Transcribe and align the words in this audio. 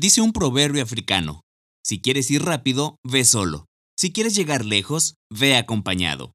Dice 0.00 0.22
un 0.22 0.32
proverbio 0.32 0.82
africano, 0.82 1.42
si 1.84 2.00
quieres 2.00 2.30
ir 2.30 2.42
rápido, 2.42 2.96
ve 3.04 3.22
solo. 3.26 3.66
Si 3.98 4.14
quieres 4.14 4.34
llegar 4.34 4.64
lejos, 4.64 5.16
ve 5.28 5.58
acompañado. 5.58 6.32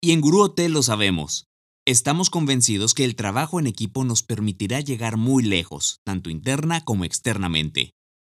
Y 0.00 0.12
en 0.12 0.20
Gurú 0.20 0.40
Hotel 0.40 0.70
lo 0.70 0.84
sabemos. 0.84 1.46
Estamos 1.84 2.30
convencidos 2.30 2.94
que 2.94 3.04
el 3.04 3.16
trabajo 3.16 3.58
en 3.58 3.66
equipo 3.66 4.04
nos 4.04 4.22
permitirá 4.22 4.78
llegar 4.78 5.16
muy 5.16 5.42
lejos, 5.42 5.98
tanto 6.04 6.30
interna 6.30 6.84
como 6.84 7.04
externamente. 7.04 7.90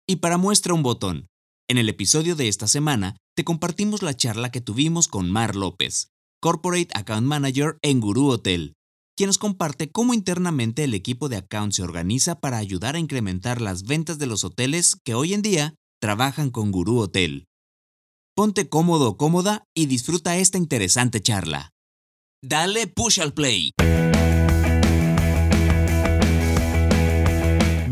Y 0.09 0.17
para 0.17 0.37
muestra 0.37 0.75
un 0.75 0.85
botón, 0.85 1.27
en 1.69 1.79
el 1.79 1.89
episodio 1.89 2.37
de 2.37 2.47
esta 2.47 2.69
semana 2.69 3.17
te 3.35 3.43
compartimos 3.43 4.03
la 4.03 4.15
charla 4.15 4.53
que 4.53 4.61
tuvimos 4.61 5.09
con 5.09 5.29
Mar 5.29 5.57
López, 5.57 6.13
Corporate 6.41 6.91
Account 6.95 7.27
Manager 7.27 7.79
en 7.83 7.99
Gurú 7.99 8.29
Hotel, 8.29 8.75
quien 9.17 9.29
nos 9.29 9.39
comparte 9.39 9.91
cómo 9.91 10.15
internamente 10.15 10.85
el 10.85 10.95
equipo 10.95 11.29
de 11.29 11.37
account 11.37 11.73
se 11.73 11.83
organiza 11.83 12.41
para 12.41 12.59
ayudar 12.59 12.97
a 12.97 12.99
incrementar 12.99 13.61
las 13.61 13.85
ventas 13.85 14.19
de 14.19 14.27
los 14.27 14.45
hoteles 14.45 14.97
que 15.05 15.15
hoy 15.15 15.35
en 15.35 15.43
día 15.43 15.75
trabajan 16.01 16.51
con 16.51 16.73
Gurú 16.73 16.99
Hotel. 16.99 17.47
Ponte 18.35 18.69
cómodo 18.69 19.11
o 19.11 19.17
cómoda 19.17 19.65
y 19.75 19.87
disfruta 19.87 20.37
esta 20.39 20.59
interesante 20.59 21.21
charla. 21.21 21.71
Dale 22.43 22.87
push 22.87 23.21
al 23.21 23.35
play. 23.35 23.73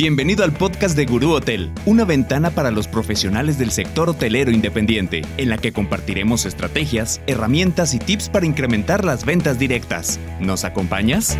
Bienvenido 0.02 0.44
al 0.44 0.52
podcast 0.52 0.96
de 0.96 1.04
Gurú 1.04 1.32
Hotel, 1.32 1.68
una 1.84 2.06
ventana 2.06 2.48
para 2.48 2.70
los 2.70 2.88
profesionales 2.88 3.58
del 3.58 3.68
sector 3.68 4.08
hotelero 4.08 4.50
independiente, 4.50 5.20
en 5.36 5.50
la 5.50 5.58
que 5.58 5.72
compartiremos 5.72 6.46
estrategias, 6.46 7.22
herramientas 7.26 7.92
y 7.92 7.98
tips 7.98 8.30
para 8.30 8.46
incrementar 8.46 9.04
las 9.04 9.26
ventas 9.26 9.58
directas. 9.58 10.18
¿Nos 10.40 10.64
acompañas? 10.64 11.38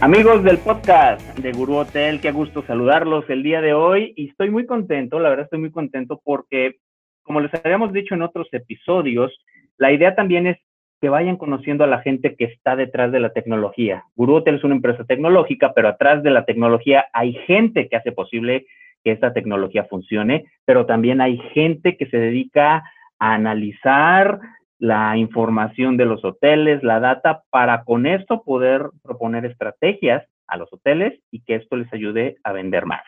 Amigos 0.00 0.42
del 0.42 0.56
podcast 0.56 1.20
de 1.36 1.52
Gurú 1.52 1.76
Hotel, 1.76 2.22
qué 2.22 2.32
gusto 2.32 2.64
saludarlos 2.66 3.28
el 3.28 3.42
día 3.42 3.60
de 3.60 3.74
hoy 3.74 4.14
y 4.16 4.30
estoy 4.30 4.48
muy 4.48 4.64
contento, 4.64 5.20
la 5.20 5.28
verdad 5.28 5.44
estoy 5.44 5.58
muy 5.58 5.70
contento 5.70 6.22
porque, 6.24 6.76
como 7.22 7.40
les 7.40 7.52
habíamos 7.62 7.92
dicho 7.92 8.14
en 8.14 8.22
otros 8.22 8.48
episodios, 8.52 9.38
la 9.76 9.92
idea 9.92 10.14
también 10.14 10.46
es 10.46 10.56
que 11.00 11.08
vayan 11.08 11.36
conociendo 11.36 11.84
a 11.84 11.88
la 11.88 12.00
gente 12.00 12.34
que 12.36 12.44
está 12.44 12.76
detrás 12.76 13.12
de 13.12 13.20
la 13.20 13.30
tecnología. 13.30 14.04
Gurú 14.16 14.36
Hotel 14.36 14.56
es 14.56 14.64
una 14.64 14.74
empresa 14.74 15.04
tecnológica, 15.04 15.72
pero 15.74 15.88
atrás 15.88 16.22
de 16.22 16.30
la 16.30 16.44
tecnología 16.44 17.06
hay 17.12 17.34
gente 17.46 17.88
que 17.88 17.96
hace 17.96 18.12
posible 18.12 18.66
que 19.02 19.12
esta 19.12 19.32
tecnología 19.32 19.84
funcione, 19.84 20.46
pero 20.64 20.86
también 20.86 21.20
hay 21.20 21.38
gente 21.52 21.96
que 21.96 22.06
se 22.06 22.16
dedica 22.16 22.84
a 23.18 23.34
analizar, 23.34 24.40
la 24.84 25.16
información 25.16 25.96
de 25.96 26.04
los 26.04 26.24
hoteles, 26.24 26.82
la 26.82 27.00
data, 27.00 27.42
para 27.50 27.84
con 27.84 28.06
esto 28.06 28.42
poder 28.42 28.90
proponer 29.02 29.46
estrategias 29.46 30.24
a 30.46 30.58
los 30.58 30.70
hoteles 30.72 31.18
y 31.30 31.40
que 31.40 31.54
esto 31.54 31.76
les 31.76 31.90
ayude 31.92 32.36
a 32.44 32.52
vender 32.52 32.84
más. 32.84 33.02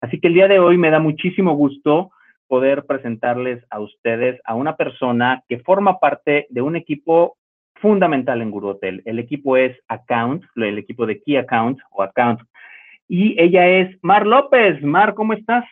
Así 0.00 0.18
que 0.18 0.28
el 0.28 0.34
día 0.34 0.48
de 0.48 0.58
hoy 0.58 0.76
me 0.76 0.90
da 0.90 0.98
muchísimo 0.98 1.54
gusto 1.54 2.10
poder 2.48 2.84
presentarles 2.84 3.64
a 3.70 3.80
ustedes 3.80 4.40
a 4.44 4.54
una 4.54 4.76
persona 4.76 5.42
que 5.48 5.60
forma 5.60 5.98
parte 5.98 6.46
de 6.50 6.62
un 6.62 6.76
equipo 6.76 7.36
fundamental 7.76 8.40
en 8.40 8.50
Guru 8.50 8.68
Hotel. 8.68 9.02
El 9.04 9.18
equipo 9.18 9.56
es 9.56 9.76
Account, 9.88 10.44
el 10.56 10.78
equipo 10.78 11.06
de 11.06 11.20
Key 11.20 11.36
Account 11.36 11.78
o 11.90 12.02
Account. 12.02 12.40
Y 13.08 13.40
ella 13.40 13.66
es 13.68 13.96
Mar 14.02 14.26
López. 14.26 14.82
Mar, 14.82 15.14
¿cómo 15.14 15.34
estás? 15.34 15.64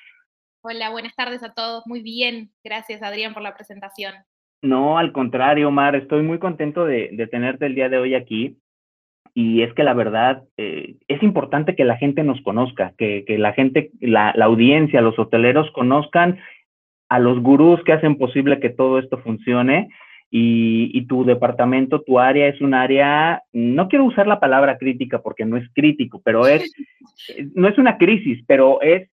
Hola, 0.64 0.90
buenas 0.90 1.14
tardes 1.16 1.42
a 1.42 1.52
todos. 1.54 1.86
Muy 1.86 2.02
bien. 2.02 2.50
Gracias, 2.62 3.02
Adrián, 3.02 3.34
por 3.34 3.42
la 3.42 3.54
presentación. 3.54 4.14
No, 4.62 4.96
al 4.96 5.10
contrario, 5.10 5.68
Omar, 5.68 5.96
estoy 5.96 6.22
muy 6.22 6.38
contento 6.38 6.84
de, 6.84 7.28
tenerte 7.32 7.66
el 7.66 7.74
día 7.74 7.88
de 7.88 7.98
hoy 7.98 8.14
aquí. 8.14 8.58
Y 9.34 9.62
es 9.62 9.72
que 9.74 9.82
la 9.82 9.94
verdad, 9.94 10.44
eh, 10.56 10.96
es 11.08 11.22
importante 11.22 11.74
que 11.74 11.84
la 11.84 11.96
gente 11.96 12.22
nos 12.22 12.40
conozca, 12.42 12.92
que, 12.96 13.24
la 13.38 13.54
gente, 13.54 13.90
la, 14.00 14.30
audiencia, 14.30 15.00
los 15.00 15.18
hoteleros 15.18 15.70
conozcan 15.72 16.38
a 17.12 17.18
los 17.18 17.42
gurús 17.42 17.84
que 17.84 17.92
hacen 17.92 18.16
posible 18.16 18.58
que 18.58 18.70
todo 18.70 18.98
esto 18.98 19.18
funcione. 19.18 19.90
Y, 20.30 20.90
y, 20.94 21.06
tu 21.06 21.26
departamento, 21.26 22.00
tu 22.00 22.18
área 22.18 22.48
es 22.48 22.58
un 22.62 22.72
área, 22.72 23.42
no 23.52 23.88
quiero 23.88 24.06
usar 24.06 24.26
la 24.26 24.40
palabra 24.40 24.78
crítica 24.78 25.20
porque 25.20 25.44
no 25.44 25.58
es 25.58 25.68
crítico, 25.74 26.22
pero 26.24 26.46
es, 26.48 26.72
no 27.54 27.68
es 27.68 27.76
una 27.76 27.98
crisis, 27.98 28.42
pero 28.46 28.80
es 28.80 29.10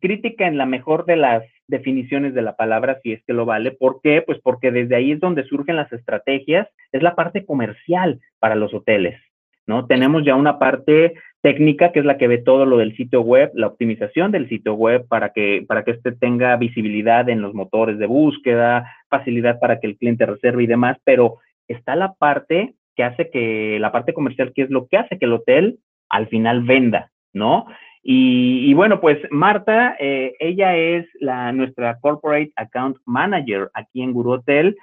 crítica 0.00 0.46
en 0.46 0.58
la 0.58 0.66
mejor 0.66 1.04
de 1.04 1.16
las 1.16 1.42
definiciones 1.66 2.32
de 2.32 2.42
la 2.42 2.54
palabra, 2.54 3.00
si 3.02 3.10
es 3.12 3.24
que 3.24 3.32
lo 3.32 3.44
vale. 3.44 3.72
¿Por 3.72 4.00
qué? 4.02 4.22
Pues 4.22 4.38
porque 4.40 4.70
desde 4.70 4.94
ahí 4.94 5.10
es 5.10 5.18
donde 5.18 5.42
surgen 5.42 5.74
las 5.74 5.92
estrategias, 5.92 6.68
es 6.92 7.02
la 7.02 7.16
parte 7.16 7.44
comercial 7.44 8.20
para 8.38 8.54
los 8.54 8.72
hoteles, 8.72 9.20
¿no? 9.66 9.86
Tenemos 9.86 10.24
ya 10.24 10.36
una 10.36 10.60
parte 10.60 11.14
técnica 11.42 11.92
que 11.92 11.98
es 11.98 12.04
la 12.04 12.16
que 12.16 12.28
ve 12.28 12.38
todo 12.38 12.64
lo 12.64 12.78
del 12.78 12.96
sitio 12.96 13.20
web, 13.20 13.50
la 13.54 13.66
optimización 13.66 14.30
del 14.32 14.48
sitio 14.48 14.74
web 14.74 15.06
para 15.08 15.30
que 15.30 15.64
para 15.66 15.84
que 15.84 15.90
este 15.90 16.12
tenga 16.12 16.56
visibilidad 16.56 17.28
en 17.28 17.42
los 17.42 17.52
motores 17.52 17.98
de 17.98 18.06
búsqueda, 18.06 18.90
facilidad 19.08 19.58
para 19.60 19.80
que 19.80 19.88
el 19.88 19.98
cliente 19.98 20.24
reserve 20.24 20.62
y 20.62 20.68
demás, 20.68 20.96
pero 21.04 21.38
está 21.68 21.96
la 21.96 22.14
parte 22.14 22.74
que 22.96 23.04
hace 23.04 23.30
que 23.30 23.78
la 23.80 23.92
parte 23.92 24.14
comercial 24.14 24.52
que 24.54 24.62
es 24.62 24.70
lo 24.70 24.86
que 24.86 24.96
hace 24.96 25.18
que 25.18 25.24
el 25.24 25.32
hotel 25.32 25.78
al 26.08 26.28
final 26.28 26.62
venda, 26.62 27.10
¿no? 27.32 27.66
Y, 28.04 28.74
bueno, 28.74 29.00
pues 29.00 29.18
Marta, 29.30 29.94
eh, 30.00 30.34
ella 30.40 30.76
es 30.76 31.06
la, 31.20 31.52
nuestra 31.52 32.00
Corporate 32.00 32.52
Account 32.56 32.96
Manager 33.06 33.70
aquí 33.74 34.02
en 34.02 34.12
Guru 34.12 34.32
Hotel. 34.32 34.76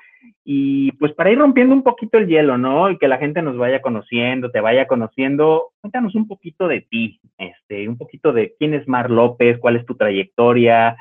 Y 0.44 0.92
pues 0.94 1.14
para 1.14 1.32
ir 1.32 1.38
rompiendo 1.38 1.74
un 1.74 1.84
poquito 1.84 2.18
el 2.18 2.28
hielo, 2.28 2.58
¿no? 2.58 2.90
Y 2.90 2.98
que 2.98 3.08
la 3.08 3.18
gente 3.18 3.42
nos 3.42 3.58
vaya 3.58 3.82
conociendo, 3.82 4.52
te 4.52 4.62
vaya 4.62 4.88
conociendo, 4.88 5.74
cuéntanos 5.82 6.16
un 6.16 6.28
poquito 6.28 6.68
de 6.68 6.82
ti, 6.82 7.20
este, 7.38 7.88
un 7.88 7.98
poquito 7.98 8.34
de 8.34 8.56
quién 8.58 8.74
es 8.74 8.88
Mar 8.88 9.10
López, 9.10 9.60
cuál 9.60 9.76
es 9.76 9.86
tu 9.86 9.96
trayectoria. 9.96 10.98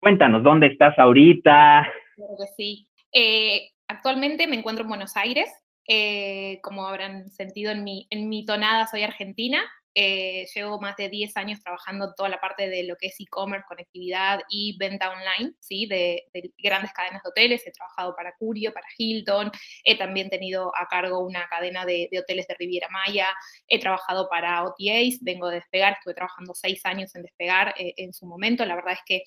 Cuéntanos, 0.00 0.42
¿dónde 0.42 0.68
estás 0.68 0.98
ahorita? 0.98 1.88
Claro 2.16 2.32
que 2.38 2.46
sí. 2.56 2.88
Eh, 3.12 3.70
actualmente 3.88 4.46
me 4.46 4.56
encuentro 4.56 4.82
en 4.82 4.88
Buenos 4.88 5.16
Aires. 5.16 5.50
Eh, 5.88 6.60
como 6.62 6.86
habrán 6.86 7.30
sentido 7.30 7.72
en 7.72 7.82
mi, 7.82 8.06
en 8.10 8.28
mi 8.28 8.44
tonada, 8.44 8.86
soy 8.86 9.02
argentina. 9.02 9.60
Eh, 9.94 10.46
llevo 10.54 10.80
más 10.80 10.96
de 10.96 11.08
10 11.08 11.36
años 11.36 11.60
trabajando 11.60 12.14
toda 12.14 12.28
la 12.28 12.40
parte 12.40 12.68
de 12.68 12.84
lo 12.84 12.96
que 12.96 13.08
es 13.08 13.18
e-commerce, 13.18 13.66
conectividad 13.66 14.40
y 14.48 14.76
venta 14.78 15.10
online, 15.10 15.54
¿sí? 15.58 15.86
De, 15.86 16.26
grandes 16.58 16.92
cadenas 16.92 17.22
de 17.22 17.30
hoteles. 17.30 17.66
He 17.66 17.72
trabajado 17.72 18.14
para 18.14 18.34
Curio, 18.38 18.72
para 18.72 18.86
Hilton, 18.96 19.50
he 19.84 19.98
también 19.98 20.30
tenido 20.30 20.72
a 20.76 20.86
cargo 20.86 21.18
una 21.20 21.48
cadena 21.48 21.84
de, 21.84 22.08
hoteles 22.18 22.46
de 22.46 22.54
Riviera 22.58 22.88
Maya, 22.88 23.26
he 23.66 23.80
trabajado 23.80 24.28
para 24.28 24.64
OTAs, 24.64 25.18
vengo 25.22 25.48
de 25.48 25.56
Despegar, 25.56 25.94
estuve 25.94 26.14
trabajando 26.14 26.54
6 26.54 26.86
años 26.86 27.14
en 27.16 27.22
Despegar 27.22 27.74
eh, 27.76 27.94
en 27.96 28.12
su 28.12 28.26
momento. 28.26 28.64
La 28.64 28.76
verdad 28.76 28.94
es 28.94 29.00
que 29.04 29.22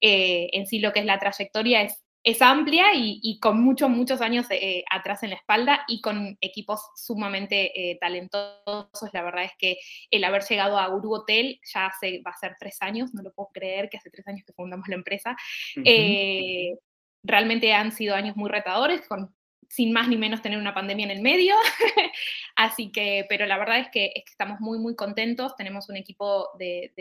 eh, 0.00 0.48
en 0.52 0.66
sí 0.66 0.78
lo 0.78 0.92
que 0.92 1.00
es 1.00 1.06
la 1.06 1.18
trayectoria 1.18 1.82
es 1.82 2.02
es 2.28 2.42
amplia 2.42 2.88
y, 2.94 3.38
con 3.40 3.62
muchos, 3.62 3.88
muchos 3.88 4.20
años 4.20 4.46
eh, 4.50 4.84
atrás 4.90 5.22
en 5.22 5.30
la 5.30 5.36
espalda 5.36 5.84
y 5.88 6.02
con 6.02 6.36
equipos 6.42 6.80
sumamente 6.94 7.72
eh, 7.90 7.98
talentosos. 7.98 9.10
La 9.14 9.22
verdad 9.22 9.44
es 9.44 9.52
que 9.58 9.78
el 10.10 10.22
haber 10.24 10.42
llegado 10.42 10.78
a 10.78 10.88
Guru 10.88 11.14
Hotel 11.14 11.58
ya 11.64 11.86
hace, 11.86 12.20
va 12.26 12.32
a 12.32 12.36
ser 12.36 12.54
tres 12.60 12.82
años, 12.82 13.14
no 13.14 13.22
lo 13.22 13.32
puedo 13.32 13.48
creer 13.50 13.88
que 13.88 13.96
hace 13.96 14.10
tres 14.10 14.28
años 14.28 14.44
que 14.46 14.52
fundamos 14.52 14.88
la 14.88 14.96
empresa. 14.96 15.36
Eh, 15.82 16.74
realmente 17.22 17.72
han 17.72 17.92
sido 17.92 18.14
años 18.14 18.36
muy 18.36 18.50
retadores, 18.50 19.08
con 19.08 19.34
sin 19.68 19.92
más 19.92 20.08
ni 20.08 20.16
menos 20.16 20.42
tener 20.42 20.58
una 20.58 20.74
pandemia 20.74 21.04
en 21.04 21.10
el 21.10 21.22
medio. 21.22 21.54
Así 22.56 22.90
que, 22.90 23.26
pero 23.28 23.46
la 23.46 23.58
verdad 23.58 23.78
es 23.78 23.88
que, 23.92 24.12
estamos 24.14 24.60
muy, 24.60 24.78
muy 24.78 24.96
contentos. 24.96 25.54
Tenemos 25.56 25.88
un 25.88 25.96
equipo 25.96 26.48
de 26.58 26.92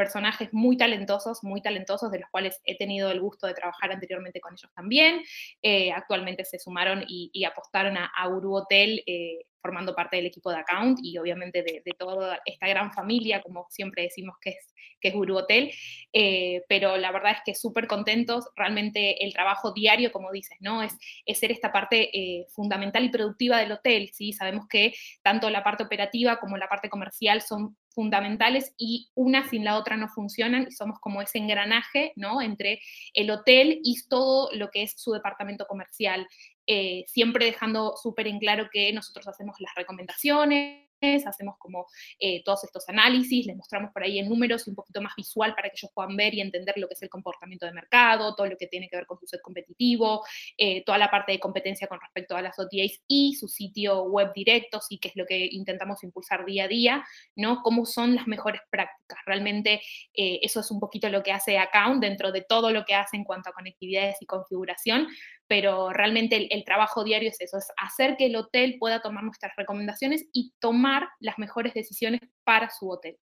personajes 0.00 0.48
muy 0.52 0.78
talentosos, 0.78 1.44
muy 1.44 1.60
talentosos, 1.60 2.10
de 2.10 2.20
los 2.20 2.30
cuales 2.30 2.58
he 2.64 2.78
tenido 2.78 3.10
el 3.10 3.20
gusto 3.20 3.46
de 3.46 3.52
trabajar 3.52 3.92
anteriormente 3.92 4.40
con 4.40 4.54
ellos 4.54 4.72
también. 4.74 5.20
Eh, 5.60 5.92
actualmente 5.92 6.46
se 6.46 6.58
sumaron 6.58 7.04
y, 7.06 7.44
apostaron 7.44 7.98
a, 7.98 8.06
a 8.06 8.28
Uru 8.28 8.54
Hotel 8.54 9.02
eh, 9.06 9.44
formando 9.60 9.94
parte 9.94 10.16
del 10.16 10.26
equipo 10.26 10.50
de 10.50 10.58
account 10.58 10.98
y 11.02 11.18
obviamente 11.18 11.62
de, 11.62 11.82
toda 11.98 12.40
esta 12.44 12.68
gran 12.68 12.92
familia, 12.92 13.42
como 13.42 13.66
siempre 13.70 14.04
decimos 14.04 14.36
que 14.40 14.50
es, 14.50 14.74
que 15.00 15.08
es 15.08 15.14
Guru 15.14 15.38
Hotel, 15.38 15.72
eh, 16.12 16.62
pero 16.68 16.96
la 16.96 17.12
verdad 17.12 17.32
es 17.32 17.38
que 17.44 17.54
súper 17.54 17.86
contentos, 17.86 18.48
realmente 18.56 19.24
el 19.24 19.32
trabajo 19.32 19.72
diario, 19.72 20.12
como 20.12 20.32
dices, 20.32 20.56
¿no? 20.60 20.82
Es, 20.82 20.96
es 21.26 21.38
ser 21.38 21.52
esta 21.52 21.72
parte 21.72 22.16
eh, 22.16 22.46
fundamental 22.54 23.04
y 23.04 23.10
productiva 23.10 23.58
del 23.58 23.72
hotel, 23.72 24.10
¿sí? 24.12 24.32
Sabemos 24.32 24.66
que 24.68 24.94
tanto 25.22 25.50
la 25.50 25.62
parte 25.62 25.84
operativa 25.84 26.38
como 26.38 26.56
la 26.56 26.68
parte 26.68 26.88
comercial 26.88 27.42
son 27.42 27.76
fundamentales 27.90 28.74
y 28.78 29.10
una 29.14 29.48
sin 29.48 29.64
la 29.64 29.76
otra 29.76 29.96
no 29.96 30.08
funcionan 30.08 30.66
y 30.68 30.72
somos 30.72 30.98
como 31.00 31.22
ese 31.22 31.38
engranaje, 31.38 32.12
¿no? 32.16 32.40
Entre 32.40 32.80
el 33.14 33.30
hotel 33.30 33.80
y 33.82 33.96
todo 34.08 34.48
lo 34.52 34.70
que 34.70 34.82
es 34.82 34.94
su 34.96 35.12
departamento 35.12 35.66
comercial. 35.66 36.26
Eh, 36.72 37.04
siempre 37.08 37.46
dejando 37.46 37.96
súper 37.96 38.28
en 38.28 38.38
claro 38.38 38.68
que 38.72 38.92
nosotros 38.92 39.26
hacemos 39.26 39.56
las 39.58 39.74
recomendaciones, 39.74 40.86
hacemos 41.26 41.56
como 41.58 41.86
eh, 42.18 42.42
todos 42.44 42.64
estos 42.64 42.88
análisis, 42.88 43.46
les 43.46 43.56
mostramos 43.56 43.90
por 43.92 44.02
ahí 44.02 44.18
en 44.18 44.28
números 44.28 44.66
y 44.66 44.70
un 44.70 44.76
poquito 44.76 45.00
más 45.00 45.14
visual 45.16 45.54
para 45.54 45.68
que 45.68 45.76
ellos 45.76 45.90
puedan 45.94 46.16
ver 46.16 46.34
y 46.34 46.40
entender 46.40 46.76
lo 46.76 46.86
que 46.86 46.94
es 46.94 47.02
el 47.02 47.08
comportamiento 47.08 47.66
de 47.66 47.72
mercado, 47.72 48.34
todo 48.34 48.46
lo 48.46 48.56
que 48.56 48.66
tiene 48.66 48.88
que 48.88 48.96
ver 48.96 49.06
con 49.06 49.18
su 49.18 49.26
set 49.26 49.40
competitivo, 49.40 50.24
eh, 50.56 50.84
toda 50.84 50.98
la 50.98 51.10
parte 51.10 51.32
de 51.32 51.40
competencia 51.40 51.88
con 51.88 52.00
respecto 52.00 52.36
a 52.36 52.42
las 52.42 52.58
OTAs 52.58 53.00
y 53.08 53.34
su 53.34 53.48
sitio 53.48 54.04
web 54.04 54.32
directo, 54.34 54.80
sí 54.80 54.98
que 54.98 55.08
es 55.08 55.16
lo 55.16 55.26
que 55.26 55.48
intentamos 55.50 56.04
impulsar 56.04 56.44
día 56.44 56.64
a 56.64 56.68
día, 56.68 57.04
¿no? 57.34 57.62
Cómo 57.62 57.86
son 57.86 58.14
las 58.14 58.26
mejores 58.26 58.60
prácticas. 58.70 59.18
Realmente 59.26 59.80
eh, 60.14 60.38
eso 60.42 60.60
es 60.60 60.70
un 60.70 60.78
poquito 60.78 61.08
lo 61.08 61.22
que 61.22 61.32
hace 61.32 61.58
Account 61.58 62.02
dentro 62.02 62.30
de 62.30 62.42
todo 62.42 62.70
lo 62.70 62.84
que 62.84 62.94
hace 62.94 63.16
en 63.16 63.24
cuanto 63.24 63.50
a 63.50 63.52
conectividades 63.52 64.16
y 64.20 64.26
configuración, 64.26 65.08
pero 65.50 65.90
realmente 65.92 66.46
el, 66.54 66.64
trabajo 66.64 67.02
diario 67.02 67.28
es 67.28 67.40
eso, 67.40 67.58
es 67.58 67.72
hacer 67.76 68.16
que 68.16 68.26
el 68.26 68.36
hotel 68.36 68.76
pueda 68.78 69.00
tomar 69.00 69.24
nuestras 69.24 69.50
recomendaciones 69.56 70.30
y 70.32 70.52
tomar 70.60 71.08
las 71.18 71.40
mejores 71.40 71.74
decisiones 71.74 72.20
para 72.44 72.70
su 72.70 72.88
hotel. 72.88 73.16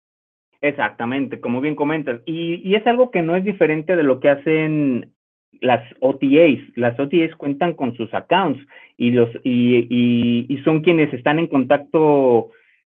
Exactamente, 0.60 1.38
como 1.38 1.60
bien 1.60 1.76
comentas. 1.76 2.20
Y, 2.26 2.74
es 2.74 2.84
algo 2.88 3.12
que 3.12 3.22
no 3.22 3.36
es 3.36 3.44
diferente 3.44 3.94
de 3.94 4.02
lo 4.02 4.18
que 4.18 4.30
hacen 4.30 5.14
las 5.60 5.84
OTAs. 6.00 6.58
Las 6.74 6.98
OTAs 6.98 7.32
cuentan 7.36 7.74
con 7.74 7.96
sus 7.96 8.12
accounts 8.12 8.60
y, 8.96 9.12
los, 9.12 9.30
y, 9.44 9.86
y, 9.88 10.58
son 10.64 10.80
quienes 10.80 11.14
están 11.14 11.38
en 11.38 11.46
contacto 11.46 12.50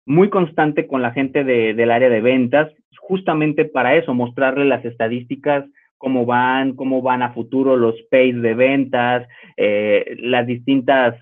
muy 0.07 0.31
constante 0.31 0.87
con 0.87 1.03
la 1.03 1.13
gente 1.13 1.45
del 1.45 1.91
área 1.91 2.09
de 2.09 2.23
ventas, 2.23 2.73
justamente 2.99 3.67
para 3.67 3.95
eso, 3.95 4.15
mostrarle 4.15 4.65
las 4.65 4.87
estadísticas 4.87 5.67
cómo 5.99 6.25
van, 6.25 6.75
cómo 6.75 7.03
van 7.03 7.23
a 7.23 7.33
futuro 7.35 7.77
los 7.77 7.95
pays 8.11 8.41
de 8.41 8.55
ventas, 8.55 9.29
eh, 9.57 10.17
las 10.21 10.47
distintas 10.47 11.17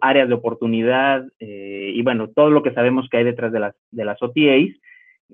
áreas 0.00 0.28
de 0.28 0.34
oportunidad 0.34 1.24
eh, 1.38 1.92
y 1.94 2.02
bueno, 2.02 2.28
todo 2.28 2.50
lo 2.50 2.62
que 2.62 2.72
sabemos 2.72 3.08
que 3.10 3.18
hay 3.18 3.24
detrás 3.24 3.52
de 3.52 3.60
las, 3.60 3.74
de 3.90 4.04
las 4.04 4.20
OTAs. 4.22 4.70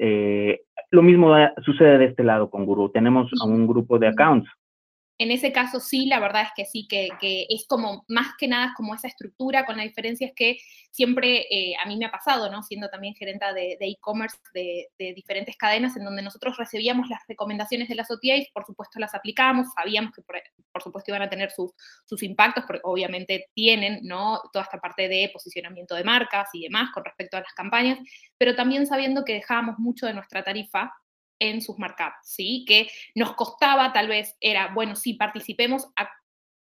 Eh, 0.00 0.60
lo 0.90 1.02
mismo 1.02 1.34
sucede 1.64 1.98
de 1.98 2.04
este 2.06 2.24
lado 2.24 2.50
con 2.50 2.64
Guru. 2.66 2.90
Tenemos 2.90 3.30
a 3.40 3.46
un 3.46 3.66
grupo 3.66 3.98
de 3.98 4.08
accounts 4.08 4.48
en 5.18 5.32
ese 5.32 5.52
caso 5.52 5.80
sí, 5.80 6.06
la 6.06 6.20
verdad 6.20 6.42
es 6.42 6.50
que 6.54 6.64
sí, 6.64 6.86
que, 6.88 7.10
es 7.48 7.66
como 7.66 8.04
más 8.06 8.28
que 8.38 8.46
nada 8.46 8.72
como 8.76 8.94
esa 8.94 9.08
estructura, 9.08 9.66
con 9.66 9.76
la 9.76 9.82
diferencia 9.82 10.28
es 10.28 10.32
que 10.34 10.58
siempre 10.92 11.46
eh, 11.50 11.74
a 11.82 11.88
mí 11.88 11.96
me 11.96 12.06
ha 12.06 12.10
pasado, 12.12 12.50
¿no? 12.50 12.62
Siendo 12.62 12.88
también 12.88 13.14
gerenta 13.14 13.52
de 13.52 13.76
e-commerce 13.80 14.38
de, 14.54 14.88
diferentes 14.96 15.56
cadenas, 15.56 15.96
en 15.96 16.04
donde 16.04 16.22
nosotros 16.22 16.56
recibíamos 16.56 17.08
las 17.08 17.20
recomendaciones 17.26 17.88
de 17.88 17.96
las 17.96 18.10
OTAs, 18.10 18.46
por 18.54 18.64
supuesto 18.64 19.00
las 19.00 19.14
aplicábamos, 19.14 19.66
sabíamos 19.74 20.12
que 20.12 20.22
por, 20.22 20.82
supuesto 20.82 21.10
iban 21.10 21.22
a 21.22 21.30
tener 21.30 21.50
sus, 21.50 21.72
sus, 22.04 22.22
impactos, 22.22 22.64
porque 22.64 22.82
obviamente 22.84 23.46
tienen, 23.54 24.00
¿no? 24.02 24.40
Toda 24.52 24.64
esta 24.64 24.78
parte 24.78 25.08
de 25.08 25.30
posicionamiento 25.32 25.96
de 25.96 26.04
marcas 26.04 26.48
y 26.52 26.62
demás 26.62 26.90
con 26.94 27.04
respecto 27.04 27.36
a 27.36 27.40
las 27.40 27.52
campañas, 27.54 27.98
pero 28.36 28.54
también 28.54 28.86
sabiendo 28.86 29.24
que 29.24 29.34
dejábamos 29.34 29.78
mucho 29.78 30.06
de 30.06 30.14
nuestra 30.14 30.44
tarifa 30.44 30.92
en 31.38 31.60
sus 31.60 31.78
markups, 31.78 32.16
¿sí? 32.24 32.64
Que 32.66 32.88
nos 33.14 33.34
costaba, 33.34 33.92
tal 33.92 34.08
vez, 34.08 34.36
era, 34.40 34.72
bueno, 34.74 34.96
sí, 34.96 35.14
participemos 35.14 35.88
a, 35.96 36.08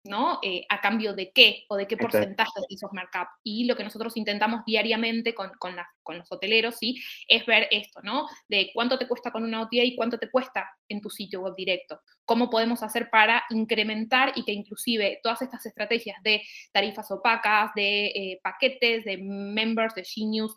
¿no? 0.05 0.41
Eh, 0.43 0.65
a 0.69 0.81
cambio 0.81 1.15
de 1.15 1.31
qué 1.33 1.65
o 1.69 1.77
de 1.77 1.87
qué 1.87 1.97
porcentaje 1.97 2.53
de 2.57 2.75
esos 2.75 2.93
markups. 2.93 3.31
Y 3.45 3.65
lo 3.67 3.77
que 3.77 3.85
nosotros 3.85 4.17
intentamos 4.17 4.65
diariamente 4.65 5.35
con, 5.35 5.51
con, 5.59 5.77
con, 6.03 6.19
los 6.19 6.31
hoteleros, 6.31 6.77
¿sí? 6.77 7.01
Es 7.29 7.47
ver 7.47 7.69
esto, 7.71 8.01
¿no? 8.03 8.27
De 8.49 8.71
cuánto 8.75 8.99
te 8.99 9.07
cuesta 9.07 9.31
con 9.31 9.45
una 9.45 9.63
OTA 9.63 9.85
y 9.85 9.95
cuánto 9.95 10.19
te 10.19 10.31
cuesta 10.31 10.69
en 10.89 11.01
tu 11.01 11.11
sitio 11.11 11.41
web 11.41 11.55
directo. 11.57 12.01
Cómo 12.25 12.51
podemos 12.51 12.83
hacer 12.83 13.11
para 13.11 13.45
incrementar 13.51 14.33
y 14.35 14.45
que 14.45 14.53
inclusive 14.53 15.21
todas 15.23 15.43
estas 15.43 15.65
estrategias 15.67 16.21
de 16.23 16.43
tarifas 16.73 17.11
opacas, 17.11 17.73
de 17.75 18.07
eh, 18.07 18.41
paquetes, 18.43 19.05
de 19.05 19.19
members, 19.19 19.95
de 19.95 20.05
Genius, 20.05 20.57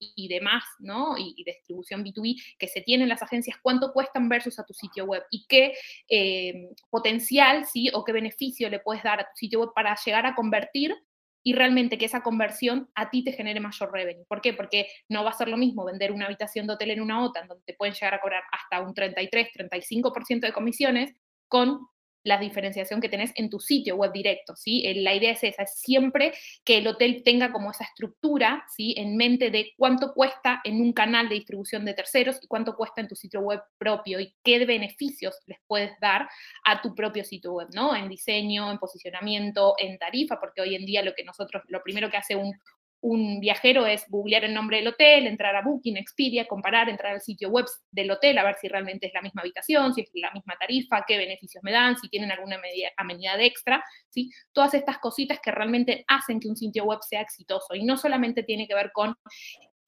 y 0.00 0.28
demás, 0.28 0.64
¿no? 0.78 1.16
Y, 1.18 1.44
distribución 1.44 2.04
B2B 2.04 2.56
que 2.58 2.68
se 2.68 2.80
tienen 2.80 3.08
las 3.08 3.22
agencias, 3.22 3.58
cuánto 3.62 3.92
cuestan 3.92 4.28
versus 4.28 4.58
a 4.58 4.64
tu 4.64 4.72
sitio 4.72 5.04
web 5.04 5.22
y 5.30 5.46
qué 5.48 5.74
eh, 6.08 6.70
potencial, 6.88 7.66
¿sí? 7.66 7.90
O 7.92 8.04
qué 8.04 8.12
beneficio 8.12 8.68
le 8.70 8.80
puedes 8.80 9.02
dar 9.02 9.20
a 9.20 9.24
tu 9.24 9.36
sitio 9.36 9.60
web 9.60 9.70
para 9.74 9.96
llegar 10.04 10.26
a 10.26 10.34
convertir 10.34 10.94
y 11.42 11.54
realmente 11.54 11.98
que 11.98 12.04
esa 12.04 12.22
conversión 12.22 12.90
a 12.94 13.10
ti 13.10 13.24
te 13.24 13.32
genere 13.32 13.60
mayor 13.60 13.92
revenue. 13.92 14.24
¿Por 14.26 14.40
qué? 14.40 14.52
Porque 14.52 14.88
no 15.08 15.24
va 15.24 15.30
a 15.30 15.34
ser 15.34 15.48
lo 15.48 15.56
mismo 15.56 15.84
vender 15.84 16.12
una 16.12 16.26
habitación 16.26 16.66
de 16.66 16.74
hotel 16.74 16.90
en 16.90 17.00
una 17.00 17.24
OTA, 17.24 17.40
en 17.40 17.48
donde 17.48 17.64
te 17.64 17.74
pueden 17.74 17.94
llegar 17.94 18.14
a 18.14 18.20
cobrar 18.20 18.42
hasta 18.52 18.80
un 18.80 18.94
33, 18.94 19.48
35% 19.54 20.40
de 20.40 20.52
comisiones, 20.52 21.14
con 21.48 21.88
la 22.22 22.38
diferenciación 22.38 23.00
que 23.00 23.08
tenés 23.08 23.32
en 23.36 23.50
tu 23.50 23.60
sitio 23.60 23.96
web 23.96 24.12
directo, 24.12 24.56
¿sí? 24.56 24.82
Eh, 24.84 25.02
la 25.02 25.14
idea 25.14 25.32
es 25.32 25.42
esa, 25.42 25.62
es 25.62 25.74
siempre 25.78 26.32
que 26.64 26.78
el 26.78 26.86
hotel 26.86 27.22
tenga 27.24 27.52
como 27.52 27.70
esa 27.70 27.84
estructura, 27.84 28.64
¿sí? 28.74 28.94
En 28.96 29.16
mente 29.16 29.50
de 29.50 29.72
cuánto 29.76 30.12
cuesta 30.12 30.60
en 30.64 30.80
un 30.80 30.92
canal 30.92 31.28
de 31.28 31.36
distribución 31.36 31.84
de 31.84 31.94
terceros 31.94 32.38
y 32.42 32.46
cuánto 32.46 32.76
cuesta 32.76 33.00
en 33.00 33.08
tu 33.08 33.16
sitio 33.16 33.40
web 33.40 33.60
propio 33.78 34.20
y 34.20 34.34
qué 34.42 34.64
beneficios 34.64 35.36
les 35.46 35.58
puedes 35.66 35.98
dar 36.00 36.28
a 36.64 36.82
tu 36.82 36.94
propio 36.94 37.24
sitio 37.24 37.52
web, 37.52 37.68
¿no? 37.74 37.96
En 37.96 38.08
diseño, 38.08 38.70
en 38.70 38.78
posicionamiento, 38.78 39.74
en 39.78 39.98
tarifa, 39.98 40.38
porque 40.38 40.60
hoy 40.60 40.74
en 40.74 40.84
día 40.84 41.02
lo 41.02 41.14
que 41.14 41.24
nosotros, 41.24 41.62
lo 41.68 41.82
primero 41.82 42.10
que 42.10 42.16
hace 42.18 42.36
un, 42.36 42.54
un 43.02 43.40
viajero 43.40 43.86
es 43.86 44.04
googlear 44.08 44.44
el 44.44 44.52
nombre 44.52 44.78
del 44.78 44.88
hotel, 44.88 45.26
entrar 45.26 45.56
a 45.56 45.62
Booking, 45.62 45.96
Expedia, 45.96 46.46
comparar, 46.46 46.88
entrar 46.88 47.12
al 47.12 47.20
sitio 47.20 47.48
web 47.48 47.64
del 47.90 48.10
hotel 48.10 48.36
a 48.38 48.44
ver 48.44 48.56
si 48.56 48.68
realmente 48.68 49.06
es 49.06 49.14
la 49.14 49.22
misma 49.22 49.40
habitación, 49.42 49.94
si 49.94 50.02
es 50.02 50.10
la 50.14 50.30
misma 50.32 50.56
tarifa, 50.58 51.04
qué 51.06 51.16
beneficios 51.16 51.64
me 51.64 51.72
dan, 51.72 51.96
si 51.96 52.08
tienen 52.08 52.30
alguna 52.30 52.60
amenidad 52.96 53.40
extra, 53.40 53.82
¿sí? 54.10 54.30
Todas 54.52 54.74
estas 54.74 54.98
cositas 54.98 55.40
que 55.40 55.50
realmente 55.50 56.04
hacen 56.08 56.40
que 56.40 56.48
un 56.48 56.56
sitio 56.56 56.84
web 56.84 56.98
sea 57.02 57.22
exitoso 57.22 57.74
y 57.74 57.84
no 57.84 57.96
solamente 57.96 58.42
tiene 58.42 58.68
que 58.68 58.74
ver 58.74 58.90
con 58.92 59.14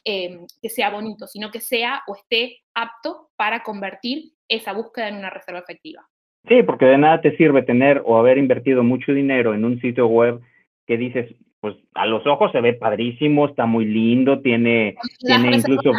em, 0.05 0.47
que 0.61 0.69
sea 0.69 0.91
bonito, 0.91 1.27
sino 1.27 1.51
que 1.51 1.61
sea 1.61 2.03
o 2.07 2.17
esté 2.17 2.61
apto 2.75 3.31
para 3.37 3.63
convertir 3.63 4.33
esa 4.49 4.73
búsqueda 4.73 5.09
en 5.09 5.17
una 5.17 5.31
reserva 5.31 5.61
efectiva. 5.61 6.03
Sí, 6.49 6.63
porque 6.65 6.87
de 6.87 6.99
nada 6.99 7.21
te 7.21 7.37
sirve 7.37 7.63
tener 7.63 8.03
o 8.05 8.19
haber 8.19 8.39
invertido 8.39 8.83
mucho 8.83 9.13
dinero 9.13 9.55
en 9.55 9.65
un 9.65 9.81
sitio 9.81 10.09
web 10.09 10.41
que 10.87 10.97
dices, 10.97 11.33
pues 11.63 11.77
a 11.95 12.07
los 12.07 12.27
ojos 12.27 12.51
se 12.51 12.61
ve 12.61 12.75
padrísimo, 12.75 13.47
está 13.47 13.67
muy 13.67 13.85
lindo, 13.85 14.41
tiene, 14.43 14.97
tiene 15.21 15.57
incluso... 15.59 15.93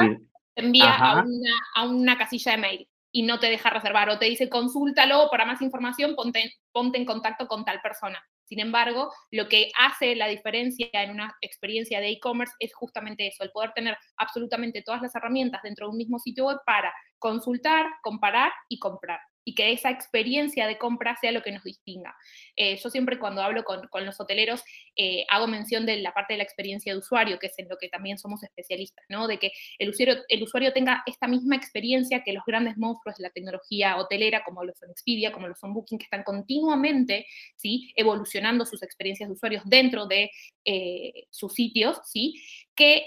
Te 0.54 0.62
envía 0.62 0.94
a 0.94 1.24
una, 1.24 1.51
a 1.75 1.88
una, 1.88 2.18
casilla 2.18 2.51
de 2.51 2.57
mail 2.57 2.88
y 3.13 3.24
no 3.24 3.39
te 3.39 3.48
deja 3.48 3.69
reservar 3.69 4.10
o 4.10 4.19
te 4.19 4.25
dice 4.25 4.50
consúltalo 4.50 5.30
para 5.31 5.45
más 5.45 5.62
información, 5.62 6.15
ponte, 6.15 6.51
ponte 6.74 6.98
en 6.98 7.06
contacto 7.06 7.48
con 7.48 7.63
tal 7.63 7.80
persona. 7.80 8.21
Sin 8.44 8.60
embargo, 8.60 9.13
lo 9.31 9.48
que 9.48 9.71
hace 9.80 10.18
la 10.18 10.27
diferencia 10.27 10.89
en 10.92 11.12
una 11.12 11.33
experiencia 11.39 12.01
de 12.01 12.09
e-commerce 12.09 12.54
es 12.59 12.74
justamente 12.75 13.25
eso, 13.25 13.45
el 13.45 13.51
poder 13.51 13.71
tener 13.71 13.98
absolutamente 14.18 14.81
todas 14.81 15.01
las 15.01 15.16
herramientas 15.16 15.62
dentro 15.63 15.88
de 15.88 15.92
un 15.92 15.98
mismo 15.98 16.19
sitio 16.19 16.48
web 16.48 16.57
para 16.66 16.94
consultar, 17.19 17.86
comparar 18.01 18.51
y 18.68 18.80
comprar 18.80 19.21
y 19.45 19.56
que 19.56 19.72
esa 19.72 19.90
experiencia 19.90 20.68
de 20.68 20.78
compra 20.78 21.18
sea 21.19 21.31
lo 21.31 21.42
que 21.42 21.51
nos 21.51 21.63
distinga. 21.63 22.16
Eh, 22.56 22.78
yo 22.78 22.90
siempre 22.90 23.19
cuando 23.19 23.42
hablo 23.42 23.63
con, 23.63 23.88
los 24.06 24.19
hoteleros 24.19 24.63
eh, 24.95 25.25
hago 25.30 25.48
mención 25.48 25.86
de 25.86 25.98
la 25.98 26.13
parte 26.13 26.34
de 26.34 26.38
la 26.38 26.44
experiencia 26.44 26.94
de 26.94 27.00
usuario, 27.00 27.40
que 27.40 27.48
es 27.48 27.60
en 27.60 27.69
lo 27.69 27.78
que 27.78 27.90
también 27.90 28.18
somos 28.18 28.44
especialistas, 28.44 29.06
¿no? 29.09 29.28
De 29.28 29.40
que 29.40 29.52
el 29.80 29.90
usuario, 29.90 30.18
el 30.28 30.44
usuario 30.44 30.73
tenga 30.73 31.04
esta 31.06 31.28
misma 31.28 31.56
experiencia 31.56 32.23
que 32.23 32.33
los 32.33 32.44
grandes 32.45 32.78
monstruos 32.78 33.18
de 33.18 33.23
la 33.23 33.30
tecnología 33.30 33.97
hotelera, 33.97 34.44
como 34.44 34.64
lo 34.64 34.73
son 34.76 34.92
Expedia, 34.92 35.31
como 35.31 35.47
lo 35.47 35.56
son 35.56 35.73
Booking, 35.73 35.97
que 35.97 36.06
están 36.06 36.23
continuamente, 36.23 37.26
¿sí? 37.56 37.92
Evolucionando 37.95 38.66
sus 38.66 38.83
experiencias 38.83 39.30
de 39.30 39.33
usuarios 39.33 39.64
dentro 39.66 40.06
de 40.06 40.31
eh, 40.66 41.28
sus 41.30 41.54
sitios, 41.54 42.00
¿sí? 42.06 42.42
Que 42.76 43.06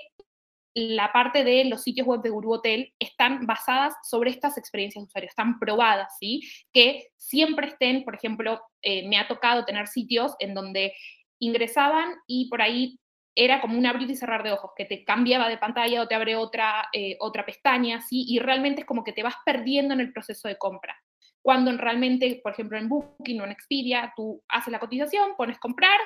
la 0.77 1.11
parte 1.11 1.43
de 1.43 1.65
los 1.65 1.83
sitios 1.83 2.07
web 2.07 2.21
de 2.21 2.29
Guru 2.29 2.53
Hotel 2.53 2.93
están 2.99 3.47
basadas 3.47 3.95
sobre 4.03 4.29
estas 4.29 4.59
experiencias 4.59 5.03
de 5.03 5.07
usuario, 5.07 5.29
están 5.31 5.59
probadas, 5.59 6.19
¿sí? 6.21 6.43
Que 6.71 7.09
siempre 7.17 7.69
estén, 7.69 8.05
por 8.05 8.15
ejemplo, 8.15 8.61
eh, 8.83 9.09
me 9.09 9.17
ha 9.17 9.27
tocado 9.27 9.65
tener 9.65 9.87
sitios 9.87 10.35
en 10.39 10.53
donde 10.53 10.93
ingresaban 11.39 12.17
y 12.27 12.51
por 12.51 12.61
ahí 12.61 12.99
era 13.35 13.63
como 13.63 13.79
un 13.79 13.87
abrir 13.87 14.11
y 14.11 14.17
cerrar 14.17 14.43
de 14.43 14.53
ojos, 14.53 14.73
que 14.77 14.85
te 14.85 15.03
cambiaba 15.03 15.49
de 15.49 15.57
pantalla 15.57 16.03
o 16.03 16.09
te 16.09 16.15
abre 16.15 16.37
otra, 16.37 16.89
eh, 16.93 17.17
otra 17.21 17.47
pestaña, 17.47 18.03
¿sí? 18.03 18.27
Y 18.29 18.39
realmente 18.39 18.83
es 18.83 18.87
como 18.87 19.03
que 19.03 19.15
te 19.15 19.23
vas 19.23 19.37
perdiendo 19.47 19.95
en 19.95 20.01
el 20.01 20.13
proceso 20.13 20.47
de 20.47 20.59
compra. 20.59 20.95
Cuando 21.41 21.75
realmente, 21.79 22.39
por 22.43 22.53
ejemplo, 22.53 22.77
en 22.77 22.91
Booking 22.91 23.41
o 23.41 23.45
en 23.45 23.53
Expedia, 23.53 24.13
tú 24.15 24.43
haces 24.47 24.71
la 24.71 24.79
cotización, 24.79 25.37
pones 25.39 25.59
comprar, 25.59 25.99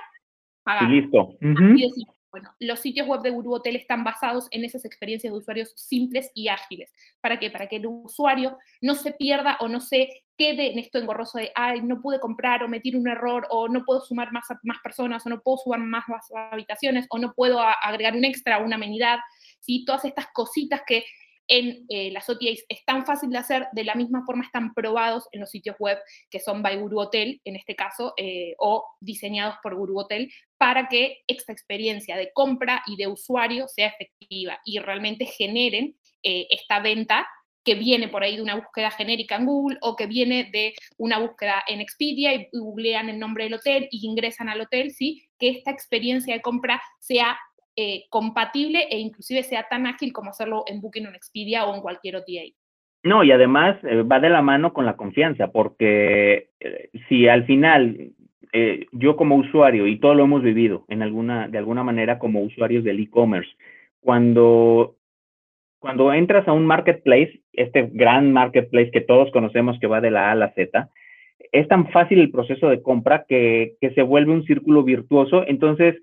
pagar. 0.62 0.88
Y 0.88 1.00
listo. 1.00 1.34
Bueno, 2.30 2.54
los 2.60 2.78
sitios 2.78 3.08
web 3.08 3.22
de 3.22 3.30
Guru 3.30 3.54
Hotel 3.54 3.74
están 3.74 4.04
basados 4.04 4.46
en 4.52 4.64
esas 4.64 4.84
experiencias 4.84 5.32
de 5.32 5.38
usuarios 5.38 5.72
simples 5.74 6.30
y 6.34 6.48
ágiles. 6.48 6.92
¿Para 7.20 7.40
qué? 7.40 7.50
Para 7.50 7.66
que 7.66 7.76
el 7.76 7.86
usuario 7.86 8.56
no 8.80 8.94
se 8.94 9.12
pierda 9.12 9.56
o 9.60 9.68
no 9.68 9.80
se 9.80 10.22
quede 10.36 10.72
en 10.72 10.78
esto 10.78 10.98
engorroso 10.98 11.38
de, 11.38 11.50
ay, 11.54 11.82
no 11.82 12.00
pude 12.00 12.20
comprar 12.20 12.62
o 12.62 12.68
metí 12.68 12.94
un 12.94 13.08
error 13.08 13.46
o 13.50 13.68
no 13.68 13.84
puedo 13.84 14.00
sumar 14.00 14.32
más, 14.32 14.46
más 14.62 14.78
personas 14.82 15.26
o 15.26 15.28
no 15.28 15.40
puedo 15.40 15.58
sumar 15.58 15.80
más, 15.80 16.04
habitaciones 16.52 17.06
o 17.10 17.18
no 17.18 17.32
puedo 17.34 17.60
agregar 17.60 18.14
un 18.14 18.24
extra, 18.24 18.58
una 18.58 18.76
amenidad. 18.76 19.18
¿sí? 19.58 19.84
Todas 19.84 20.04
estas 20.04 20.28
cositas 20.32 20.82
que 20.86 21.04
en 21.50 21.84
eh, 21.88 22.12
las 22.12 22.30
OTAs 22.30 22.64
es 22.68 22.84
tan 22.86 23.04
fácil 23.04 23.28
de 23.30 23.38
hacer, 23.38 23.66
de 23.72 23.82
la 23.82 23.96
misma 23.96 24.24
forma 24.24 24.44
están 24.44 24.72
probados 24.72 25.28
en 25.32 25.40
los 25.40 25.50
sitios 25.50 25.74
web 25.80 25.98
que 26.30 26.38
son 26.38 26.62
by 26.62 26.76
Guru 26.76 27.00
Hotel, 27.00 27.40
en 27.44 27.56
este 27.56 27.74
caso, 27.74 28.14
eh, 28.16 28.54
o 28.58 28.86
diseñados 29.00 29.56
por 29.60 29.74
Guru 29.74 29.98
Hotel, 29.98 30.32
para 30.56 30.86
que 30.88 31.18
esta 31.26 31.52
experiencia 31.52 32.16
de 32.16 32.32
compra 32.32 32.82
y 32.86 32.96
de 32.96 33.08
usuario 33.08 33.66
sea 33.66 33.88
efectiva 33.88 34.60
y 34.64 34.78
realmente 34.78 35.26
generen 35.26 35.96
eh, 36.22 36.46
esta 36.50 36.78
venta 36.78 37.26
que 37.64 37.74
viene 37.74 38.08
por 38.08 38.22
ahí 38.22 38.36
de 38.36 38.42
una 38.42 38.54
búsqueda 38.54 38.90
genérica 38.92 39.36
en 39.36 39.46
Google 39.46 39.78
o 39.82 39.96
que 39.96 40.06
viene 40.06 40.48
de 40.52 40.74
una 40.98 41.18
búsqueda 41.18 41.62
en 41.66 41.80
Expedia 41.80 42.32
y 42.32 42.48
googlean 42.52 43.08
el 43.08 43.18
nombre 43.18 43.44
del 43.44 43.54
hotel 43.54 43.88
y 43.90 44.06
ingresan 44.06 44.48
al 44.48 44.60
hotel, 44.60 44.92
¿sí? 44.92 45.26
que 45.38 45.48
esta 45.48 45.70
experiencia 45.70 46.34
de 46.34 46.42
compra 46.42 46.80
sea 47.00 47.38
eh, 47.76 48.04
compatible 48.10 48.86
e 48.90 48.98
inclusive 48.98 49.42
sea 49.42 49.66
tan 49.68 49.86
ágil 49.86 50.12
como 50.12 50.30
hacerlo 50.30 50.64
en 50.66 50.80
Booking 50.80 51.06
o 51.06 51.08
en 51.08 51.14
Expedia 51.14 51.66
o 51.66 51.74
en 51.74 51.80
cualquier 51.80 52.16
OTA. 52.16 52.52
No, 53.02 53.24
y 53.24 53.32
además 53.32 53.78
eh, 53.84 54.02
va 54.02 54.20
de 54.20 54.28
la 54.28 54.42
mano 54.42 54.72
con 54.72 54.84
la 54.84 54.96
confianza, 54.96 55.48
porque 55.48 56.50
eh, 56.60 56.90
si 57.08 57.28
al 57.28 57.46
final 57.46 58.12
yo 58.90 59.14
como 59.14 59.36
usuario, 59.36 59.86
y 59.86 60.00
todo 60.00 60.14
lo 60.14 60.24
hemos 60.24 60.42
vivido 60.42 60.84
en 60.88 61.02
alguna, 61.02 61.46
de 61.46 61.58
alguna 61.58 61.84
manera 61.84 62.18
como 62.18 62.42
usuarios 62.42 62.82
del 62.82 62.98
e-commerce, 62.98 63.48
cuando, 64.00 64.96
cuando 65.78 66.12
entras 66.12 66.48
a 66.48 66.52
un 66.52 66.66
marketplace, 66.66 67.42
este 67.52 67.88
gran 67.92 68.32
marketplace 68.32 68.90
que 68.90 69.02
todos 69.02 69.30
conocemos 69.30 69.78
que 69.78 69.86
va 69.86 70.00
de 70.00 70.10
la 70.10 70.30
A 70.30 70.32
a 70.32 70.34
la 70.34 70.52
Z, 70.54 70.90
es 71.52 71.68
tan 71.68 71.88
fácil 71.90 72.18
el 72.18 72.32
proceso 72.32 72.68
de 72.68 72.82
compra 72.82 73.24
que, 73.28 73.76
que 73.80 73.90
se 73.90 74.02
vuelve 74.02 74.32
un 74.32 74.44
círculo 74.44 74.82
virtuoso. 74.82 75.44
Entonces, 75.46 75.96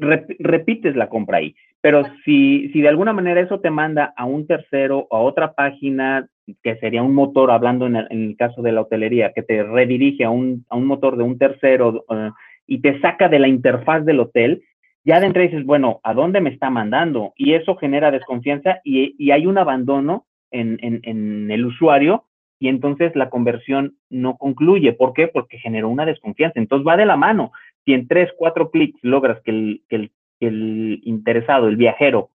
repites 0.00 0.96
la 0.96 1.08
compra 1.08 1.38
ahí. 1.38 1.54
Pero 1.80 2.04
si, 2.24 2.68
si 2.72 2.80
de 2.82 2.88
alguna 2.88 3.12
manera 3.12 3.40
eso 3.40 3.60
te 3.60 3.70
manda 3.70 4.12
a 4.16 4.26
un 4.26 4.46
tercero 4.46 5.06
o 5.10 5.16
a 5.16 5.20
otra 5.20 5.54
página, 5.54 6.28
que 6.62 6.76
sería 6.76 7.02
un 7.02 7.14
motor, 7.14 7.50
hablando 7.50 7.86
en 7.86 7.96
el, 7.96 8.36
caso 8.36 8.62
de 8.62 8.72
la 8.72 8.82
hotelería, 8.82 9.32
que 9.32 9.42
te 9.42 9.62
redirige 9.62 10.24
a 10.24 10.30
un, 10.30 10.66
a 10.68 10.76
un 10.76 10.86
motor 10.86 11.16
de 11.16 11.22
un 11.22 11.38
tercero 11.38 12.04
uh, 12.08 12.32
y 12.66 12.80
te 12.80 13.00
saca 13.00 13.28
de 13.28 13.38
la 13.38 13.48
interfaz 13.48 14.04
del 14.04 14.20
hotel, 14.20 14.62
ya 15.04 15.20
de 15.20 15.26
entrada 15.26 15.48
dices, 15.48 15.64
bueno, 15.64 16.00
¿a 16.02 16.12
dónde 16.12 16.40
me 16.40 16.50
está 16.50 16.68
mandando? 16.68 17.32
Y 17.36 17.54
eso 17.54 17.76
genera 17.76 18.10
desconfianza 18.10 18.80
y, 18.84 19.14
y 19.18 19.30
hay 19.30 19.46
un 19.46 19.56
abandono 19.56 20.26
en, 20.50 20.78
en, 20.82 21.00
en, 21.04 21.50
el 21.50 21.64
usuario 21.64 22.24
y 22.58 22.68
entonces 22.68 23.16
la 23.16 23.30
conversión 23.30 23.96
no 24.10 24.36
concluye. 24.36 24.92
¿Por 24.92 25.14
qué? 25.14 25.28
Porque 25.28 25.58
generó 25.58 25.88
una 25.88 26.04
desconfianza. 26.04 26.60
Entonces 26.60 26.86
va 26.86 26.98
de 26.98 27.06
la 27.06 27.16
mano 27.16 27.52
si 27.84 27.94
en 27.94 28.08
tres, 28.08 28.30
cuatro 28.36 28.70
clics 28.70 28.98
logras 29.02 29.40
que 29.42 29.50
el, 29.50 29.82
que 29.88 30.10
el, 30.40 31.00
interesado, 31.04 31.68
el 31.68 31.76
viajero, 31.76 32.30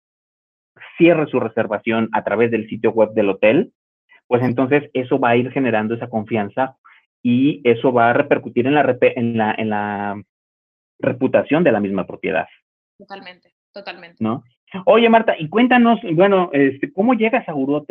cierre 0.98 1.28
su 1.28 1.40
reservación 1.40 2.10
a 2.14 2.24
través 2.24 2.52
del 2.52 2.68
sitio 2.68 2.92
web 2.92 3.12
del 3.14 3.30
hotel, 3.30 3.74
pues 4.28 4.44
entonces 4.44 4.90
eso 4.94 5.20
va 5.20 5.30
a 5.30 5.38
ir 5.38 5.52
generando 5.52 5.94
esa 5.94 6.10
confianza 6.10 6.78
y 7.22 7.62
eso 7.64 7.92
va 7.92 8.10
a 8.10 8.14
repercutir 8.14 8.66
en 8.66 8.76
la, 8.76 8.98
en 9.02 9.38
la, 9.38 9.56
en 9.58 9.70
la 9.70 10.24
reputación 11.00 11.64
de 11.64 11.72
la 11.72 11.80
misma 11.80 12.08
propiedad. 12.08 12.48
Totalmente, 12.98 13.54
totalmente. 13.74 14.18
¿No? 14.20 14.44
Oye, 14.86 15.10
Marta, 15.10 15.36
y 15.38 15.50
cuéntanos, 15.50 16.00
bueno, 16.14 16.50
este, 16.54 16.92
¿cómo 16.94 17.14
llegas 17.14 17.48
a 17.48 17.52
Guru? 17.52 17.86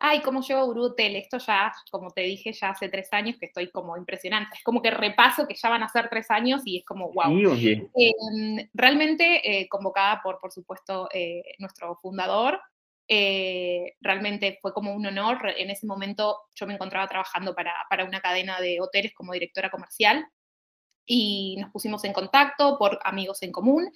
Ay, 0.00 0.20
¿cómo 0.20 0.40
llevo 0.40 0.68
Brutel? 0.68 1.16
Esto 1.16 1.38
ya, 1.38 1.72
como 1.90 2.10
te 2.10 2.22
dije, 2.22 2.52
ya 2.52 2.70
hace 2.70 2.88
tres 2.88 3.12
años 3.12 3.36
que 3.38 3.46
estoy 3.46 3.70
como 3.70 3.96
impresionante. 3.96 4.56
Es 4.56 4.62
como 4.62 4.82
que 4.82 4.90
repaso 4.90 5.46
que 5.46 5.54
ya 5.54 5.68
van 5.68 5.82
a 5.82 5.88
ser 5.88 6.08
tres 6.08 6.30
años 6.30 6.62
y 6.64 6.78
es 6.78 6.84
como, 6.84 7.12
wow. 7.12 7.54
Em, 7.94 8.68
realmente 8.74 9.60
eh, 9.60 9.68
convocada 9.68 10.20
por, 10.22 10.38
por 10.40 10.52
supuesto, 10.52 11.08
eh, 11.12 11.42
nuestro 11.58 11.96
fundador, 11.96 12.60
eh, 13.08 13.94
realmente 14.00 14.58
fue 14.60 14.72
como 14.72 14.92
un 14.94 15.06
honor. 15.06 15.54
En 15.56 15.70
ese 15.70 15.86
momento 15.86 16.42
yo 16.54 16.66
me 16.66 16.74
encontraba 16.74 17.06
trabajando 17.06 17.54
para, 17.54 17.74
para 17.88 18.04
una 18.04 18.20
cadena 18.20 18.60
de 18.60 18.80
hoteles 18.80 19.14
como 19.14 19.32
directora 19.32 19.70
comercial 19.70 20.26
y 21.08 21.56
nos 21.60 21.70
pusimos 21.70 22.02
en 22.04 22.12
contacto 22.12 22.76
por 22.78 22.98
amigos 23.04 23.42
en 23.42 23.52
común. 23.52 23.92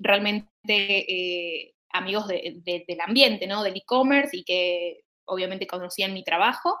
realmente 0.00 1.73
amigos 1.94 2.26
del 2.28 3.00
ambiente, 3.00 3.46
¿no? 3.46 3.62
Del 3.62 3.76
e-commerce 3.76 4.36
y 4.36 4.44
que 4.44 5.04
obviamente 5.26 5.66
conocían 5.66 6.12
mi 6.12 6.24
trabajo. 6.24 6.76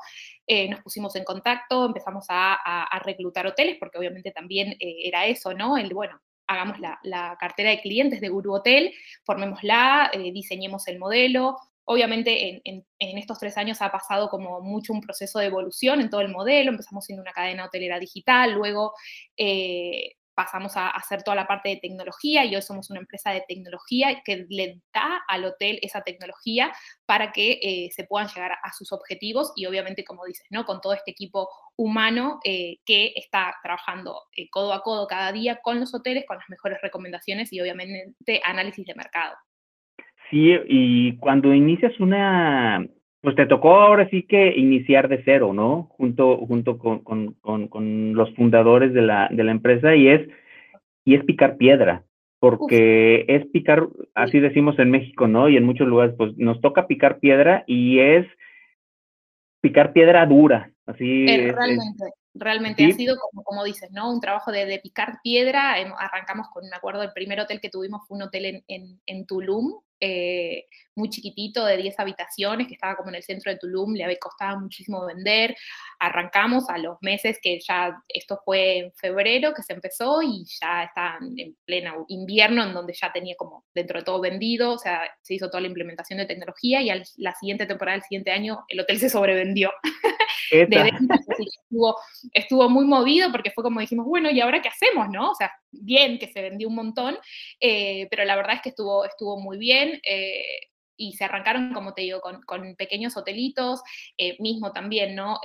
Eh, 0.46 0.68
nos 0.68 0.80
pusimos 0.80 1.14
en 1.16 1.24
contacto, 1.24 1.86
empezamos 1.86 2.26
a, 2.28 2.86
reclutar 3.04 3.46
hoteles, 3.46 3.76
porque 3.78 3.98
obviamente 3.98 4.30
también 4.32 4.72
eh, 4.80 4.96
era 5.04 5.26
eso, 5.26 5.54
¿no? 5.54 5.76
El, 5.76 5.92
bueno, 5.94 6.20
hagamos 6.46 6.78
la, 6.80 7.36
cartera 7.38 7.70
de 7.70 7.80
clientes 7.80 8.20
de 8.20 8.28
Guru 8.28 8.54
Hotel, 8.54 8.92
formémosla, 9.24 10.10
eh, 10.12 10.32
diseñemos 10.32 10.86
el 10.88 10.98
modelo. 10.98 11.56
Obviamente 11.86 12.62
en, 12.64 12.84
estos 12.98 13.38
tres 13.38 13.58
años 13.58 13.82
ha 13.82 13.92
pasado 13.92 14.30
como 14.30 14.60
mucho 14.62 14.92
un 14.94 15.02
proceso 15.02 15.38
de 15.38 15.46
evolución 15.46 16.00
en 16.00 16.08
todo 16.08 16.22
el 16.22 16.32
modelo, 16.32 16.70
empezamos 16.70 17.04
siendo 17.04 17.22
una 17.22 17.32
cadena 17.32 17.66
hotelera 17.66 17.98
digital, 17.98 18.52
luego 18.52 18.94
pasamos 20.34 20.76
a 20.76 20.88
hacer 20.90 21.22
toda 21.22 21.36
la 21.36 21.46
parte 21.46 21.68
de 21.68 21.76
tecnología 21.76 22.44
y 22.44 22.54
hoy 22.54 22.62
somos 22.62 22.90
una 22.90 23.00
empresa 23.00 23.30
de 23.30 23.44
tecnología 23.46 24.22
que 24.24 24.46
le 24.48 24.80
da 24.92 25.22
al 25.28 25.44
hotel 25.44 25.78
esa 25.82 26.02
tecnología 26.02 26.72
para 27.06 27.32
que 27.32 27.58
eh, 27.62 27.88
se 27.90 28.04
puedan 28.04 28.28
llegar 28.28 28.52
a 28.62 28.72
sus 28.72 28.92
objetivos 28.92 29.52
y 29.56 29.66
obviamente, 29.66 30.04
como 30.04 30.24
dices, 30.24 30.46
¿no? 30.50 30.64
con 30.64 30.80
todo 30.80 30.92
este 30.92 31.10
equipo 31.10 31.48
humano 31.76 32.40
eh, 32.44 32.78
que 32.84 33.12
está 33.16 33.54
trabajando 33.62 34.22
eh, 34.36 34.48
codo 34.50 34.72
a 34.72 34.82
codo 34.82 35.06
cada 35.06 35.32
día 35.32 35.60
con 35.62 35.80
los 35.80 35.94
hoteles, 35.94 36.24
con 36.26 36.38
las 36.38 36.48
mejores 36.48 36.78
recomendaciones 36.82 37.52
y 37.52 37.60
obviamente 37.60 38.40
análisis 38.44 38.86
de 38.86 38.94
mercado. 38.94 39.36
Sí, 40.30 40.52
y 40.68 41.16
cuando 41.18 41.52
inicias 41.52 41.98
una, 42.00 42.84
pues 43.24 43.36
te 43.36 43.46
tocó 43.46 43.80
ahora 43.80 44.06
sí 44.10 44.24
que 44.24 44.54
iniciar 44.54 45.08
de 45.08 45.22
cero, 45.24 45.54
¿no? 45.54 45.84
Junto, 45.96 46.36
junto 46.46 46.78
con, 46.78 47.00
con, 47.00 47.32
con, 47.40 48.12
los 48.12 48.32
fundadores 48.34 48.92
de 48.92 49.00
la, 49.00 49.28
de 49.32 49.42
la, 49.42 49.50
empresa 49.50 49.96
y 49.96 50.08
es, 50.08 50.28
y 51.06 51.14
es 51.14 51.24
picar 51.24 51.56
piedra, 51.56 52.04
porque 52.38 53.24
es 53.26 53.46
picar, 53.46 53.88
así 54.14 54.40
decimos 54.40 54.78
en 54.78 54.90
México, 54.90 55.26
¿no? 55.26 55.48
Y 55.48 55.56
en 55.56 55.64
muchos 55.64 55.88
lugares, 55.88 56.14
pues 56.18 56.36
nos 56.36 56.60
toca 56.60 56.86
picar 56.86 57.18
piedra 57.18 57.64
y 57.66 57.98
es 57.98 58.26
picar 59.62 59.94
piedra 59.94 60.26
dura, 60.26 60.70
así. 60.84 61.26
realmente, 61.26 62.04
realmente 62.34 62.84
ha 62.84 62.90
sido 62.90 63.16
como, 63.16 63.42
como 63.42 63.64
dices, 63.64 63.90
¿no? 63.90 64.12
Un 64.12 64.20
trabajo 64.20 64.52
de, 64.52 64.66
de 64.66 64.80
picar 64.80 65.20
piedra. 65.22 65.76
Arrancamos 65.98 66.48
con, 66.52 66.68
me 66.68 66.76
acuerdo, 66.76 67.02
el 67.02 67.12
primer 67.14 67.40
hotel 67.40 67.58
que 67.58 67.70
tuvimos 67.70 68.06
fue 68.06 68.18
un 68.18 68.24
hotel 68.24 68.44
en, 68.44 68.64
en, 68.68 69.00
en 69.06 69.24
Tulum, 69.24 69.80
eh, 70.00 70.66
muy 70.96 71.10
chiquitito 71.10 71.64
de 71.64 71.76
10 71.76 71.98
habitaciones 71.98 72.66
que 72.66 72.74
estaba 72.74 72.96
como 72.96 73.10
en 73.10 73.16
el 73.16 73.22
centro 73.22 73.52
de 73.52 73.58
Tulum, 73.58 73.94
le 73.94 74.04
había 74.04 74.18
costado 74.18 74.60
muchísimo 74.60 75.04
vender. 75.06 75.56
Arrancamos 75.98 76.68
a 76.68 76.78
los 76.78 76.98
meses 77.00 77.38
que 77.42 77.58
ya, 77.60 77.96
esto 78.08 78.40
fue 78.44 78.78
en 78.78 78.92
febrero 78.92 79.52
que 79.54 79.62
se 79.62 79.72
empezó 79.72 80.22
y 80.22 80.44
ya 80.60 80.84
está 80.84 81.18
en 81.36 81.56
pleno 81.64 82.04
invierno 82.08 82.64
en 82.64 82.74
donde 82.74 82.92
ya 82.92 83.12
tenía 83.12 83.34
como 83.36 83.64
dentro 83.74 83.98
de 83.98 84.04
todo 84.04 84.20
vendido, 84.20 84.72
o 84.72 84.78
sea, 84.78 85.02
se 85.22 85.34
hizo 85.34 85.48
toda 85.48 85.60
la 85.60 85.68
implementación 85.68 86.18
de 86.18 86.26
tecnología 86.26 86.82
y 86.82 86.90
al, 86.90 87.04
la 87.16 87.34
siguiente 87.34 87.66
temporada, 87.66 87.96
el 87.96 88.02
siguiente 88.02 88.30
año, 88.30 88.64
el 88.68 88.80
hotel 88.80 88.98
se 88.98 89.10
sobrevendió. 89.10 89.72
de 90.50 90.92
estuvo, 91.38 91.96
estuvo 92.32 92.68
muy 92.68 92.84
movido 92.84 93.30
porque 93.32 93.50
fue 93.50 93.64
como 93.64 93.80
dijimos, 93.80 94.06
bueno, 94.06 94.30
¿y 94.30 94.40
ahora 94.40 94.62
qué 94.62 94.68
hacemos, 94.68 95.08
no? 95.10 95.30
O 95.30 95.34
sea, 95.34 95.50
bien 95.70 96.18
que 96.18 96.28
se 96.28 96.42
vendió 96.42 96.68
un 96.68 96.74
montón, 96.74 97.18
eh, 97.60 98.06
pero 98.10 98.24
la 98.24 98.36
verdad 98.36 98.56
es 98.56 98.62
que 98.62 98.68
estuvo, 98.70 99.04
estuvo 99.04 99.40
muy 99.40 99.58
bien. 99.58 100.00
Eh, 100.04 100.70
y 100.96 101.12
se 101.12 101.24
arrancaron, 101.24 101.72
como 101.72 101.94
te 101.94 102.02
digo, 102.02 102.20
con, 102.20 102.42
con 102.42 102.76
pequeños 102.76 103.16
hotelitos, 103.16 103.82
eh, 104.16 104.36
mismo 104.40 104.72
también, 104.72 105.14
¿no? 105.14 105.40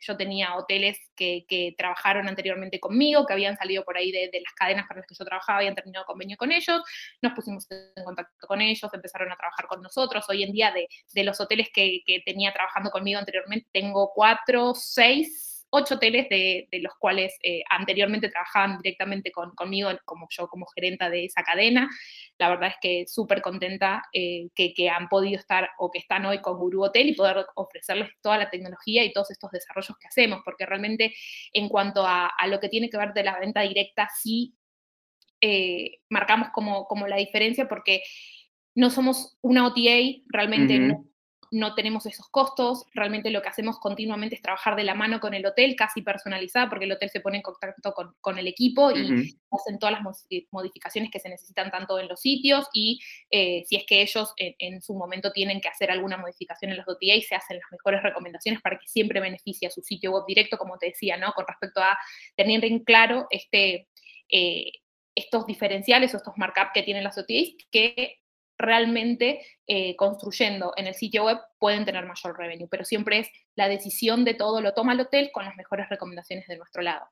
yo 0.00 0.16
tenía 0.16 0.56
hoteles 0.56 0.98
que, 1.16 1.44
que, 1.48 1.74
trabajaron 1.76 2.28
anteriormente 2.28 2.80
conmigo, 2.80 3.26
que 3.26 3.32
habían 3.32 3.56
salido 3.56 3.84
por 3.84 3.96
ahí 3.96 4.12
de, 4.12 4.28
de, 4.32 4.40
las 4.40 4.52
cadenas 4.54 4.86
para 4.86 5.00
las 5.00 5.06
que 5.06 5.14
yo 5.14 5.24
trabajaba, 5.24 5.58
habían 5.58 5.74
terminado 5.74 6.04
convenio 6.06 6.36
con 6.36 6.52
ellos, 6.52 6.82
nos 7.22 7.32
pusimos 7.32 7.66
en 7.70 8.04
contacto 8.04 8.46
con 8.46 8.60
ellos, 8.60 8.92
empezaron 8.92 9.30
a 9.32 9.36
trabajar 9.36 9.66
con 9.66 9.82
nosotros. 9.82 10.24
Hoy 10.28 10.42
en 10.42 10.52
día, 10.52 10.72
de, 10.72 10.88
de 11.12 11.24
los 11.24 11.40
hoteles 11.40 11.68
que, 11.72 12.00
que 12.06 12.20
tenía 12.24 12.52
trabajando 12.52 12.90
conmigo 12.90 13.18
anteriormente, 13.18 13.68
tengo 13.72 14.12
cuatro, 14.14 14.74
seis 14.74 15.49
ocho 15.70 15.94
hoteles 15.94 16.28
de, 16.28 16.68
los 16.82 16.92
cuales 16.98 17.36
eh, 17.42 17.62
anteriormente 17.70 18.28
trabajaban 18.28 18.78
directamente 18.78 19.30
conmigo, 19.30 19.90
como 20.04 20.26
yo 20.30 20.48
como 20.48 20.66
gerenta 20.66 21.08
de 21.08 21.26
esa 21.26 21.42
cadena. 21.42 21.88
La 22.38 22.48
verdad 22.50 22.70
es 22.70 22.76
que 22.80 23.06
súper 23.06 23.40
contenta 23.40 24.02
eh, 24.12 24.48
que, 24.54 24.90
han 24.90 25.08
podido 25.08 25.38
estar 25.38 25.70
o 25.78 25.90
que 25.90 25.98
están 25.98 26.26
hoy 26.26 26.40
con 26.40 26.58
Guru 26.58 26.84
Hotel 26.84 27.10
y 27.10 27.14
poder 27.14 27.46
ofrecerles 27.54 28.10
toda 28.20 28.38
la 28.38 28.50
tecnología 28.50 29.04
y 29.04 29.12
todos 29.12 29.30
estos 29.30 29.50
desarrollos 29.50 29.96
que 29.98 30.08
hacemos, 30.08 30.40
porque 30.44 30.66
realmente 30.66 31.14
en 31.52 31.68
cuanto 31.68 32.04
a, 32.06 32.30
lo 32.48 32.58
que 32.58 32.68
tiene 32.68 32.90
que 32.90 32.98
ver 32.98 33.12
de 33.12 33.22
la 33.22 33.38
venta 33.38 33.60
directa, 33.62 34.08
sí 34.20 34.54
eh, 35.40 35.98
marcamos 36.08 36.48
como, 36.52 36.86
como 36.86 37.06
la 37.06 37.16
diferencia 37.16 37.68
porque 37.68 38.02
no 38.74 38.90
somos 38.90 39.38
una 39.42 39.66
OTA, 39.66 40.22
realmente 40.32 40.78
no 40.78 41.09
no 41.50 41.74
tenemos 41.74 42.06
esos 42.06 42.28
costos, 42.28 42.86
realmente 42.94 43.30
lo 43.30 43.42
que 43.42 43.48
hacemos 43.48 43.78
continuamente 43.78 44.36
es 44.36 44.42
trabajar 44.42 44.76
de 44.76 44.84
la 44.84 44.94
mano 44.94 45.18
con 45.18 45.34
el 45.34 45.44
hotel, 45.44 45.74
casi 45.76 46.02
personalizada, 46.02 46.68
porque 46.68 46.84
el 46.84 46.92
hotel 46.92 47.10
se 47.10 47.20
pone 47.20 47.38
en 47.38 47.42
contacto 47.42 47.92
con, 47.92 48.38
el 48.38 48.46
equipo 48.46 48.92
y 48.92 49.36
hacen 49.50 49.78
todas 49.80 49.94
las 49.94 50.02
modificaciones 50.52 51.10
que 51.10 51.18
se 51.18 51.28
necesitan 51.28 51.70
tanto 51.70 51.98
en 51.98 52.06
los 52.06 52.20
sitios 52.20 52.68
y 52.72 53.00
eh, 53.30 53.64
si 53.66 53.76
es 53.76 53.84
que 53.84 54.02
ellos 54.02 54.32
en, 54.36 54.80
su 54.80 54.94
momento 54.94 55.32
tienen 55.32 55.60
que 55.60 55.68
hacer 55.68 55.90
alguna 55.90 56.16
modificación 56.16 56.70
en 56.70 56.78
los 56.78 56.88
OTA, 56.88 57.20
se 57.28 57.34
hacen 57.34 57.58
las 57.58 57.70
mejores 57.72 58.02
recomendaciones 58.02 58.62
para 58.62 58.78
que 58.78 58.86
siempre 58.86 59.20
beneficie 59.20 59.66
a 59.66 59.70
su 59.70 59.82
sitio 59.82 60.12
web 60.12 60.24
directo, 60.28 60.56
como 60.56 60.78
te 60.78 60.86
decía, 60.86 61.16
¿no? 61.16 61.32
Con 61.32 61.44
respecto 61.46 61.80
a 61.80 61.98
tener 62.36 62.64
en 62.64 62.84
claro 62.84 63.26
este, 63.30 63.88
eh, 64.28 64.72
estos 65.14 65.46
diferenciales 65.46 66.14
o 66.14 66.18
estos 66.18 66.34
markups 66.36 66.70
que 66.72 66.82
tienen 66.82 67.04
las 67.04 67.18
OTAs 67.18 67.54
que 67.70 68.19
realmente 68.60 69.40
eh, 69.66 69.96
construyendo 69.96 70.72
en 70.76 70.86
el 70.86 70.94
sitio 70.94 71.24
web 71.24 71.38
pueden 71.58 71.84
tener 71.84 72.06
mayor 72.06 72.38
revenue, 72.38 72.68
pero 72.70 72.84
siempre 72.84 73.20
es 73.20 73.30
la 73.56 73.68
decisión 73.68 74.24
de 74.24 74.34
todo 74.34 74.60
lo 74.60 74.72
toma 74.72 74.92
el 74.92 75.00
hotel 75.00 75.30
con 75.32 75.44
las 75.44 75.56
mejores 75.56 75.88
recomendaciones 75.88 76.46
de 76.46 76.56
nuestro 76.56 76.82
lado. 76.82 77.06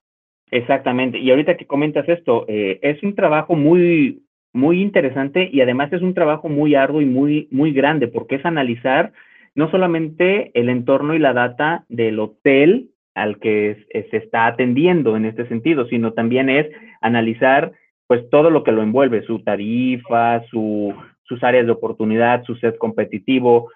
Exactamente, 0.51 1.19
y 1.19 1.31
ahorita 1.31 1.57
que 1.57 1.67
comentas 1.67 2.09
esto, 2.09 2.47
eh, 2.49 2.79
es 2.83 3.03
un 3.03 3.15
trabajo 3.15 3.55
muy, 3.55 4.23
muy 4.53 4.81
interesante 4.81 5.49
y 5.53 5.61
además 5.61 5.93
es 5.93 6.03
un 6.03 6.15
trabajo 6.15 6.49
muy 6.49 6.75
arduo 6.75 7.03
y 7.03 7.07
muy, 7.07 7.49
muy 7.51 7.73
grande 7.73 8.09
porque 8.09 8.37
es 8.37 8.45
analizar 8.47 9.13
no 9.55 9.71
solamente 9.71 10.51
el 10.55 10.69
entorno 10.69 11.15
y 11.15 11.19
la 11.19 11.33
data 11.33 11.85
del 11.89 12.19
hotel 12.19 12.91
al 13.15 13.41
que 13.41 13.87
se 13.91 14.17
está 14.17 14.47
atendiendo 14.47 15.17
en 15.17 15.25
este 15.25 15.49
sentido, 15.49 15.87
sino 15.89 16.13
también 16.13 16.49
es 16.49 16.67
analizar 17.01 17.73
pues 18.07 18.29
todo 18.31 18.51
lo 18.51 18.65
que 18.65 18.73
lo 18.73 18.83
envuelve, 18.83 19.23
su 19.23 19.41
tarifa, 19.41 20.43
su, 20.51 20.95
sus 21.29 21.43
áreas 21.45 21.67
de 21.67 21.73
oportunidad, 21.73 22.43
su 22.45 22.57
set 22.57 22.79
competitivo, 22.79 23.71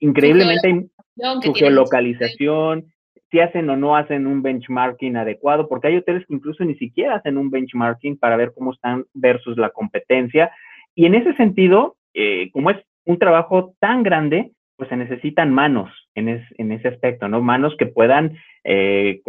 increíblemente 0.00 0.86
su 1.42 1.54
geolocalización, 1.54 2.86
si 3.30 3.40
hacen 3.40 3.68
o 3.70 3.76
no 3.76 3.96
hacen 3.96 4.26
un 4.26 4.42
benchmarking 4.42 5.16
adecuado, 5.16 5.68
porque 5.68 5.88
hay 5.88 5.96
hoteles 5.96 6.26
que 6.26 6.34
incluso 6.34 6.64
ni 6.64 6.76
siquiera 6.76 7.16
hacen 7.16 7.36
un 7.36 7.50
benchmarking 7.50 8.18
para 8.18 8.36
ver 8.36 8.52
cómo 8.54 8.72
están 8.72 9.04
versus 9.14 9.56
la 9.58 9.70
competencia. 9.70 10.50
Y 10.94 11.06
en 11.06 11.14
ese 11.14 11.34
sentido, 11.34 11.96
eh, 12.14 12.50
como 12.52 12.70
es 12.70 12.78
un 13.04 13.18
trabajo 13.18 13.74
tan 13.80 14.02
grande, 14.02 14.52
pues 14.76 14.88
se 14.88 14.96
necesitan 14.96 15.52
manos 15.52 15.90
en, 16.14 16.28
ese 16.28 16.88
aspecto, 16.88 17.28
¿no? 17.28 17.40
Manos 17.40 17.74
que 17.76 17.86
puedan 17.86 18.38
eh, 18.62 19.22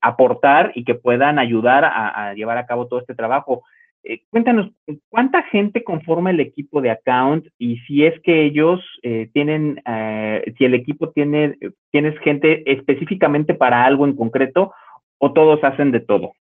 aportar 0.00 0.72
y 0.74 0.84
que 0.84 0.94
puedan 0.94 1.38
ayudar 1.38 1.84
a, 1.84 2.32
llevar 2.34 2.58
a 2.58 2.66
cabo 2.66 2.86
todo 2.86 3.00
este 3.00 3.14
trabajo. 3.14 3.64
Eh, 4.06 4.22
cuéntanos, 4.28 4.70
¿cuánta 5.08 5.42
gente 5.44 5.82
conforma 5.82 6.30
el 6.30 6.40
equipo 6.40 6.82
de 6.82 6.90
account 6.90 7.46
y 7.58 7.78
si 7.86 8.04
es 8.04 8.12
que 8.22 8.44
ellos 8.44 8.80
eh, 9.02 9.30
tienen, 9.32 9.82
eh, 9.86 10.44
si 10.58 10.66
el 10.66 10.74
equipo 10.74 11.10
tiene, 11.10 11.56
tienes 11.90 12.18
gente 12.20 12.70
específicamente 12.70 13.54
para 13.54 13.82
algo 13.82 14.04
en 14.04 14.14
concreto 14.14 14.74
o 15.16 15.32
todos 15.32 15.64
hacen 15.64 15.90
de 15.90 16.00
todo? 16.00 16.34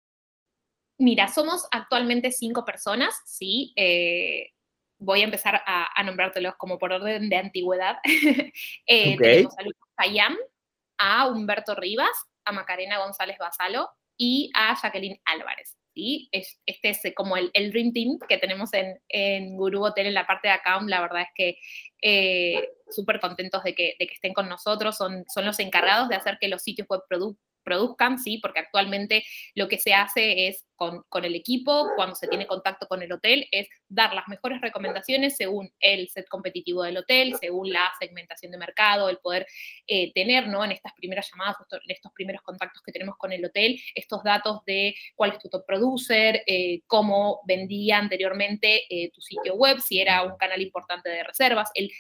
Mira, 0.99 1.29
somos 1.29 1.69
actualmente 1.71 2.31
cinco 2.31 2.65
personas, 2.65 3.21
sí. 3.27 3.75
voy 4.99 5.21
a 5.21 5.25
empezar 5.25 5.63
a, 5.67 6.03
nombrártelos 6.03 6.55
como 6.57 6.79
por 6.79 6.93
orden 6.93 7.29
de 7.29 7.37
antigüedad. 7.37 7.99
Tenemos 8.87 9.59
a 9.59 9.63
Luis 9.63 9.77
Payam, 9.97 10.37
a 10.99 11.27
Humberto 11.29 11.75
Rivas, 11.75 12.31
a 12.45 12.53
Macarena 12.53 12.99
González 12.99 13.37
Basalo 13.39 13.89
y 14.19 14.51
a 14.55 14.75
Jacqueline 14.75 15.21
Álvarez. 15.25 15.80
Este 16.33 16.91
es 16.91 17.03
como 17.15 17.37
el, 17.37 17.51
el, 17.55 17.71
Dream 17.71 17.93
Team 17.93 18.19
que 18.29 18.39
tenemos 18.39 18.73
en, 18.75 18.99
en 19.09 19.57
Guru 19.57 19.85
Hotel 19.85 20.07
en 20.07 20.15
la 20.15 20.27
parte 20.27 20.49
de 20.49 20.55
account. 20.55 20.89
La 20.89 21.01
verdad 21.01 21.23
es 21.23 21.29
que 21.35 21.59
eh, 22.03 22.69
súper 22.91 23.21
contentos 23.21 23.63
de 23.63 23.75
que, 23.75 23.97
de 23.99 24.07
que, 24.07 24.15
estén 24.15 24.35
con 24.35 24.49
nosotros. 24.49 24.97
Son, 24.97 25.25
son 25.29 25.45
los 25.45 25.59
encargados 25.59 26.09
de 26.09 26.17
hacer 26.17 26.39
que 26.41 26.49
los 26.49 26.63
sitios 26.63 26.89
web 26.89 27.03
produzcan, 27.63 28.19
¿sí? 28.19 28.39
Porque 28.39 28.61
actualmente 28.61 29.25
lo 29.55 29.69
que 29.69 29.79
se 29.79 29.95
hace 29.95 30.49
es 30.49 30.67
con, 30.77 31.25
el 31.25 31.35
equipo, 31.35 31.89
cuando 31.95 32.15
se 32.15 32.27
tiene 32.27 32.47
contacto 32.47 32.87
con 32.87 33.03
el 33.03 33.13
hotel, 33.13 33.47
es 33.53 33.69
dar 33.89 34.15
las 34.15 34.27
mejores 34.29 34.63
recomendaciones 34.63 35.37
según 35.37 35.71
el 35.79 36.09
set 36.09 36.27
competitivo 36.27 36.83
del 36.83 36.97
hotel, 36.97 37.35
según 37.39 37.71
la 37.71 37.93
segmentación 38.01 38.51
de 38.51 38.57
mercado, 38.57 39.11
el 39.11 39.19
poder 39.19 39.47
eh, 39.87 40.11
tener, 40.15 40.49
¿no? 40.49 40.65
En 40.65 40.73
estas 40.73 40.95
primeras 40.95 41.29
llamadas, 41.31 41.57
en 41.71 41.91
estos 41.91 42.13
primeros 42.13 42.41
contactos 42.41 42.83
que 42.83 42.93
tenemos 42.93 43.17
con 43.19 43.31
el 43.31 43.45
hotel, 43.45 43.79
estos 43.95 44.23
datos 44.23 44.65
de 44.65 44.95
cuál 45.15 45.33
es 45.33 45.39
tu 45.39 45.51
top 45.51 45.67
producer, 45.67 46.43
eh, 46.47 46.81
cómo 46.87 47.41
vendía 47.47 47.99
anteriormente 47.99 48.85
eh, 48.89 49.11
tu 49.11 49.21
sitio 49.21 49.57
web, 49.57 49.81
si 49.81 50.01
era 50.01 50.23
un 50.23 50.39
canal 50.39 50.63
importante 50.63 51.11
de 51.11 51.25
reservas, 51.25 51.71
el 51.75 51.91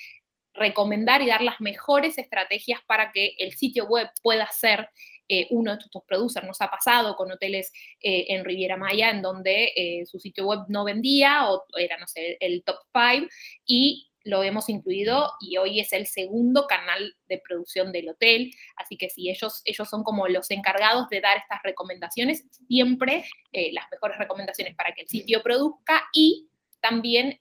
recomendar 0.54 1.22
y 1.22 1.26
dar 1.26 1.42
las 1.42 1.60
mejores 1.60 2.18
estrategias 2.18 2.80
para 2.86 3.12
que 3.12 3.34
el 3.38 3.52
sitio 3.52 3.86
web 3.86 4.08
pueda 4.22 4.48
ser 4.50 4.88
eh, 5.32 5.46
uno 5.50 5.76
de 5.76 5.78
estos 5.84 6.02
producers. 6.02 6.44
Nos 6.44 6.60
ha 6.60 6.68
pasado 6.68 7.14
con 7.14 7.30
hoteles 7.30 7.72
eh, 8.00 8.26
en 8.30 8.44
Riviera 8.44 8.76
Maya 8.76 9.10
en 9.10 9.22
donde 9.22 9.72
eh, 9.76 10.04
su 10.04 10.18
sitio 10.18 10.44
web 10.44 10.62
no 10.66 10.82
vendía 10.82 11.48
o 11.48 11.64
era, 11.78 11.98
no 11.98 12.08
sé, 12.08 12.36
el 12.40 12.64
top 12.64 12.78
5 12.92 13.28
y 13.64 14.10
lo 14.24 14.42
hemos 14.42 14.68
incluido 14.68 15.30
y 15.40 15.56
hoy 15.56 15.78
es 15.78 15.92
el 15.92 16.08
segundo 16.08 16.66
canal 16.66 17.14
de 17.28 17.38
producción 17.38 17.92
del 17.92 18.08
hotel, 18.08 18.50
así 18.74 18.96
que 18.96 19.08
si 19.08 19.30
ellos, 19.30 19.62
ellos 19.64 19.88
son 19.88 20.02
como 20.02 20.26
los 20.26 20.50
encargados 20.50 21.08
de 21.10 21.20
dar 21.20 21.38
estas 21.38 21.62
recomendaciones, 21.62 22.44
siempre 22.66 23.24
las 23.72 23.86
mejores 23.92 24.18
recomendaciones 24.18 24.74
para 24.74 24.92
que 24.92 25.02
el 25.02 25.08
sitio 25.08 25.42
produzca 25.44 26.08
y 26.12 26.48
también 26.80 27.38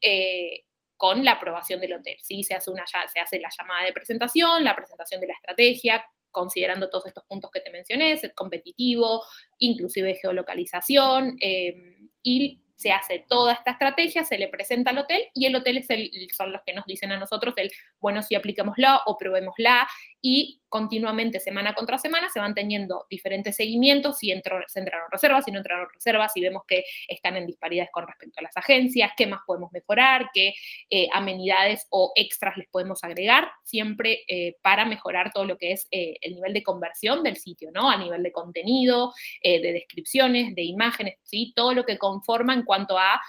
con 0.96 1.26
la 1.26 1.32
aprobación 1.32 1.82
del 1.82 1.94
hotel. 1.94 2.18
¿sí? 2.22 2.44
Se, 2.44 2.54
hace 2.54 2.72
una, 2.72 2.86
se 2.88 3.20
hace 3.20 3.40
la 3.40 3.50
llamada 3.58 3.86
de 3.86 3.94
presentación, 3.94 4.64
la 4.64 4.76
presentación 4.76 5.20
de 5.20 5.28
la 5.28 5.34
estrategia, 5.34 6.06
considerando 6.32 6.90
todos 6.90 7.08
estos 7.08 7.24
puntos 7.26 7.52
que 7.52 7.62
te 7.62 7.72
mencioné, 7.72 8.18
ser 8.18 8.34
competitivo, 8.34 9.24
inclusive 9.58 10.16
geolocalización, 10.16 11.38
eh, 11.42 11.98
y 12.24 12.62
se 12.80 12.92
hace 12.94 13.26
toda 13.28 13.54
esta 13.54 13.72
estrategia, 13.72 14.24
se 14.24 14.38
le 14.38 14.48
presenta 14.48 14.92
al 14.92 15.00
hotel 15.00 15.24
y 15.34 15.46
el 15.46 15.56
hotel 15.56 15.80
es 15.80 15.90
el, 15.90 16.10
son 16.36 16.54
los 16.54 16.62
que 16.66 16.74
nos 16.74 16.86
dicen 16.86 17.12
a 17.12 17.20
nosotros 17.20 17.54
el, 17.58 17.70
bueno, 18.00 18.24
si 18.24 18.36
apliquémosla 18.36 19.02
o 19.06 19.18
probémosla 19.18 19.86
y 20.22 20.59
continuamente, 20.70 21.40
semana 21.40 21.74
contra 21.74 21.98
semana, 21.98 22.30
se 22.30 22.40
van 22.40 22.54
teniendo 22.54 23.06
diferentes 23.10 23.56
seguimientos, 23.56 24.20
si 24.20 24.32
entró, 24.32 24.60
se 24.68 24.80
entraron 24.80 25.10
reservas, 25.12 25.46
si 25.46 25.52
no 25.52 25.58
entraron 25.58 25.88
reservas, 25.94 26.32
si 26.34 26.42
vemos 26.42 26.64
que 26.68 26.86
están 27.08 27.36
en 27.36 27.48
disparidades 27.48 27.90
con 27.92 28.08
respecto 28.08 28.40
a 28.40 28.44
las 28.44 28.56
agencias, 28.56 29.12
qué 29.18 29.28
más 29.28 29.42
podemos 29.46 29.72
mejorar, 29.72 30.30
qué 30.34 30.54
eh, 30.90 31.08
amenidades 31.12 31.88
o 31.90 32.12
extras 32.16 32.56
les 32.58 32.68
podemos 32.70 33.04
agregar, 33.04 33.52
siempre 33.64 34.24
eh, 34.28 34.56
para 34.62 34.86
mejorar 34.86 35.32
todo 35.34 35.46
lo 35.46 35.58
que 35.58 35.74
es 35.74 35.88
eh, 35.92 36.16
el 36.22 36.36
nivel 36.36 36.54
de 36.54 36.64
conversión 36.64 37.24
del 37.24 37.38
sitio, 37.38 37.72
¿no? 37.74 37.90
A 37.90 37.98
nivel 37.98 38.24
de 38.24 38.32
contenido, 38.32 39.14
de 39.44 39.60
descripciones, 39.60 40.56
de 40.56 40.64
imágenes, 40.64 41.16
¿sí? 41.24 41.54
Todo 41.56 41.74
lo 41.74 41.86
que 41.86 41.98
conforma 41.98 42.54
en 42.54 42.64
cuanto 42.64 42.98
a 42.98 43.20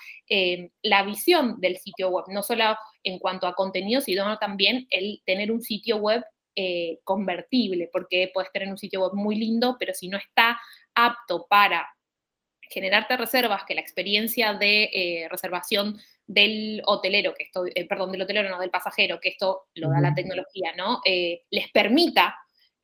la 0.83 1.03
visión 1.03 1.61
del 1.61 1.79
sitio 1.79 2.11
web, 2.11 2.24
no 2.29 2.42
solo 2.42 2.76
en 3.03 3.18
cuanto 3.18 3.46
a 3.46 3.55
contenido, 3.55 4.00
sino 4.00 4.38
también 4.38 4.87
el 4.90 5.22
tener 5.24 5.50
un 5.50 5.62
sitio 5.62 5.96
web 5.96 6.22
eh, 6.54 6.98
convertible, 7.04 7.88
porque 7.92 8.30
puedes 8.32 8.50
tener 8.52 8.68
un 8.68 8.78
sitio 8.78 9.02
web 9.02 9.12
muy 9.14 9.36
lindo, 9.36 9.76
pero 9.78 9.94
si 9.94 10.08
no 10.08 10.18
está 10.18 10.60
apto 10.94 11.46
para 11.48 11.88
generarte 12.62 13.16
reservas, 13.16 13.64
que 13.64 13.74
la 13.74 13.80
experiencia 13.80 14.54
de 14.54 14.90
eh, 14.92 15.28
reservación 15.30 15.98
del 16.26 16.82
hotelero, 16.86 17.34
que 17.34 17.44
esto, 17.44 17.64
eh, 17.66 17.86
perdón, 17.86 18.12
del 18.12 18.22
hotelero, 18.22 18.48
no, 18.48 18.60
del 18.60 18.70
pasajero, 18.70 19.20
que 19.20 19.30
esto 19.30 19.68
lo 19.74 19.90
da 19.90 20.00
la 20.00 20.14
tecnología, 20.14 20.72
¿no? 20.76 21.00
les 21.04 21.70
permita 21.72 22.36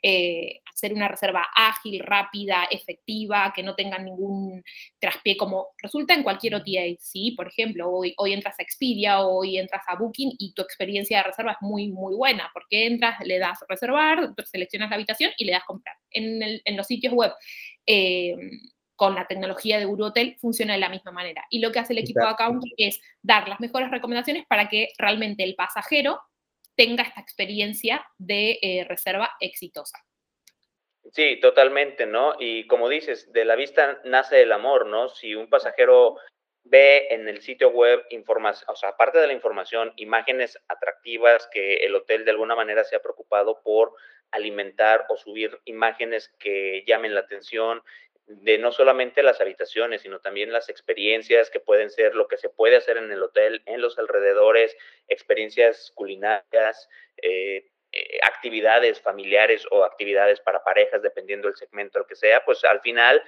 eh, 0.09 0.61
hacer 0.73 0.93
una 0.93 1.09
reserva 1.09 1.49
ágil, 1.53 1.99
rápida, 1.99 2.69
efectiva, 2.71 3.53
que 3.53 3.65
no 3.65 3.75
tenga 3.75 3.99
ningún 3.99 4.63
traspié 5.01 5.37
como 5.37 5.71
resulta 5.79 6.15
en 6.15 6.23
cualquier 6.23 6.55
OTA, 6.55 6.83
¿sí? 7.01 7.33
Por 7.33 7.49
ejemplo, 7.49 7.91
hoy, 7.91 8.15
hoy 8.19 8.33
entras 8.33 8.55
a 8.61 8.63
Expedia, 8.63 9.23
hoy 9.23 9.59
entras 9.59 9.83
a 9.89 9.97
Booking 9.97 10.37
y 10.39 10.53
tu 10.53 10.63
experiencia 10.63 11.19
de 11.19 11.25
reserva 11.25 11.53
es 11.53 11.59
muy, 11.61 11.89
muy 11.89 12.15
buena, 12.15 12.49
porque 12.55 12.87
entras, 12.87 13.19
le 13.25 13.41
das 13.41 13.59
reservar, 13.69 14.33
seleccionas 14.45 14.91
la 14.91 14.95
habitación 14.95 15.33
y 15.39 15.45
le 15.45 15.53
das 15.53 15.65
comprar. 15.65 15.97
En, 16.11 16.77
los 16.77 16.87
sitios 16.87 17.13
web, 17.13 17.33
eh, 17.85 18.37
con 18.95 19.17
la 19.17 19.27
tecnología 19.27 19.81
de 19.81 19.87
Guru 19.87 20.05
Hotel 20.05 20.37
funciona 20.39 20.75
de 20.75 20.79
la 20.79 20.89
misma 20.89 21.11
manera. 21.11 21.45
Y 21.51 21.59
lo 21.59 21.73
que 21.73 21.81
hace 21.81 21.95
el 21.95 21.99
equipo 21.99 22.21
de 22.21 22.29
account 22.29 22.63
es 22.77 23.01
dar 23.23 23.49
las 23.49 23.59
mejores 23.59 23.91
recomendaciones 23.91 24.47
para 24.47 24.69
que 24.69 24.91
realmente 24.99 25.43
el 25.43 25.57
pasajero 25.57 26.21
tenga 26.77 27.03
esta 27.03 27.21
experiencia 27.21 28.07
de 28.19 28.59
eh, 28.63 28.85
reserva 28.89 29.33
exitosa. 29.41 29.99
Sí, 31.13 31.39
totalmente, 31.41 32.07
¿no? 32.07 32.35
Y 32.39 32.67
como 32.67 32.89
dices, 32.89 33.33
de 33.33 33.45
la 33.45 33.57
vista 33.57 34.01
nace 34.05 34.43
el 34.43 34.53
amor, 34.53 34.87
¿no? 34.87 35.09
Si 35.09 35.35
un 35.35 35.49
pasajero 35.49 36.17
ve 36.65 37.07
en 37.11 37.29
el 37.29 37.43
sitio 37.43 37.71
web 37.71 38.05
información, 38.11 38.69
o 38.69 38.77
sea, 38.77 38.91
aparte 38.91 39.19
de 39.19 39.29
la 39.29 39.33
información, 39.33 39.93
imágenes 39.97 40.59
atractivas 40.69 41.49
que 41.53 41.77
el 41.77 41.95
hotel 41.95 42.25
de 42.25 42.33
alguna 42.33 42.57
manera 42.57 42.83
se 42.85 42.97
ha 42.97 43.03
preocupado 43.03 43.63
por 43.63 43.93
alimentar 44.33 45.07
o 45.09 45.17
subir 45.17 45.61
imágenes 45.65 46.35
que 46.41 46.83
llamen 46.87 47.15
la 47.15 47.21
atención, 47.21 47.83
de 48.27 48.59
no 48.59 48.73
solamente 48.73 49.23
las 49.23 49.41
habitaciones, 49.41 50.03
sino 50.03 50.21
también 50.21 50.53
las 50.53 50.69
experiencias 50.69 51.49
que 51.49 51.61
pueden 51.61 51.91
ser 51.91 52.15
lo 52.15 52.27
que 52.27 52.37
se 52.37 52.49
puede 52.49 52.77
hacer 52.77 52.97
en 52.97 53.11
el 53.13 53.23
hotel, 53.23 53.63
en 53.67 53.81
los 53.81 53.99
alrededores, 53.99 54.77
experiencias 55.09 55.93
culinarias, 55.95 56.89
eh, 57.23 57.71
eh, 57.93 58.19
actividades 58.25 59.01
familiares 59.01 59.65
o 59.71 59.85
actividades 59.85 60.41
para 60.41 60.65
parejas, 60.65 61.03
dependiendo 61.03 61.47
del 61.47 61.57
segmento 61.57 62.05
que 62.07 62.17
sea, 62.17 62.45
pues 62.45 62.65
al 62.65 62.81
final, 62.81 63.23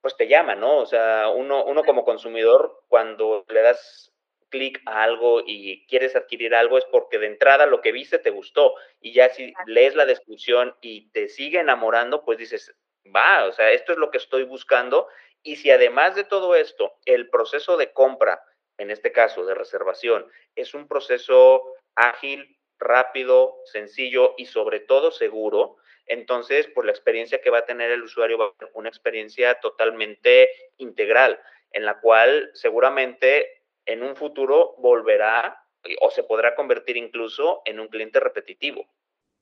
pues 0.00 0.16
te 0.16 0.26
llama, 0.26 0.54
¿no? 0.54 0.78
O 0.78 0.86
sea, 0.86 1.28
uno, 1.28 1.64
uno 1.64 1.84
como 1.84 2.04
consumidor, 2.04 2.84
cuando 2.88 3.44
le 3.48 3.60
das 3.60 4.10
clic 4.48 4.82
a 4.86 5.02
algo 5.02 5.42
y 5.46 5.86
quieres 5.86 6.16
adquirir 6.16 6.54
algo 6.54 6.76
es 6.76 6.84
porque 6.86 7.18
de 7.18 7.26
entrada 7.26 7.66
lo 7.66 7.80
que 7.80 7.92
viste 7.92 8.18
te 8.18 8.30
gustó 8.30 8.74
y 9.00 9.12
ya 9.12 9.28
si 9.28 9.52
lees 9.66 9.94
la 9.94 10.06
descripción 10.06 10.74
y 10.80 11.10
te 11.12 11.28
sigue 11.28 11.60
enamorando, 11.60 12.24
pues 12.24 12.38
dices, 12.38 12.74
va, 13.04 13.46
o 13.46 13.52
sea, 13.52 13.70
esto 13.72 13.92
es 13.92 13.98
lo 13.98 14.10
que 14.10 14.18
estoy 14.18 14.44
buscando 14.44 15.08
y 15.42 15.56
si 15.56 15.70
además 15.70 16.14
de 16.16 16.24
todo 16.24 16.54
esto, 16.54 16.94
el 17.04 17.28
proceso 17.30 17.76
de 17.76 17.92
compra, 17.92 18.42
en 18.78 18.90
este 18.90 19.12
caso 19.12 19.44
de 19.44 19.54
reservación, 19.54 20.26
es 20.54 20.74
un 20.74 20.86
proceso 20.86 21.64
ágil, 21.94 22.58
rápido, 22.78 23.56
sencillo 23.64 24.34
y 24.38 24.46
sobre 24.46 24.80
todo 24.80 25.10
seguro, 25.10 25.76
entonces, 26.10 26.68
pues 26.74 26.84
la 26.84 26.90
experiencia 26.90 27.40
que 27.40 27.50
va 27.50 27.58
a 27.58 27.66
tener 27.66 27.92
el 27.92 28.02
usuario 28.02 28.36
va 28.36 28.46
a 28.46 28.58
ser 28.58 28.68
una 28.74 28.88
experiencia 28.88 29.60
totalmente 29.60 30.48
integral, 30.78 31.38
en 31.70 31.84
la 31.84 32.00
cual 32.00 32.50
seguramente 32.54 33.62
en 33.86 34.02
un 34.02 34.16
futuro 34.16 34.74
volverá 34.78 35.64
o 36.00 36.10
se 36.10 36.24
podrá 36.24 36.56
convertir 36.56 36.96
incluso 36.96 37.62
en 37.64 37.78
un 37.78 37.86
cliente 37.86 38.18
repetitivo. 38.18 38.88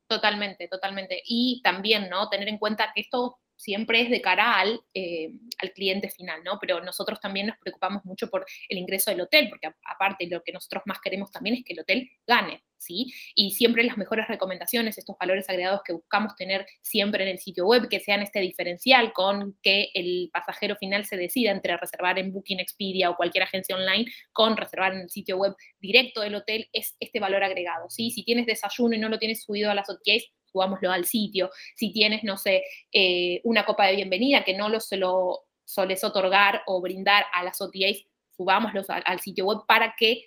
Totalmente, 0.09 0.69
totalmente. 0.69 1.23
Y 1.25 1.63
también, 1.65 2.11
¿no? 2.11 2.29
Tener 2.29 2.49
en 2.49 2.59
cuenta 2.59 2.93
que 2.95 3.01
esto 3.01 3.39
siempre 3.59 4.01
es 4.01 4.09
de 4.11 4.23
cara 4.23 4.59
al, 4.59 4.81
eh, 4.95 5.33
al, 5.59 5.73
cliente 5.73 6.09
final, 6.09 6.43
¿no? 6.45 6.59
Pero 6.61 6.81
nosotros 6.81 7.21
también 7.21 7.49
nos 7.49 7.59
preocupamos 7.59 8.05
mucho 8.05 8.31
por 8.31 8.47
el 8.69 8.79
ingreso 8.79 9.11
del 9.11 9.21
hotel, 9.21 9.49
porque 9.51 9.69
aparte 9.85 10.27
lo 10.29 10.43
que 10.43 10.53
nosotros 10.53 10.85
más 10.87 11.01
queremos 11.01 11.31
también 11.31 11.57
es 11.57 11.65
que 11.65 11.73
el 11.73 11.81
hotel 11.81 12.09
gane, 12.27 12.63
¿sí? 12.79 13.13
Y 13.35 13.51
siempre 13.51 13.83
las 13.83 13.99
mejores 13.99 14.29
recomendaciones, 14.29 14.97
estos 14.97 15.17
valores 15.19 15.49
agregados 15.51 15.83
que 15.85 15.93
buscamos 15.93 16.37
tener 16.37 16.67
siempre 16.83 17.25
en 17.25 17.31
el 17.31 17.39
sitio 17.41 17.67
web, 17.67 17.89
que 17.89 17.99
sean 17.99 18.23
este 18.23 18.41
diferencial 18.41 19.13
con 19.13 19.59
que 19.61 19.91
el 19.93 20.31
pasajero 20.33 20.77
final 20.77 21.05
se 21.05 21.17
decida 21.17 21.51
entre 21.51 21.77
reservar 21.77 22.19
en 22.19 22.33
Booking 22.33 22.61
Expedia 22.61 23.11
o 23.11 23.17
cualquier 23.17 23.43
agencia 23.43 23.77
online 23.77 24.07
con 24.33 24.57
reservar 24.57 24.95
en 24.95 25.01
el 25.01 25.11
sitio 25.11 25.37
web 25.37 25.55
directo 25.81 26.21
del 26.21 26.37
hotel, 26.37 26.69
es 26.73 26.97
este 27.01 27.19
valor 27.19 27.43
agregado, 27.43 27.91
¿sí? 27.91 28.13
Si 28.13 28.25
tienes 28.25 28.47
desayuno 28.47 28.95
y 28.95 28.99
no 28.99 29.09
lo 29.09 29.19
tienes 29.19 29.43
subido 29.43 29.71
a 29.71 29.75
las 29.75 29.91
OTAs, 29.91 30.23
subámoslo 30.51 30.91
al 30.91 31.05
sitio. 31.05 31.51
Si 31.75 31.93
tienes, 31.93 32.25
no 32.25 32.37
sé, 32.37 32.65
eh, 32.93 33.41
una 33.45 33.65
copa 33.65 33.87
de 33.87 33.97
bienvenida 33.97 34.45
que 34.45 34.57
no 34.57 34.69
lo 34.69 34.81
se 34.81 34.97
lo 34.97 35.45
soles 35.65 36.03
otorgar 36.03 36.63
o 36.67 36.81
brindar 36.81 37.25
a 37.33 37.45
las 37.45 37.61
OTAs, 37.61 38.07
subámoslo 38.37 38.83
al, 38.89 39.21
sitio 39.21 39.45
web 39.45 39.59
para 39.67 39.95
que 39.99 40.25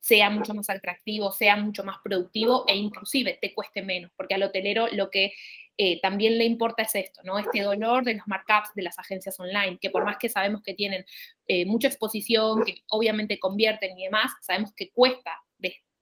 sea 0.00 0.30
mucho 0.30 0.54
más 0.54 0.70
atractivo, 0.70 1.30
sea 1.32 1.56
mucho 1.56 1.84
más 1.84 1.98
productivo 2.02 2.64
e 2.68 2.76
inclusive 2.76 3.38
te 3.40 3.52
cueste 3.52 3.82
menos, 3.82 4.10
porque 4.16 4.34
al 4.34 4.44
hotelero 4.44 4.86
lo 4.92 5.10
que 5.10 5.32
eh, 5.76 6.00
también 6.00 6.38
le 6.38 6.44
importa 6.44 6.84
es 6.84 6.94
esto, 6.94 7.20
¿no? 7.24 7.38
Este 7.38 7.60
dolor 7.62 8.04
de 8.04 8.14
los 8.14 8.26
markups 8.26 8.74
de 8.74 8.82
las 8.82 8.98
agencias 8.98 9.38
online, 9.38 9.78
que 9.80 9.90
por 9.90 10.04
más 10.04 10.16
que 10.16 10.28
sabemos 10.28 10.62
que 10.62 10.74
tienen 10.74 11.04
eh, 11.46 11.66
mucha 11.66 11.88
exposición, 11.88 12.64
que 12.64 12.82
obviamente 12.90 13.38
convierten 13.38 13.98
y 13.98 14.04
demás, 14.04 14.32
sabemos 14.40 14.72
que 14.74 14.90
cuesta 14.90 15.32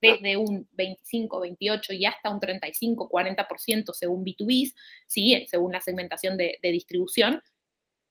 desde 0.00 0.36
un 0.36 0.68
25, 0.72 1.40
28 1.40 1.92
y 1.94 2.06
hasta 2.06 2.30
un 2.30 2.40
35, 2.40 3.08
40% 3.08 3.92
según 3.92 4.24
B2B, 4.24 4.72
¿sí? 5.06 5.46
según 5.48 5.72
la 5.72 5.80
segmentación 5.80 6.36
de, 6.36 6.58
distribución, 6.62 7.42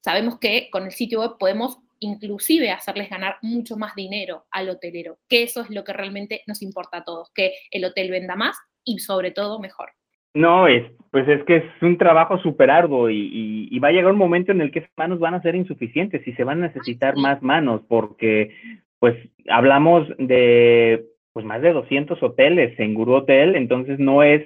sabemos 0.01 0.39
que 0.39 0.69
con 0.71 0.83
el 0.83 0.91
sitio 0.91 1.21
web 1.21 1.37
podemos 1.39 1.79
inclusive 1.99 2.71
hacerles 2.71 3.09
ganar 3.09 3.37
mucho 3.41 3.77
más 3.77 3.95
dinero 3.95 4.45
al 4.51 4.69
hotelero, 4.69 5.19
que 5.29 5.43
eso 5.43 5.61
es 5.61 5.69
lo 5.69 5.83
que 5.83 5.93
realmente 5.93 6.43
nos 6.45 6.61
importa 6.61 6.97
a 6.97 7.03
todos, 7.03 7.31
que 7.33 7.53
el 7.71 7.85
hotel 7.85 8.11
venda 8.11 8.35
más 8.35 8.57
y 8.83 8.99
sobre 8.99 9.31
todo 9.31 9.59
mejor. 9.59 9.89
No, 10.35 10.67
es, 10.67 10.83
pues 11.11 11.27
es 11.29 11.43
que 11.45 11.55
es 11.57 11.63
un 11.81 11.97
trabajo 11.97 12.37
súper 12.39 12.69
arduo 12.69 13.09
y, 13.09 13.79
va 13.79 13.87
a 13.87 13.91
llegar 13.91 14.11
un 14.11 14.17
momento 14.17 14.51
en 14.51 14.59
el 14.59 14.71
que 14.71 14.79
esas 14.79 14.91
manos 14.97 15.19
van 15.19 15.33
a 15.33 15.41
ser 15.41 15.55
insuficientes 15.55 16.27
y 16.27 16.33
se 16.33 16.43
van 16.43 16.61
a 16.61 16.67
necesitar 16.67 17.15
más 17.15 17.41
manos 17.41 17.81
porque 17.87 18.53
pues 18.99 19.15
hablamos 19.49 20.07
de 20.17 21.05
pues 21.35 21.45
más 21.45 21.61
de 21.61 21.73
200 21.73 22.23
hoteles 22.23 22.79
en 22.79 22.93
Guru 22.93 23.15
Hotel, 23.15 23.57
entonces 23.57 23.99
no 23.99 24.23
es 24.23 24.41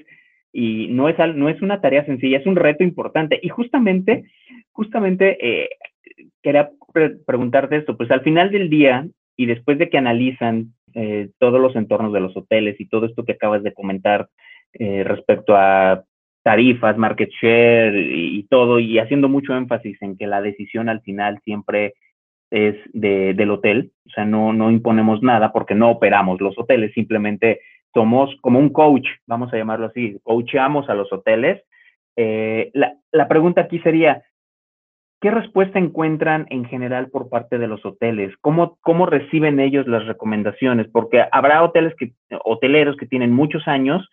y 0.51 0.87
no 0.87 1.07
es 1.07 1.15
no 1.35 1.47
es 1.47 1.61
una 1.61 1.81
tarea 1.81 2.03
sencilla, 2.03 2.39
es 2.39 2.47
un 2.47 2.55
reto 2.55 2.83
importante. 2.83 3.39
Y 3.43 3.49
justamente 3.49 4.23
justamente 4.71 5.37
eh, 5.39 5.69
quería 6.41 6.71
preguntarte 7.27 7.75
esto, 7.75 7.95
pues 7.95 8.09
al 8.09 8.21
final 8.21 8.49
del 8.49 8.71
día 8.71 9.07
y 9.37 9.45
después 9.45 9.77
de 9.77 9.87
que 9.91 9.99
analizan 9.99 10.73
eh, 10.95 11.29
todos 11.37 11.61
los 11.61 11.75
entornos 11.75 12.11
de 12.11 12.21
los 12.21 12.35
hoteles 12.35 12.81
y 12.81 12.87
todo 12.87 13.05
esto 13.05 13.23
que 13.23 13.33
acabas 13.33 13.61
de 13.61 13.71
comentar 13.71 14.27
eh, 14.73 15.03
respecto 15.03 15.55
a 15.55 16.03
tarifas, 16.41 16.97
market 16.97 17.29
share 17.39 17.95
y, 17.95 18.39
y, 18.39 18.43
todo, 18.47 18.79
y 18.79 18.97
haciendo 18.97 19.29
mucho 19.29 19.55
énfasis 19.55 20.01
en 20.01 20.17
que 20.17 20.25
la 20.25 20.41
decisión 20.41 20.89
al 20.89 21.01
final 21.01 21.39
siempre 21.45 21.93
es 22.51 22.75
de, 22.93 23.33
del 23.33 23.51
hotel, 23.51 23.91
o 24.07 24.09
sea, 24.09 24.25
no, 24.25 24.53
no 24.53 24.71
imponemos 24.71 25.21
nada 25.21 25.51
porque 25.51 25.75
no 25.75 25.91
operamos 25.91 26.41
los 26.41 26.57
hoteles, 26.57 26.93
simplemente 26.93 27.61
somos 27.93 28.35
como 28.41 28.59
un 28.59 28.69
coach, 28.69 29.07
vamos 29.27 29.53
a 29.53 29.57
llamarlo 29.57 29.87
así, 29.87 30.19
coachamos 30.23 30.89
a 30.89 30.93
los 30.93 31.11
hoteles. 31.11 31.63
Eh, 32.15 32.71
la, 32.73 32.93
la 33.11 33.27
pregunta 33.27 33.61
aquí 33.61 33.79
sería, 33.79 34.23
¿qué 35.21 35.31
respuesta 35.31 35.79
encuentran 35.79 36.45
en 36.49 36.65
general 36.65 37.09
por 37.09 37.29
parte 37.29 37.57
de 37.57 37.67
los 37.67 37.85
hoteles? 37.85 38.35
¿Cómo, 38.41 38.77
cómo 38.81 39.05
reciben 39.05 39.59
ellos 39.59 39.87
las 39.87 40.05
recomendaciones? 40.05 40.87
Porque 40.87 41.25
habrá 41.31 41.63
hoteles 41.63 41.93
que, 41.95 42.13
hoteleros 42.43 42.95
que 42.97 43.07
tienen 43.07 43.31
muchos 43.31 43.67
años, 43.67 44.07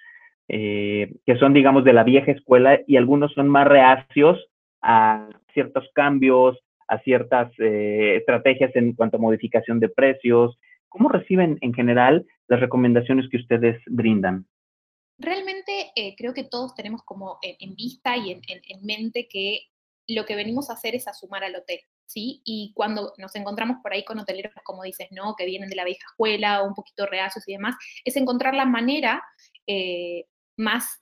eh, 0.48 1.14
que 1.24 1.36
son, 1.36 1.52
digamos, 1.52 1.84
de 1.84 1.92
la 1.92 2.04
vieja 2.04 2.32
escuela 2.32 2.80
y 2.86 2.96
algunos 2.96 3.32
son 3.32 3.48
más 3.48 3.66
reacios 3.66 4.46
a 4.82 5.28
ciertos 5.52 5.88
cambios, 5.94 6.58
a 6.88 6.98
ciertas 7.00 7.52
eh, 7.58 8.16
estrategias 8.16 8.74
en 8.76 8.94
cuanto 8.94 9.16
a 9.16 9.20
modificación 9.20 9.80
de 9.80 9.88
precios. 9.88 10.58
¿Cómo 10.88 11.08
reciben 11.08 11.58
en 11.60 11.74
general 11.74 12.26
las 12.48 12.60
recomendaciones 12.60 13.28
que 13.30 13.38
ustedes 13.38 13.80
brindan? 13.86 14.46
Realmente 15.18 15.90
eh, 15.96 16.14
creo 16.16 16.34
que 16.34 16.44
todos 16.44 16.74
tenemos 16.74 17.02
como 17.02 17.38
en, 17.42 17.74
vista 17.74 18.16
y 18.16 18.32
en, 18.32 18.40
mente 18.82 19.28
que 19.30 19.60
lo 20.08 20.26
que 20.26 20.36
venimos 20.36 20.68
a 20.68 20.74
hacer 20.74 20.94
es 20.94 21.08
a 21.08 21.14
sumar 21.14 21.42
al 21.42 21.56
hotel, 21.56 21.80
¿sí? 22.04 22.42
Y 22.44 22.72
cuando 22.74 23.12
nos 23.16 23.34
encontramos 23.34 23.78
por 23.82 23.92
ahí 23.92 24.04
con 24.04 24.18
hoteleros, 24.18 24.52
como 24.62 24.82
dices, 24.82 25.08
¿no? 25.10 25.34
Que 25.34 25.46
vienen 25.46 25.70
de 25.70 25.76
la 25.76 25.84
vieja 25.84 26.06
escuela 26.10 26.62
o 26.62 26.68
un 26.68 26.74
poquito 26.74 27.06
reacios 27.06 27.48
y 27.48 27.52
demás, 27.52 27.74
es 28.04 28.14
encontrar 28.16 28.54
la 28.54 28.66
manera 28.66 29.22
eh, 29.66 30.26
más 30.56 31.00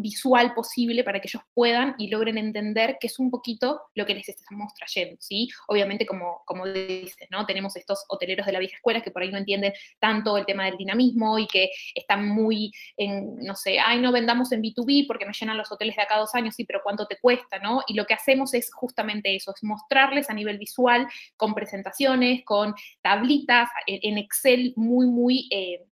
visual 0.00 0.54
posible 0.54 1.04
para 1.04 1.20
que 1.20 1.28
ellos 1.28 1.42
puedan 1.54 1.94
y 1.98 2.08
logren 2.08 2.38
entender 2.38 2.96
que 3.00 3.06
es 3.06 3.18
un 3.18 3.30
poquito 3.30 3.80
lo 3.94 4.06
que 4.06 4.14
les 4.14 4.28
estamos 4.28 4.72
trayendo, 4.74 5.16
¿sí? 5.20 5.48
Obviamente, 5.68 6.06
como, 6.06 6.42
como 6.44 6.66
dices, 6.66 7.28
¿no? 7.30 7.46
Tenemos 7.46 7.76
estos 7.76 8.04
hoteleros 8.08 8.46
de 8.46 8.52
la 8.52 8.58
vieja 8.58 8.76
escuela 8.76 9.00
que 9.00 9.10
por 9.10 9.22
ahí 9.22 9.30
no 9.30 9.38
entienden 9.38 9.72
tanto 9.98 10.36
el 10.36 10.46
tema 10.46 10.66
del 10.66 10.76
dinamismo 10.76 11.38
y 11.38 11.46
que 11.46 11.70
están 11.94 12.28
muy 12.28 12.72
en, 12.96 13.36
no 13.36 13.54
sé, 13.54 13.78
ay, 13.78 14.00
no 14.00 14.12
vendamos 14.12 14.52
en 14.52 14.62
B2B 14.62 15.06
porque 15.06 15.26
me 15.26 15.32
llenan 15.32 15.56
los 15.56 15.70
hoteles 15.70 15.96
de 15.96 16.02
acá 16.02 16.18
dos 16.18 16.34
años, 16.34 16.54
sí, 16.54 16.64
pero 16.64 16.80
¿cuánto 16.82 17.06
te 17.06 17.18
cuesta, 17.20 17.58
no? 17.58 17.82
Y 17.86 17.94
lo 17.94 18.06
que 18.06 18.14
hacemos 18.14 18.54
es 18.54 18.72
justamente 18.72 19.34
eso, 19.34 19.52
es 19.54 19.62
mostrarles 19.62 20.30
a 20.30 20.34
nivel 20.34 20.58
visual, 20.58 21.06
con 21.36 21.54
presentaciones, 21.54 22.44
con 22.44 22.74
tablitas, 23.02 23.68
en 23.86 24.18
Excel 24.18 24.72
muy, 24.76 25.06
muy... 25.06 25.48
Eh, 25.50 25.84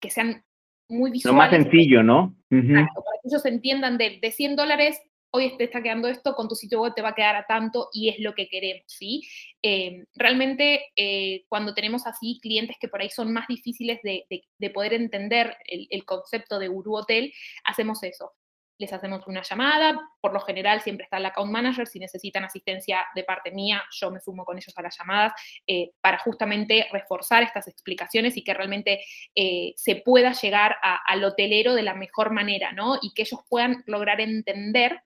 que 0.00 0.10
sean 0.10 0.44
muy 0.88 1.10
visual. 1.10 1.34
Lo 1.34 1.38
más 1.38 1.50
sencillo, 1.50 2.02
¿no? 2.02 2.34
para 2.48 2.86
que 2.86 3.28
ellos 3.28 3.44
entiendan 3.44 3.98
de, 3.98 4.18
de 4.20 4.32
100 4.32 4.56
dólares, 4.56 5.00
hoy 5.30 5.56
te 5.56 5.64
está 5.64 5.82
quedando 5.82 6.08
esto, 6.08 6.34
con 6.34 6.48
tu 6.48 6.54
sitio 6.54 6.80
web 6.80 6.94
te 6.94 7.02
va 7.02 7.10
a 7.10 7.14
quedar 7.14 7.36
a 7.36 7.46
tanto 7.46 7.88
y 7.92 8.08
es 8.08 8.18
lo 8.20 8.34
que 8.34 8.48
queremos, 8.48 8.84
¿sí? 8.86 9.22
Eh, 9.62 10.04
realmente 10.14 10.86
eh, 10.96 11.44
cuando 11.48 11.74
tenemos 11.74 12.06
así 12.06 12.38
clientes 12.40 12.76
que 12.80 12.88
por 12.88 13.02
ahí 13.02 13.10
son 13.10 13.32
más 13.32 13.46
difíciles 13.48 14.00
de, 14.02 14.26
de, 14.28 14.70
poder 14.70 14.94
entender 14.94 15.56
el, 15.66 15.86
el, 15.90 16.04
concepto 16.04 16.58
de 16.58 16.68
Guru 16.68 16.96
Hotel, 16.96 17.32
hacemos 17.64 18.02
eso 18.02 18.32
les 18.78 18.92
hacemos 18.92 19.26
una 19.26 19.42
llamada, 19.42 19.98
por 20.20 20.32
lo 20.32 20.40
general 20.40 20.80
siempre 20.80 21.04
está 21.04 21.18
el 21.18 21.26
account 21.26 21.50
manager, 21.50 21.86
si 21.86 21.98
necesitan 21.98 22.44
asistencia 22.44 23.06
de 23.14 23.24
parte 23.24 23.50
mía, 23.50 23.82
yo 23.90 24.10
me 24.10 24.20
sumo 24.20 24.44
con 24.44 24.56
ellos 24.56 24.72
a 24.76 24.82
las 24.82 24.96
llamadas 24.98 25.32
eh, 25.66 25.92
para 26.00 26.18
justamente 26.18 26.86
reforzar 26.92 27.42
estas 27.42 27.68
explicaciones 27.68 28.36
y 28.36 28.44
que 28.44 28.54
realmente 28.54 29.00
eh, 29.34 29.72
se 29.76 29.96
pueda 29.96 30.32
llegar 30.32 30.76
al 30.82 31.24
hotelero 31.24 31.74
de 31.74 31.82
la 31.82 31.94
mejor 31.94 32.32
manera, 32.32 32.72
¿no? 32.72 32.98
Y 33.00 33.12
que 33.14 33.22
ellos 33.22 33.40
puedan 33.48 33.82
lograr 33.86 34.20
entender, 34.20 35.00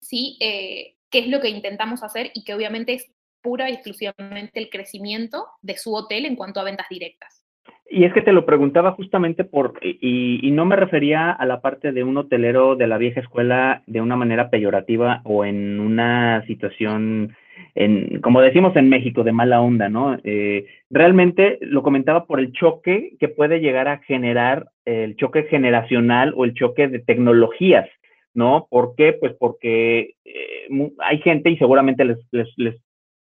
¿sí? 0.00 0.38
Eh, 0.40 0.96
qué 1.10 1.20
es 1.20 1.28
lo 1.28 1.40
que 1.40 1.48
intentamos 1.48 2.02
hacer 2.02 2.30
y 2.34 2.44
que 2.44 2.54
obviamente 2.54 2.94
es 2.94 3.12
pura 3.42 3.68
y 3.68 3.74
exclusivamente 3.74 4.60
el 4.60 4.70
crecimiento 4.70 5.48
de 5.60 5.76
su 5.76 5.94
hotel 5.94 6.24
en 6.26 6.36
cuanto 6.36 6.60
a 6.60 6.64
ventas 6.64 6.86
directas. 6.88 7.41
Y 7.94 8.04
es 8.04 8.14
que 8.14 8.22
te 8.22 8.32
lo 8.32 8.46
preguntaba 8.46 8.92
justamente 8.92 9.44
por, 9.44 9.74
y, 9.82 10.50
no 10.50 10.64
me 10.64 10.76
refería 10.76 11.30
a 11.30 11.44
la 11.44 11.60
parte 11.60 11.92
de 11.92 12.02
un 12.02 12.16
hotelero 12.16 12.74
de 12.74 12.86
la 12.86 12.96
vieja 12.96 13.20
escuela 13.20 13.82
de 13.86 14.00
una 14.00 14.16
manera 14.16 14.48
peyorativa 14.48 15.20
o 15.24 15.44
en 15.44 15.78
una 15.78 16.42
situación, 16.46 17.36
en, 17.74 18.22
como 18.22 18.40
decimos 18.40 18.74
en 18.76 18.88
México, 18.88 19.24
de 19.24 19.32
mala 19.32 19.60
onda, 19.60 19.90
¿no? 19.90 20.16
Eh, 20.24 20.64
realmente 20.88 21.58
lo 21.60 21.82
comentaba 21.82 22.24
por 22.24 22.40
el 22.40 22.52
choque 22.52 23.12
que 23.20 23.28
puede 23.28 23.60
llegar 23.60 23.88
a 23.88 23.98
generar 23.98 24.70
el 24.86 25.14
choque 25.16 25.42
generacional 25.44 26.32
o 26.34 26.46
el 26.46 26.54
choque 26.54 26.88
de 26.88 27.00
tecnologías, 27.00 27.90
¿no? 28.32 28.68
¿Por 28.70 28.94
qué? 28.96 29.12
Pues 29.12 29.34
porque 29.38 30.14
eh, 30.24 30.92
hay 31.00 31.18
gente 31.18 31.50
y 31.50 31.58
seguramente 31.58 32.06
les, 32.06 32.18
les, 32.30 32.80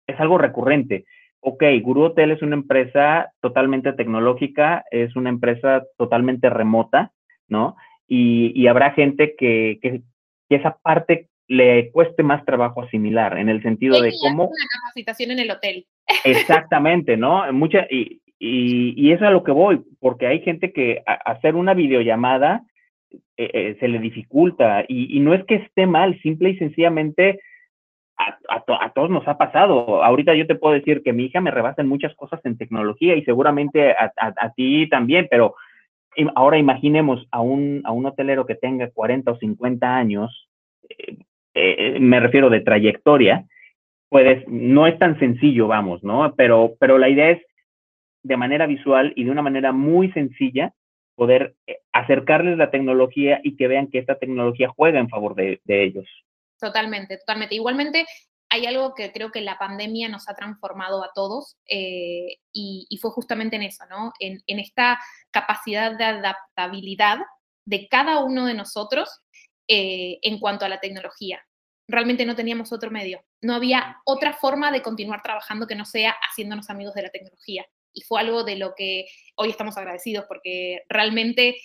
es 0.05 0.19
algo 0.19 0.37
recurrente. 0.37 1.05
Ok, 1.41 1.63
Guru 1.81 2.03
Hotel 2.03 2.31
es 2.31 2.41
una 2.41 2.55
empresa 2.55 3.31
totalmente 3.41 3.93
tecnológica, 3.93 4.83
es 4.91 5.15
una 5.15 5.29
empresa 5.29 5.83
totalmente 5.97 6.49
remota, 6.49 7.11
¿no? 7.47 7.77
Y, 8.07 8.51
y 8.59 8.67
habrá 8.67 8.91
gente 8.91 9.35
que, 9.37 9.79
que, 9.81 10.01
que, 10.49 10.55
esa 10.55 10.77
parte 10.81 11.29
le 11.47 11.91
cueste 11.91 12.23
más 12.23 12.43
trabajo 12.45 12.81
asimilar, 12.81 13.37
en 13.37 13.49
el 13.49 13.61
sentido 13.61 14.01
de 14.01 14.11
cómo... 14.21 14.45
Una 14.45 14.65
capacitación 14.83 15.31
en 15.31 15.39
el 15.39 15.51
hotel. 15.51 15.85
Exactamente, 16.25 17.17
¿no? 17.17 17.51
Mucha, 17.53 17.87
y, 17.89 18.21
y, 18.37 18.93
y 18.97 19.11
eso 19.11 19.23
es 19.23 19.29
a 19.29 19.31
lo 19.31 19.43
que 19.43 19.51
voy, 19.51 19.81
porque 19.99 20.27
hay 20.27 20.41
gente 20.41 20.73
que 20.73 21.01
hacer 21.05 21.55
una 21.55 21.73
videollamada 21.73 22.63
eh, 23.11 23.49
eh, 23.53 23.77
se 23.79 23.87
le 23.87 23.99
dificulta 23.99 24.83
y, 24.87 25.17
y, 25.17 25.19
no 25.21 25.33
es 25.33 25.43
que 25.45 25.55
esté 25.55 25.87
mal, 25.87 26.19
simple 26.21 26.51
y 26.51 26.57
sencillamente 26.57 27.39
a, 28.19 28.37
a, 28.49 28.93
todos 28.93 29.09
nos 29.09 29.27
ha 29.27 29.37
pasado. 29.37 30.03
Ahorita 30.03 30.35
yo 30.35 30.45
te 30.45 30.55
puedo 30.55 30.75
decir 30.75 31.01
que 31.01 31.13
mi 31.13 31.25
hija 31.25 31.41
me 31.41 31.51
rebasa 31.51 31.81
en 31.81 31.87
muchas 31.87 32.13
cosas 32.15 32.39
en 32.43 32.57
tecnología 32.57 33.15
y 33.15 33.23
seguramente 33.23 33.95
a, 33.97 34.53
ti 34.55 34.87
también, 34.89 35.27
pero 35.31 35.55
ahora 36.35 36.57
imaginemos 36.57 37.25
a 37.31 37.41
un, 37.41 37.81
a 37.85 37.91
un 37.91 38.05
hotelero 38.05 38.45
que 38.45 38.55
tenga 38.55 38.91
40 38.91 39.31
o 39.31 39.37
50 39.37 39.95
años, 39.95 40.49
eh, 41.53 41.97
me 41.99 42.19
refiero 42.19 42.49
de 42.49 42.59
trayectoria, 42.59 43.45
pues 44.09 44.43
no 44.47 44.87
es 44.87 44.99
tan 44.99 45.17
sencillo, 45.19 45.67
vamos, 45.67 46.03
¿no? 46.03 46.33
Pero, 46.35 46.73
pero 46.79 46.97
la 46.97 47.09
idea 47.09 47.31
es 47.31 47.41
de 48.23 48.37
manera 48.37 48.65
visual 48.65 49.13
y 49.15 49.23
de 49.23 49.31
una 49.31 49.41
manera 49.41 49.71
muy 49.71 50.11
sencilla 50.11 50.73
poder 51.15 51.55
eh, 51.67 51.77
acercarles 51.93 52.57
la 52.57 52.71
tecnología 52.71 53.39
y 53.43 53.55
que 53.55 53.67
vean 53.67 53.87
que 53.87 53.99
esta 53.99 54.15
tecnología 54.15 54.69
juega 54.75 54.99
en 54.99 55.09
favor 55.09 55.35
de, 55.35 55.59
ellos. 55.67 56.07
Totalmente, 56.59 57.17
totalmente. 57.17 57.55
Igualmente, 57.55 58.05
hay 58.49 58.65
algo 58.65 58.93
que 58.95 59.11
creo 59.11 59.31
que 59.31 59.41
la 59.41 59.57
pandemia 59.57 60.09
nos 60.09 60.27
ha 60.27 60.35
transformado 60.35 61.03
a 61.03 61.11
todos 61.13 61.57
eh, 61.67 62.37
y, 62.51 62.97
fue 62.99 63.11
justamente 63.11 63.55
en 63.55 63.63
eso, 63.63 63.85
¿no? 63.89 64.11
En, 64.19 64.41
esta 64.47 64.99
capacidad 65.31 65.95
de 65.95 66.03
adaptabilidad 66.03 67.19
de 67.65 67.87
cada 67.87 68.23
uno 68.23 68.45
de 68.45 68.55
nosotros 68.55 69.09
eh, 69.67 70.17
en 70.23 70.39
cuanto 70.39 70.65
a 70.65 70.69
la 70.69 70.79
tecnología. 70.79 71.45
Realmente 71.87 72.25
no 72.25 72.35
teníamos 72.35 72.71
otro 72.71 72.91
medio, 72.91 73.23
no 73.41 73.53
había 73.53 73.97
otra 74.05 74.33
forma 74.33 74.71
de 74.71 74.81
continuar 74.81 75.21
trabajando 75.21 75.67
que 75.67 75.75
no 75.75 75.85
sea 75.85 76.15
haciéndonos 76.29 76.69
amigos 76.69 76.93
de 76.95 77.03
la 77.03 77.09
tecnología 77.09 77.65
y 77.93 78.01
fue 78.01 78.21
algo 78.21 78.43
de 78.43 78.55
lo 78.55 78.73
que 78.75 79.05
hoy 79.35 79.49
estamos 79.49 79.77
agradecidos 79.77 80.25
porque 80.27 80.83
realmente 80.89 81.57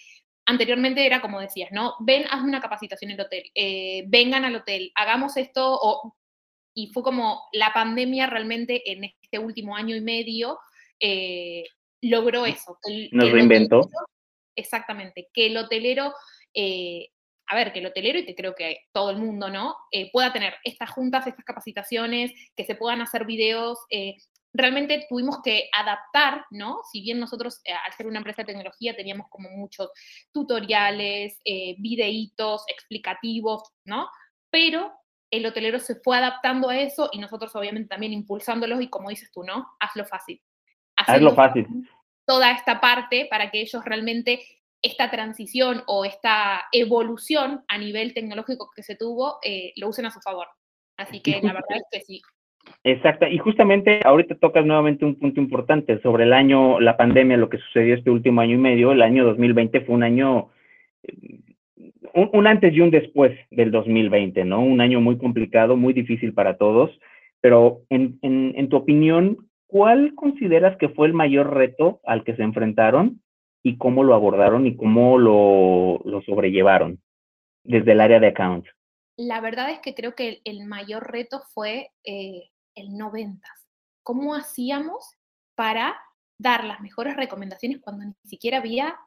anteriormente 0.47 1.07
era 1.07 1.21
como 1.21 1.41
decías, 1.41 1.71
¿no? 1.73 1.95
Ven, 2.01 2.25
hazme 2.31 2.49
una 2.49 2.61
capacitación 2.61 3.11
en 3.11 3.21
el 3.21 3.27
hotel, 3.27 3.51
eh, 3.55 4.05
vengan 4.09 4.45
al 4.45 4.57
hotel, 4.57 4.93
hagamos 4.95 5.37
esto, 5.37 5.79
o, 5.81 6.15
y 6.75 6.93
fue 6.93 7.03
como 7.03 7.43
la 7.53 7.73
pandemia 7.73 8.27
realmente 8.27 8.91
en 8.91 9.05
este 9.05 9.39
último 9.39 9.77
año 9.77 9.95
y 9.97 10.01
medio 10.01 10.59
eh, 11.01 11.65
logró 12.03 12.47
eso. 12.47 12.79
Nos 13.13 13.31
reinventó. 13.31 13.89
exactamente, 14.57 15.29
que 15.33 15.47
el 15.47 15.57
hotelero, 15.57 16.15
eh, 16.53 17.09
a 17.47 17.57
ver, 17.57 17.73
que 17.73 17.79
el 17.79 17.87
hotelero, 17.87 18.19
y 18.19 18.27
que 18.27 18.35
creo 18.35 18.55
que 18.55 18.81
todo 18.93 19.11
el 19.11 19.19
mundo, 19.19 19.51
¿no? 19.51 19.77
pueda 20.13 20.33
tener 20.33 20.55
estas 20.65 20.91
juntas, 20.91 21.27
estas 21.27 21.45
capacitaciones, 21.45 22.33
que 22.57 22.65
se 22.65 22.75
puedan 22.75 23.01
hacer 23.01 23.25
videos, 23.25 23.79
realmente 24.55 25.05
tuvimos 25.09 25.43
que 25.43 25.69
adaptar, 25.77 26.47
¿no? 26.51 26.79
Si 26.90 27.03
bien 27.03 27.19
nosotros, 27.19 27.61
eh, 27.64 27.73
al 27.73 27.93
ser 27.93 28.07
una 28.07 28.19
empresa 28.19 28.43
de 28.43 28.47
tecnología, 28.47 28.97
teníamos 28.97 29.27
como 29.29 29.51
muchos 29.51 29.90
tutoriales, 30.33 31.40
eh, 31.45 31.75
videitos 31.79 32.64
explicativos, 32.69 33.62
¿no? 33.85 34.09
Pero 34.51 34.93
el 35.31 35.45
hotelero 35.45 35.81
se 35.81 35.97
fue 35.97 36.17
adaptando 36.17 36.71
a 36.71 36.79
eso 36.79 37.11
y 37.12 37.19
nosotros 37.19 37.55
obviamente 37.57 37.88
también 37.88 38.12
impulsándolos 38.12 38.81
y 38.81 38.88
como 38.88 39.11
dices 39.11 39.31
tú, 39.33 39.43
¿no? 39.43 39.67
Hazlo 39.81 40.05
fácil. 40.05 40.40
Hazlo 40.97 41.35
fácil. 41.35 41.67
Toda 42.25 42.53
esta 42.53 42.81
parte 42.81 43.27
para 43.29 43.51
que 43.51 43.61
ellos 43.61 43.85
realmente 43.85 44.47
esta 44.81 45.11
transición 45.11 45.83
o 45.87 46.05
esta 46.05 46.67
evolución 46.71 47.64
a 47.69 47.79
nivel 47.79 48.14
tecnológico 48.14 48.71
que 48.75 48.83
se 48.83 48.95
tuvo, 48.95 49.38
eh, 49.43 49.73
lo 49.77 49.88
usen 49.88 50.07
a 50.07 50.11
su 50.11 50.21
favor. 50.21 50.47
Así 50.97 51.21
que 51.21 51.40
la 51.43 51.53
verdad 51.55 51.77
es 51.77 51.85
que 51.90 52.01
sí, 52.03 52.23
Exacto, 52.87 53.27
y 53.27 53.38
justamente 53.38 54.00
ahorita 54.05 54.35
tocas 54.35 54.64
nuevamente 54.66 55.07
un 55.07 55.14
punto 55.14 55.40
importante 55.40 56.00
sobre 56.03 56.24
el 56.24 56.35
año, 56.35 56.81
la 56.81 56.98
pandemia, 56.98 57.38
lo 57.38 57.48
que 57.48 57.59
sucedió 57.59 57.94
este 57.94 58.11
último 58.11 58.42
año 58.42 58.55
y 58.55 58.59
medio, 58.59 58.92
el 58.92 59.00
año 59.00 59.24
2020 59.24 59.81
fue 59.83 59.94
un 59.94 60.03
año, 60.03 60.50
eh, 61.03 61.40
un, 62.12 62.46
antes 62.46 62.74
y 62.74 62.81
un 62.81 62.90
después 62.90 63.33
del 63.50 63.70
2020, 63.70 64.44
¿no? 64.44 64.61
Un 64.61 64.83
año 64.83 65.00
muy 65.00 65.16
complicado, 65.16 65.77
muy 65.77 65.94
difícil 65.94 66.35
para 66.35 66.59
todos, 66.59 66.90
pero 67.40 67.81
en, 67.88 68.18
en, 68.22 68.68
tu 68.68 68.77
opinión, 68.77 69.38
¿cuál 69.66 70.14
consideras 70.14 70.77
que 70.77 70.90
fue 70.90 71.07
el 71.07 71.14
mayor 71.14 71.55
reto 71.55 72.00
al 72.05 72.22
que 72.22 72.37
se 72.37 72.42
enfrentaron 72.42 73.22
y 73.62 73.79
cómo 73.79 74.05
lo 74.05 74.14
abordaron 74.14 74.66
y 74.66 74.77
cómo 74.77 75.18
lo, 75.18 76.00
lo 76.05 76.22
sobrellevaron 76.22 77.00
desde 77.64 77.92
el 77.92 78.00
área 78.00 78.20
de 78.20 78.29
accounts? 78.29 78.68
La 79.16 79.40
verdad 79.40 79.70
es 79.70 79.79
que 79.79 79.94
creo 79.94 80.14
que 80.14 80.40
el, 80.44 80.66
mayor 80.66 81.11
reto 81.11 81.42
fue 81.53 81.90
eh, 82.05 82.50
el 82.75 82.97
no 82.97 83.11
ventas. 83.11 83.67
¿Cómo 84.03 84.35
hacíamos 84.35 85.17
para 85.55 86.01
dar 86.39 86.65
las 86.65 86.81
mejores 86.81 87.17
recomendaciones 87.17 87.81
cuando 87.81 88.05
ni 88.05 88.15
siquiera 88.29 88.59
había 88.59 88.99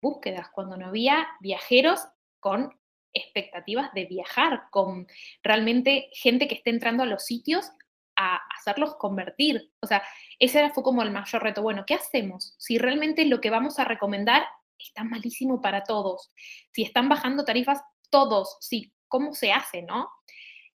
búsquedas, 0.00 0.48
cuando 0.50 0.76
no 0.76 0.86
había 0.86 1.28
viajeros 1.40 2.00
con 2.40 2.76
expectativas 3.12 3.92
de 3.92 4.06
viajar, 4.06 4.64
con 4.70 5.06
realmente 5.42 6.10
gente 6.12 6.48
que 6.48 6.56
esté 6.56 6.70
entrando 6.70 7.02
a 7.02 7.06
los 7.06 7.24
sitios 7.24 7.70
a 8.16 8.40
hacerlos 8.58 8.96
convertir. 8.96 9.72
O 9.80 9.86
sea, 9.86 10.02
ese 10.38 10.70
fue 10.70 10.82
como 10.82 11.02
el 11.02 11.10
mayor 11.10 11.42
reto. 11.42 11.62
Bueno, 11.62 11.84
¿qué 11.86 11.94
hacemos? 11.94 12.54
Si 12.58 12.78
realmente 12.78 13.24
lo 13.26 13.40
que 13.40 13.50
vamos 13.50 13.78
a 13.78 13.84
recomendar 13.84 14.44
está 14.78 15.04
malísimo 15.04 15.60
para 15.60 15.84
todos, 15.84 16.32
si 16.72 16.82
están 16.82 17.08
bajando 17.08 17.44
tarifas 17.44 17.80
todos, 18.10 18.56
si, 18.60 18.92
¿cómo 19.08 19.34
se 19.34 19.52
hace, 19.52 19.82
no? 19.82 20.10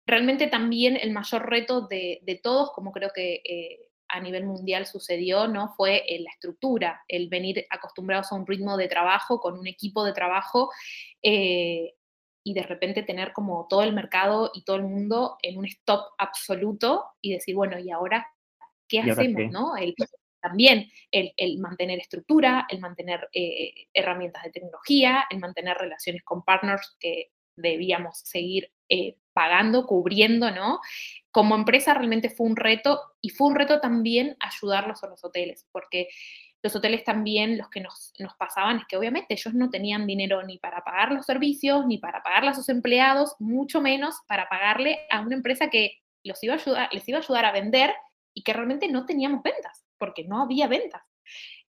Realmente 0.07 0.47
también 0.47 0.97
el 0.97 1.13
mayor 1.13 1.49
reto 1.49 1.83
de, 1.83 2.41
todos, 2.43 2.73
como 2.73 2.93
creo 2.93 3.11
que 3.15 3.43
eh, 3.45 3.91
a 4.09 4.21
nivel 4.21 4.45
mundial 4.45 4.87
sucedió, 4.87 5.49
¿no? 5.49 5.75
Fue 5.77 6.05
la 6.21 6.31
estructura, 6.31 7.03
el 7.09 7.29
venir 7.29 7.67
acostumbrados 7.71 8.31
a 8.31 8.35
un 8.35 8.47
ritmo 8.47 8.77
de 8.77 8.89
trabajo, 8.89 9.41
con 9.41 9.59
un 9.59 9.67
equipo 9.67 10.05
de 10.05 10.13
trabajo, 10.13 10.71
eh, 11.23 11.95
y 12.45 12.55
de 12.55 12.63
repente 12.63 13.03
tener 13.03 13.33
como 13.33 13.67
todo 13.69 13.83
el 13.83 13.93
mercado 13.93 14.51
y 14.53 14.65
todo 14.65 14.77
el 14.77 14.83
mundo 14.83 15.39
en 15.43 15.59
un 15.59 15.65
stop 15.67 16.13
absoluto 16.19 17.05
y 17.21 17.33
decir, 17.33 17.55
bueno, 17.55 17.79
¿y 17.79 17.91
ahora 17.91 18.27
qué 18.89 19.01
hacemos? 19.01 19.51
¿no? 19.51 19.77
El, 19.77 19.95
también 20.43 20.91
el, 21.11 21.59
mantener 21.61 22.01
estructura, 22.01 22.67
el 22.69 22.81
mantener 22.81 23.29
eh, 23.33 23.87
herramientas 23.95 24.43
de 24.43 24.51
tecnología, 24.51 25.25
el 25.31 25.39
mantener 25.39 25.77
relaciones 25.79 26.23
con 26.25 26.43
partners 26.43 26.97
que 26.99 27.31
debíamos 27.57 28.19
seguir 28.19 28.73
eh, 28.89 29.17
pagando, 29.33 29.87
cubriendo, 29.87 30.51
¿no? 30.51 30.81
Como 31.31 31.55
empresa 31.55 31.95
realmente 31.95 32.31
fue 32.31 32.47
un 32.47 32.57
reto 32.57 33.01
y 33.21 33.31
fue 33.31 33.49
un 33.49 33.55
reto 33.55 33.81
también 33.81 34.37
ayudarlos 34.41 35.03
a 35.03 35.09
los 35.09 35.25
hoteles, 35.25 35.67
porque 35.73 36.09
los 36.63 36.77
hoteles 36.77 37.03
también 37.03 37.59
los 37.59 37.69
que 37.69 37.81
nos, 37.81 38.13
pasaban 38.39 38.79
es 38.79 38.85
que 38.87 38.97
obviamente 38.97 39.35
ellos 39.35 39.53
no 39.53 39.69
tenían 39.69 40.07
dinero 40.07 40.43
ni 40.45 40.59
para 40.59 40.85
pagar 40.85 41.11
los 41.11 41.27
servicios, 41.27 41.87
ni 41.87 41.99
para 41.99 42.23
pagarle 42.23 42.51
a 42.51 42.55
sus 42.55 42.69
empleados, 42.69 43.35
mucho 43.41 43.81
menos 43.81 44.17
para 44.29 44.49
pagarle 44.49 45.01
a 45.11 45.21
una 45.21 45.35
empresa 45.35 45.71
que 45.71 45.99
los 46.23 46.43
iba 46.45 46.55
a 46.55 46.59
ayudar, 46.59 46.89
les 46.93 47.09
iba 47.09 47.19
a 47.19 47.23
ayudar 47.23 47.45
a 47.47 47.53
vender 47.53 47.93
y 48.33 48.45
que 48.45 48.53
realmente 48.53 48.87
no 48.89 49.05
teníamos 49.07 49.43
ventas, 49.43 49.85
porque 49.99 50.25
no 50.25 50.41
había 50.41 50.69
ventas. 50.69 51.03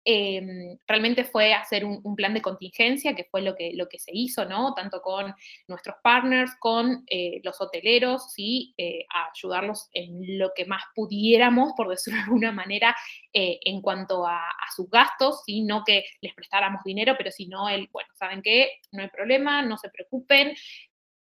Em, 0.05 0.77
realmente 0.85 1.23
fue 1.23 1.53
hacer 1.53 1.85
un, 1.85 2.15
plan 2.15 2.33
de 2.33 2.41
contingencia, 2.41 3.15
que 3.15 3.23
fue 3.23 3.41
lo 3.41 3.55
que, 3.55 3.71
lo 3.73 3.87
que 3.87 3.99
se 3.99 4.11
hizo, 4.13 4.43
¿no? 4.43 4.73
Tanto 4.73 5.01
con 5.01 5.33
nuestros 5.67 5.95
partners, 6.03 6.51
con 6.59 7.05
eh, 7.07 7.39
los 7.43 7.61
hoteleros, 7.61 8.33
¿sí? 8.33 8.73
Eh, 8.77 9.05
ayudarlos 9.33 9.89
en 9.93 10.37
lo 10.37 10.51
que 10.53 10.65
más 10.65 10.83
pudiéramos, 10.93 11.71
por 11.77 11.87
decirlo 11.89 12.17
de 12.19 12.23
alguna 12.25 12.51
manera, 12.51 12.95
eh, 13.31 13.59
en 13.63 13.81
cuanto 13.81 14.27
a, 14.27 14.41
sus 14.75 14.89
gastos, 14.89 15.43
¿sí? 15.45 15.61
No 15.63 15.83
que 15.85 16.03
les 16.21 16.33
prestáramos 16.33 16.83
dinero, 16.83 17.15
pero 17.17 17.31
sino 17.31 17.69
el, 17.69 17.87
bueno, 17.91 18.09
¿saben 18.15 18.41
qué? 18.41 18.81
No 18.91 19.03
hay 19.03 19.09
problema, 19.09 19.61
no 19.61 19.77
se 19.77 19.89
preocupen, 19.89 20.53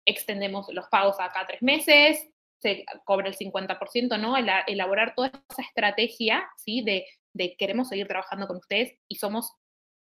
extendemos 0.05 0.67
los 0.71 0.87
pagos 0.87 1.19
acá 1.19 1.45
tres 1.47 1.61
meses, 1.61 2.29
se 2.59 2.85
cobra 3.05 3.27
el 3.27 3.35
50%, 3.35 4.19
¿no? 4.19 4.35
elaborar 4.67 5.13
toda 5.15 5.31
esa 5.49 5.61
estrategia, 5.61 6.47
¿sí? 6.57 6.81
De 6.81 7.05
de 7.39 7.55
queremos 7.55 7.87
seguir 7.87 8.07
trabajando 8.07 8.47
con 8.47 8.57
ustedes 8.57 8.93
y 9.07 9.15
somos 9.15 9.53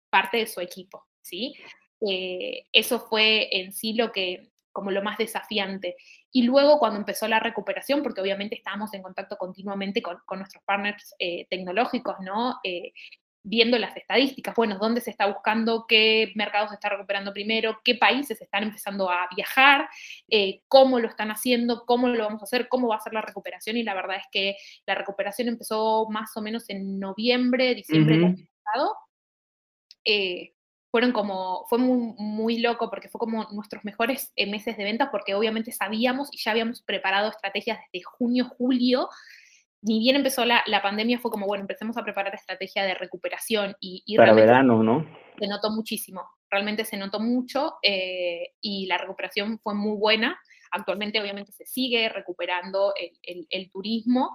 parte 0.10 0.38
de 0.38 0.48
su 0.48 0.62
equipo, 0.62 1.06
¿sí? 1.22 1.56
Eh, 2.08 2.68
eso 2.72 3.00
fue 3.00 3.50
en 3.60 3.74
sí 3.74 3.94
lo 3.94 4.12
que, 4.12 4.52
como 4.72 4.92
lo 4.92 5.02
más 5.02 5.18
desafiante. 5.18 5.96
Y 6.32 6.44
luego 6.44 6.78
cuando 6.78 7.00
empezó 7.00 7.28
la 7.28 7.40
recuperación, 7.40 8.04
porque 8.04 8.22
obviamente 8.22 8.56
estábamos 8.56 8.94
en 8.94 9.02
contacto 9.02 9.38
continuamente 9.38 10.04
con, 10.04 10.20
nuestros 10.38 10.64
partners 10.64 11.16
eh, 11.18 11.48
tecnológicos, 11.50 12.16
¿no? 12.20 12.60
Eh, 12.64 12.94
viendo 13.44 13.78
las 13.78 13.96
estadísticas, 13.98 14.56
bueno, 14.56 14.78
dónde 14.80 15.02
se 15.02 15.12
está 15.12 15.28
buscando, 15.28 15.86
qué 15.88 16.32
mercados 16.36 16.70
se 16.70 16.76
está 16.76 16.90
recuperando 16.90 17.34
primero, 17.34 17.80
qué 17.84 17.96
países 17.96 18.42
están 18.42 18.64
empezando 18.64 19.10
a 19.10 19.28
viajar, 19.36 19.90
eh, 20.30 20.62
cómo 20.70 21.00
lo 21.00 21.10
están 21.10 21.30
haciendo, 21.30 21.86
cómo 21.86 22.08
lo 22.08 22.24
vamos 22.24 22.42
a 22.42 22.46
hacer, 22.46 22.70
cómo 22.70 22.88
va 22.88 22.96
a 22.96 23.02
ser 23.02 23.14
la 23.14 23.22
recuperación. 23.22 23.76
Y 23.76 23.84
la 23.84 23.94
verdad 23.94 24.18
es 24.18 24.26
que 24.32 24.56
la 24.86 24.96
recuperación 24.96 25.50
empezó 25.50 26.08
más 26.10 26.36
o 26.38 26.42
menos 26.42 26.70
en 26.70 27.00
noviembre, 27.00 27.76
diciembre 27.76 28.16
del 28.16 28.26
año 28.26 28.48
pasado. 28.64 28.96
Eh, 30.06 30.54
fueron 30.90 31.12
como, 31.12 31.66
fue 31.68 31.80
muy, 31.80 32.14
muy, 32.18 32.60
loco 32.60 32.90
porque 32.90 33.10
fue 33.10 33.20
como 33.20 33.46
nuestros 33.52 33.84
mejores 33.84 34.32
eh, 34.36 34.50
meses 34.50 34.78
de 34.78 34.84
ventas 34.84 35.10
porque 35.12 35.34
obviamente 35.34 35.72
sabíamos 35.72 36.30
y 36.32 36.38
ya 36.38 36.52
habíamos 36.52 36.84
preparado 36.84 37.30
estrategias 37.30 37.80
desde 37.92 38.04
junio, 38.04 38.46
julio 38.58 39.10
ni 39.84 40.00
bien 40.00 40.16
empezó 40.16 40.46
la, 40.46 40.64
pandemia, 40.82 41.20
fue 41.20 41.30
como, 41.30 41.46
bueno, 41.46 41.62
empecemos 41.62 41.98
a 41.98 42.04
preparar 42.04 42.34
estrategia 42.34 42.84
de 42.86 42.96
recuperación 42.96 43.76
y, 43.80 44.16
Para 44.16 44.34
verano, 44.34 44.82
¿no? 44.82 45.06
Se 45.38 45.48
notó 45.48 45.72
muchísimo, 45.72 46.22
realmente 46.50 46.86
se 46.86 46.98
notó 46.98 47.20
mucho 47.20 47.76
eh, 47.82 48.54
y 48.62 48.86
la 48.86 48.98
recuperación 48.98 49.60
fue 49.60 49.76
muy 49.76 49.98
buena. 49.98 50.40
Actualmente 50.72 51.20
obviamente 51.22 51.52
se 51.52 51.66
sigue 51.66 52.08
recuperando 52.10 52.94
el, 53.22 53.72
turismo, 53.72 54.32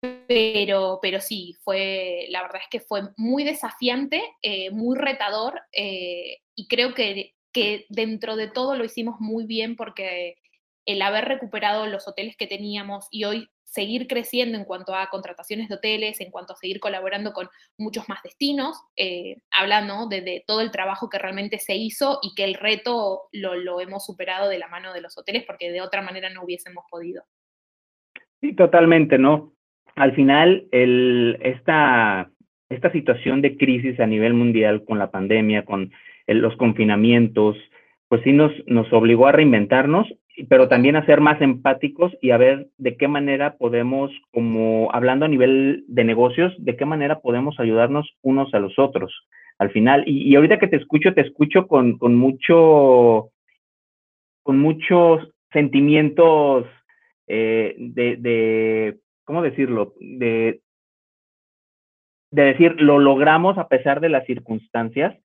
pero, 0.00 1.00
pero 1.02 1.20
sí, 1.20 1.56
fue, 1.62 2.26
la 2.30 2.42
verdad 2.42 2.62
es 2.62 2.68
que 2.70 2.80
fue 2.80 3.02
muy 3.16 3.44
desafiante, 3.44 4.22
eh, 4.40 4.70
muy 4.70 4.96
retador 4.96 5.60
eh, 5.72 6.38
y 6.54 6.68
creo 6.68 6.94
que, 6.94 7.34
que 7.52 7.86
dentro 7.88 8.36
de 8.36 8.48
todo 8.48 8.76
lo 8.76 8.84
hicimos 8.84 9.16
muy 9.18 9.46
bien 9.46 9.76
porque 9.76 10.36
el 10.86 11.02
haber 11.02 11.26
recuperado 11.26 11.86
los 11.86 12.08
hoteles 12.08 12.36
que 12.36 12.46
teníamos 12.46 13.06
y 13.10 13.24
hoy 13.24 13.48
seguir 13.70 14.08
creciendo 14.08 14.58
en 14.58 14.64
cuanto 14.64 14.94
a 14.94 15.08
contrataciones 15.10 15.68
de 15.68 15.76
hoteles, 15.76 16.20
en 16.20 16.32
cuanto 16.32 16.52
a 16.52 16.56
seguir 16.56 16.80
colaborando 16.80 17.32
con 17.32 17.48
muchos 17.78 18.08
más 18.08 18.20
destinos, 18.22 18.76
eh, 18.96 19.36
hablando 19.50 20.08
de, 20.08 20.42
todo 20.44 20.60
el 20.60 20.72
trabajo 20.72 21.08
que 21.08 21.18
realmente 21.18 21.58
se 21.60 21.76
hizo 21.76 22.18
y 22.22 22.34
que 22.34 22.44
el 22.44 22.54
reto 22.54 23.28
lo, 23.32 23.80
hemos 23.80 24.04
superado 24.04 24.48
de 24.48 24.58
la 24.58 24.66
mano 24.66 24.92
de 24.92 25.00
los 25.00 25.16
hoteles 25.16 25.44
porque 25.46 25.70
de 25.70 25.80
otra 25.80 26.02
manera 26.02 26.28
no 26.30 26.42
hubiésemos 26.42 26.84
podido. 26.90 27.22
Sí, 28.40 28.54
totalmente, 28.54 29.18
¿no? 29.18 29.54
Al 29.94 30.14
final, 30.16 30.66
el, 30.72 31.38
esta, 31.40 32.28
esta 32.70 32.90
situación 32.90 33.40
de 33.40 33.56
crisis 33.56 34.00
a 34.00 34.06
nivel 34.06 34.34
mundial 34.34 34.84
con 34.84 34.98
la 34.98 35.12
pandemia, 35.12 35.64
con 35.64 35.92
los 36.26 36.56
confinamientos, 36.56 37.56
pues 38.10 38.20
sí 38.24 38.32
nos, 38.34 38.52
nos 38.66 38.92
obligó 38.92 39.26
a 39.26 39.32
reinventarnos 39.32 40.06
pero 40.48 40.68
también 40.68 40.96
a 40.96 41.04
ser 41.06 41.20
más 41.20 41.40
empáticos 41.40 42.12
y 42.20 42.30
a 42.30 42.36
ver 42.36 42.68
de 42.78 42.96
qué 42.96 43.08
manera 43.08 43.56
podemos, 43.56 44.10
como 44.30 44.88
hablando 44.92 45.24
a 45.24 45.28
nivel 45.28 45.84
de 45.88 46.04
negocios, 46.04 46.54
de 46.58 46.76
qué 46.76 46.84
manera 46.84 47.20
podemos 47.20 47.58
ayudarnos 47.58 48.16
unos 48.22 48.52
a 48.54 48.58
los 48.58 48.78
otros 48.78 49.12
al 49.58 49.70
final. 49.70 50.04
Y, 50.06 50.34
ahorita 50.34 50.58
que 50.58 50.68
te 50.68 50.76
escucho, 50.76 51.12
te 51.12 51.20
escucho 51.20 51.66
con, 51.66 51.98
con 51.98 52.14
mucho, 52.14 53.30
con 54.42 54.58
muchos 54.58 55.28
sentimientos 55.52 56.66
eh, 57.26 57.74
de, 57.78 58.16
de, 58.16 58.98
¿cómo 59.24 59.42
decirlo? 59.42 59.94
De, 60.00 60.60
de 62.30 62.42
decir, 62.42 62.80
lo 62.80 62.98
logramos 62.98 63.58
a 63.58 63.68
pesar 63.68 64.00
de 64.00 64.08
las 64.08 64.24
circunstancias. 64.24 65.18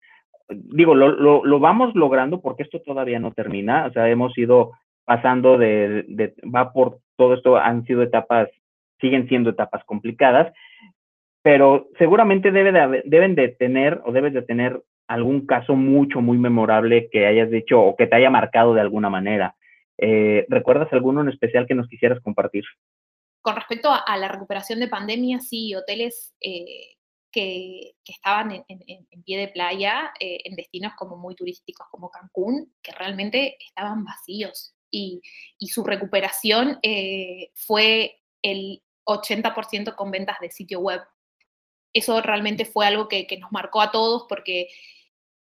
Digo, 0.50 0.94
lo, 0.94 1.12
lo, 1.12 1.44
lo, 1.44 1.60
vamos 1.60 1.96
logrando 1.96 2.42
porque 2.42 2.64
esto 2.64 2.82
todavía 2.82 3.20
no 3.20 3.32
termina, 3.32 3.88
o 3.88 3.92
sea, 3.92 4.10
hemos 4.10 4.38
ido 4.38 4.72
pasando 5.04 5.58
de, 5.58 6.36
va 6.44 6.72
por 6.72 7.00
todo 7.16 7.34
esto, 7.34 7.58
han 7.58 7.86
sido 7.86 8.04
etapas, 8.04 8.50
siguen 9.00 9.28
siendo 9.28 9.52
etapas 9.52 9.84
complicadas, 9.86 10.54
pero 11.42 11.88
seguramente 11.98 12.52
debe 12.52 12.72
de 12.72 13.04
deben 13.06 13.36
de 13.36 13.50
tener 13.50 14.02
o 14.06 14.12
debes 14.12 14.34
de 14.34 14.42
tener 14.42 14.82
algún 15.08 15.46
caso 15.46 15.76
mucho, 15.76 16.22
muy 16.22 16.38
memorable 16.38 17.10
que 17.12 17.28
hayas 17.28 17.50
dicho 17.50 17.80
o 17.80 17.96
que 17.96 18.08
te 18.08 18.16
haya 18.16 18.30
marcado 18.30 18.74
de 18.74 18.82
alguna 18.82 19.10
manera. 19.10 19.56
Eh, 19.98 20.46
¿Recuerdas 20.50 20.92
alguno 20.92 21.22
en 21.22 21.30
especial 21.30 21.68
que 21.68 21.76
nos 21.76 21.88
quisieras 21.88 22.20
compartir? 22.22 22.64
Con 23.42 23.56
respecto 23.56 23.90
a, 23.92 24.18
la 24.18 24.28
recuperación 24.28 24.80
de 24.80 24.88
pandemia, 24.88 25.40
sí, 25.40 25.76
hoteles 25.76 26.36
eh, 26.42 26.95
que, 27.36 27.98
estaban 28.06 28.64
en, 28.70 29.24
pie 29.26 29.38
de 29.38 29.50
playa, 29.50 30.14
eh, 30.22 30.38
en 30.46 30.56
destinos 30.56 30.94
como 30.98 31.18
muy 31.18 31.36
turísticos 31.36 31.86
como 31.92 32.10
Cancún, 32.10 32.74
que 32.82 32.94
realmente 32.94 33.58
estaban 33.60 34.06
vacíos 34.06 34.74
y, 34.90 35.22
su 35.68 35.84
recuperación 35.84 36.80
eh, 36.82 37.52
fue 37.56 38.22
el 38.42 38.82
80% 39.06 39.96
con 39.96 40.12
ventas 40.12 40.38
de 40.40 40.50
sitio 40.50 40.80
web. 40.80 41.02
Eso 41.94 42.22
realmente 42.22 42.64
fue 42.64 42.88
algo 42.88 43.10
que, 43.10 43.28
nos 43.38 43.52
marcó 43.52 43.82
a 43.82 43.92
todos 43.92 44.26
porque 44.30 44.70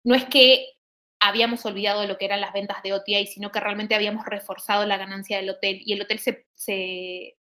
no 0.04 0.16
es 0.16 0.26
que 0.26 0.66
habíamos 1.20 1.64
olvidado 1.66 2.08
lo 2.08 2.18
que 2.18 2.26
eran 2.26 2.42
las 2.42 2.54
ventas 2.54 2.82
de 2.82 2.94
OTA, 2.94 3.26
sino 3.28 3.52
que 3.52 3.60
realmente 3.60 3.94
habíamos 3.94 4.26
reforzado 4.26 4.84
la 4.88 4.98
ganancia 4.98 5.38
del 5.38 5.52
hotel 5.52 5.82
y 5.86 5.94
el 5.94 6.02
hotel 6.02 6.20
se 6.20 7.37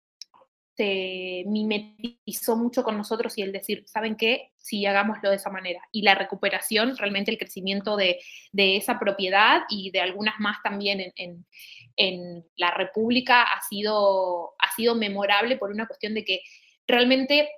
mimetizó 0.85 2.57
mucho 2.57 2.83
con 2.83 2.97
nosotros 2.97 3.37
y 3.39 3.43
el 3.43 3.53
decir, 3.53 3.85
¿saben 3.87 4.17
qué? 4.17 4.53
Sí, 4.59 4.85
hagámoslo 4.85 5.31
de 5.31 5.37
esa 5.37 5.51
manera. 5.51 5.81
Y 5.93 6.03
la 6.03 6.15
recuperación, 6.15 6.97
realmente 6.97 7.31
el 7.31 7.39
crecimiento 7.39 7.97
de, 7.97 8.19
esa 8.53 8.99
propiedad 8.99 9.63
y 9.69 9.91
de 9.91 10.01
algunas 10.01 10.35
más 10.39 10.59
también 10.63 11.13
en, 11.17 12.45
la 12.57 12.73
República 12.73 13.43
ha 13.43 13.63
sido, 13.63 14.55
ha 14.59 14.71
sido 14.75 14.95
memorable 14.95 15.57
por 15.57 15.71
una 15.71 15.87
cuestión 15.87 16.15
de 16.15 16.25
que 16.25 16.41
realmente, 16.87 17.49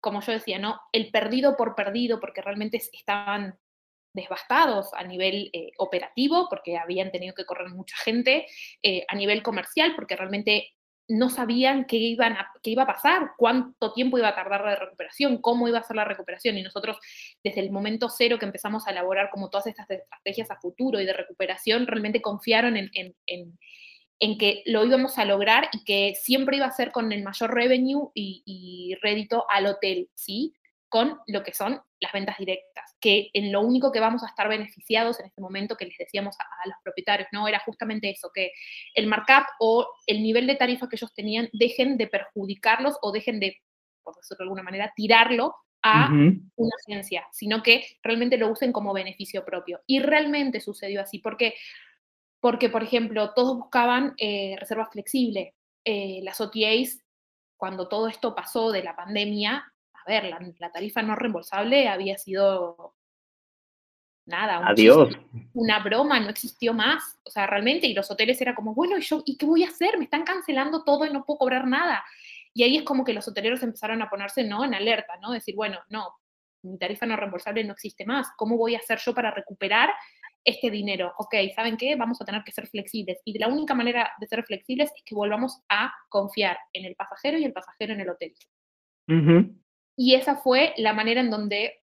como 0.00 0.20
yo 0.20 0.32
decía, 0.32 0.58
¿no? 0.58 0.78
El 0.92 1.10
perdido 1.10 1.56
por 1.56 1.74
perdido, 1.74 2.20
porque 2.20 2.42
realmente 2.42 2.76
estaban 2.92 3.58
devastados 4.12 4.92
a 4.94 5.04
nivel 5.04 5.48
eh, 5.52 5.70
operativo, 5.78 6.48
porque 6.50 6.76
habían 6.76 7.10
tenido 7.10 7.34
que 7.34 7.46
correr 7.46 7.70
mucha 7.70 7.96
gente, 7.96 8.46
eh, 8.82 9.04
a 9.08 9.14
nivel 9.14 9.42
comercial, 9.42 9.94
porque 9.96 10.16
realmente 10.16 10.74
no 11.12 11.28
sabían 11.28 11.84
qué, 11.84 11.96
iban 11.96 12.36
qué 12.62 12.70
iba 12.70 12.84
a 12.84 12.86
pasar, 12.86 13.32
cuánto 13.36 13.92
tiempo 13.92 14.18
iba 14.18 14.28
a 14.28 14.34
tardar 14.34 14.64
la 14.64 14.76
recuperación, 14.76 15.38
cómo 15.38 15.68
iba 15.68 15.78
a 15.78 15.82
ser 15.82 15.96
la 15.96 16.04
recuperación. 16.04 16.56
Y 16.56 16.62
nosotros, 16.62 16.98
desde 17.44 17.60
el 17.60 17.70
momento 17.70 18.08
cero 18.08 18.38
que 18.38 18.46
empezamos 18.46 18.86
a 18.86 18.90
elaborar 18.90 19.30
como 19.30 19.50
todas 19.50 19.66
estas 19.66 19.90
estrategias 19.90 20.50
a 20.50 20.60
futuro 20.60 21.00
y 21.00 21.06
de 21.06 21.12
recuperación, 21.12 21.86
realmente 21.86 22.22
confiaron 22.22 22.76
en, 22.76 22.90
en, 22.94 24.38
que 24.38 24.62
lo 24.66 24.84
íbamos 24.84 25.18
a 25.18 25.24
lograr 25.24 25.68
y 25.72 25.84
que 25.84 26.14
siempre 26.14 26.56
iba 26.56 26.66
a 26.66 26.72
ser 26.72 26.92
con 26.92 27.12
el 27.12 27.22
mayor 27.22 27.52
revenue 27.52 28.10
y, 28.14 28.42
y 28.46 28.94
rédito 29.02 29.44
al 29.50 29.66
hotel, 29.66 30.08
¿sí? 30.14 30.54
Con 30.92 31.18
lo 31.26 31.42
que 31.42 31.54
son 31.54 31.80
las 32.00 32.12
ventas 32.12 32.36
directas, 32.36 32.94
que 33.00 33.30
en 33.32 33.50
lo 33.50 33.62
único 33.62 33.90
que 33.90 33.98
vamos 33.98 34.22
a 34.22 34.26
estar 34.26 34.46
beneficiados 34.46 35.18
en 35.20 35.26
este 35.26 35.40
momento 35.40 35.74
que 35.74 35.86
les 35.86 35.96
decíamos 35.96 36.36
a, 36.38 36.68
los 36.68 36.76
propietarios, 36.84 37.28
¿no? 37.32 37.48
Era 37.48 37.60
justamente 37.60 38.10
eso, 38.10 38.30
que 38.34 38.50
el 38.94 39.06
markup 39.06 39.46
o 39.58 39.88
el 40.06 40.22
nivel 40.22 40.46
de 40.46 40.56
tarifa 40.56 40.90
que 40.90 40.96
ellos 40.96 41.14
tenían 41.14 41.48
dejen 41.54 41.96
de 41.96 42.08
perjudicarlos 42.08 42.98
o 43.00 43.10
dejen 43.10 43.40
de, 43.40 43.56
por 44.02 44.14
decirlo 44.16 44.36
de 44.40 44.44
alguna 44.44 44.62
manera, 44.62 44.92
tirarlo 44.94 45.54
a 45.82 46.10
una 46.10 46.76
agencia, 46.86 47.26
sino 47.32 47.62
que 47.62 47.86
realmente 48.02 48.36
lo 48.36 48.50
usen 48.50 48.70
como 48.70 48.92
beneficio 48.92 49.46
propio. 49.46 49.80
Y 49.86 50.00
realmente 50.00 50.60
sucedió 50.60 51.00
así, 51.00 51.20
porque, 51.20 51.54
porque 52.38 52.68
por 52.68 52.82
ejemplo, 52.82 53.32
todos 53.32 53.56
buscaban 53.56 54.12
eh, 54.18 54.56
reservas 54.60 54.90
flexibles. 54.92 55.54
Eh, 55.86 56.20
las 56.22 56.38
OTAs, 56.38 57.02
cuando 57.56 57.88
todo 57.88 58.08
esto 58.08 58.34
pasó 58.34 58.70
de 58.70 58.82
la 58.82 58.94
pandemia, 58.94 59.71
a 60.04 60.10
ver, 60.10 60.34
la, 60.58 60.72
tarifa 60.72 61.02
no 61.02 61.14
reembolsable 61.14 61.88
había 61.88 62.18
sido 62.18 62.94
nada, 64.26 64.60
Adiós. 64.66 65.16
una 65.54 65.80
broma, 65.80 66.20
no 66.20 66.30
existió 66.30 66.72
más, 66.72 67.18
o 67.24 67.30
sea, 67.30 67.46
realmente, 67.46 67.86
y 67.86 67.94
los 67.94 68.10
hoteles 68.10 68.40
era 68.40 68.54
como, 68.54 68.74
bueno, 68.74 68.96
¿y 68.98 69.02
yo, 69.02 69.22
¿y 69.26 69.36
qué 69.36 69.46
voy 69.46 69.64
a 69.64 69.68
hacer? 69.68 69.98
Me 69.98 70.04
están 70.04 70.24
cancelando 70.24 70.84
todo 70.84 71.04
y 71.04 71.12
no 71.12 71.24
puedo 71.24 71.38
cobrar 71.38 71.66
nada. 71.66 72.04
Y 72.54 72.62
ahí 72.62 72.76
es 72.76 72.82
como 72.82 73.04
que 73.04 73.14
los 73.14 73.26
hoteleros 73.26 73.62
empezaron 73.62 74.02
a 74.02 74.10
ponerse, 74.10 74.44
¿no? 74.44 74.64
En 74.64 74.74
alerta, 74.74 75.16
¿no? 75.20 75.32
Decir, 75.32 75.54
bueno, 75.56 75.78
no, 75.88 76.14
mi 76.62 76.78
tarifa 76.78 77.06
no 77.06 77.16
reembolsable 77.16 77.64
no 77.64 77.72
existe 77.72 78.04
más, 78.04 78.28
¿cómo 78.36 78.56
voy 78.56 78.74
a 78.74 78.78
hacer 78.78 78.98
yo 79.04 79.14
para 79.14 79.30
recuperar 79.30 79.90
este 80.44 80.70
dinero? 80.70 81.12
Ok, 81.18 81.34
¿saben 81.54 81.76
qué? 81.76 81.96
Vamos 81.96 82.20
a 82.20 82.24
tener 82.24 82.42
que 82.44 82.52
ser 82.52 82.66
flexibles. 82.68 83.18
Y 83.24 83.38
la 83.38 83.48
única 83.48 83.74
manera 83.74 84.12
de 84.18 84.26
ser 84.26 84.44
flexibles 84.44 84.90
es 84.94 85.02
que 85.04 85.14
volvamos 85.14 85.60
a 85.68 85.92
confiar 86.08 86.58
en 86.72 86.84
el 86.84 86.94
pasajero 86.94 87.38
y 87.38 87.44
el 87.44 87.52
pasajero 87.52 87.92
en 87.94 88.00
el 88.00 88.10
hotel. 88.10 88.34
Y 89.96 90.14
esa 90.14 90.36
fue 90.36 90.74
la 90.76 90.92
manera 90.92 91.20
en 91.20 91.30
donde 91.30 91.82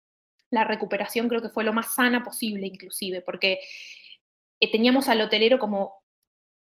la 0.51 0.65
recuperación 0.65 1.29
creo 1.29 1.43
que 1.43 1.51
fue 1.51 1.65
lo 1.65 1.73
más 1.73 1.95
sana 1.95 2.23
posible 2.23 2.67
inclusive, 2.67 3.23
porque 3.23 3.61
eh, 4.61 4.71
teníamos 4.71 5.09
al 5.09 5.21
hotelero 5.21 5.59
como 5.59 6.01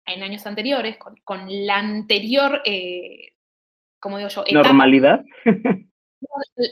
en 0.06 0.24
años 0.24 0.46
anteriores, 0.46 0.98
con, 0.98 1.46
la 1.48 1.78
anterior, 1.78 2.62
eh, 2.66 3.34
como 4.00 4.18
digo 4.18 4.30
yo, 4.30 4.44
¿Normalidad? 4.52 5.24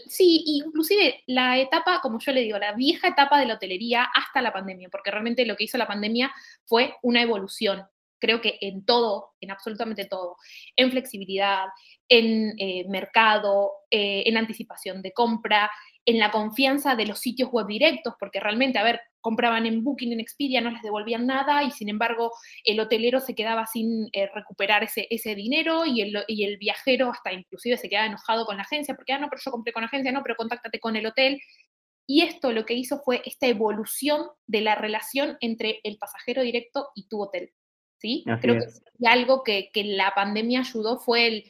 sí, 0.07 0.43
inclusive 0.45 1.23
la 1.27 1.57
etapa, 1.57 1.99
como 2.01 2.19
yo 2.19 2.31
le 2.31 2.41
digo, 2.41 2.59
la 2.59 2.73
vieja 2.73 3.07
etapa 3.07 3.39
de 3.39 3.47
la 3.47 3.55
hotelería 3.55 4.03
hasta 4.03 4.41
la 4.41 4.53
pandemia, 4.53 4.89
porque 4.89 5.09
realmente 5.09 5.45
lo 5.45 5.55
que 5.55 5.63
hizo 5.63 5.77
la 5.77 5.87
pandemia 5.87 6.31
fue 6.65 6.95
una 7.01 7.21
evolución 7.21 7.83
Creo 8.23 8.39
que 8.39 8.57
en 8.61 8.85
todo, 8.85 9.31
en 9.41 9.51
absolutamente 9.51 10.05
todo, 10.05 10.37
en 10.77 10.91
flexibilidad, 10.91 11.65
en 12.07 12.53
eh, 12.57 12.85
mercado, 12.87 13.73
eh, 13.91 14.23
en 14.25 14.37
anticipación 14.37 15.01
de 15.01 15.11
compra, 15.11 15.69
en 16.05 16.19
la 16.19 16.31
confianza 16.31 16.95
de 16.95 17.05
los 17.05 17.19
sitios 17.19 17.49
web 17.51 17.67
directos, 17.67 18.13
porque 18.17 18.39
realmente, 18.39 18.79
a 18.79 18.83
ver, 18.83 19.01
compraban 19.19 19.65
en 19.65 19.83
Booking, 19.83 20.13
en 20.13 20.21
Expedia, 20.21 20.61
no 20.61 20.71
les 20.71 20.81
devolvían 20.81 21.27
nada 21.27 21.63
y 21.63 21.71
sin 21.71 21.89
embargo 21.89 22.31
el 22.63 22.79
hotelero 22.79 23.19
se 23.19 23.35
quedaba 23.35 23.65
sin 23.65 24.07
eh, 24.13 24.29
recuperar 24.33 24.85
ese, 24.85 25.05
ese 25.09 25.35
dinero 25.35 25.85
y 25.85 25.99
el, 25.99 26.23
y 26.29 26.45
el, 26.45 26.57
viajero 26.57 27.11
hasta 27.11 27.33
inclusive 27.33 27.75
se 27.75 27.89
quedaba 27.89 28.07
enojado 28.07 28.45
con 28.45 28.55
la 28.55 28.63
agencia 28.63 28.95
porque, 28.95 29.11
ah, 29.11 29.19
no, 29.19 29.27
pero 29.29 29.41
yo 29.43 29.51
compré 29.51 29.73
con 29.73 29.81
la 29.81 29.87
agencia, 29.87 30.13
no, 30.13 30.23
pero 30.23 30.37
contáctate 30.37 30.79
con 30.79 30.95
el 30.95 31.07
hotel. 31.07 31.41
Y 32.07 32.21
esto 32.21 32.53
lo 32.53 32.65
que 32.65 32.73
hizo 32.73 33.01
fue 33.03 33.21
esta 33.25 33.47
evolución 33.47 34.27
de 34.47 34.61
la 34.61 34.75
relación 34.75 35.37
entre 35.41 35.81
el 35.83 35.97
pasajero 35.97 36.41
directo 36.41 36.89
y 36.95 37.09
tu 37.09 37.21
hotel. 37.21 37.51
¿Sí? 38.03 38.25
Creo 38.41 38.59
que 38.59 39.07
algo 39.07 39.43
que, 39.43 39.71
que 39.71 39.85
la 39.85 40.13
pandemia 40.13 40.59
ayudó 40.59 40.99
fue 40.99 41.27
el 41.27 41.43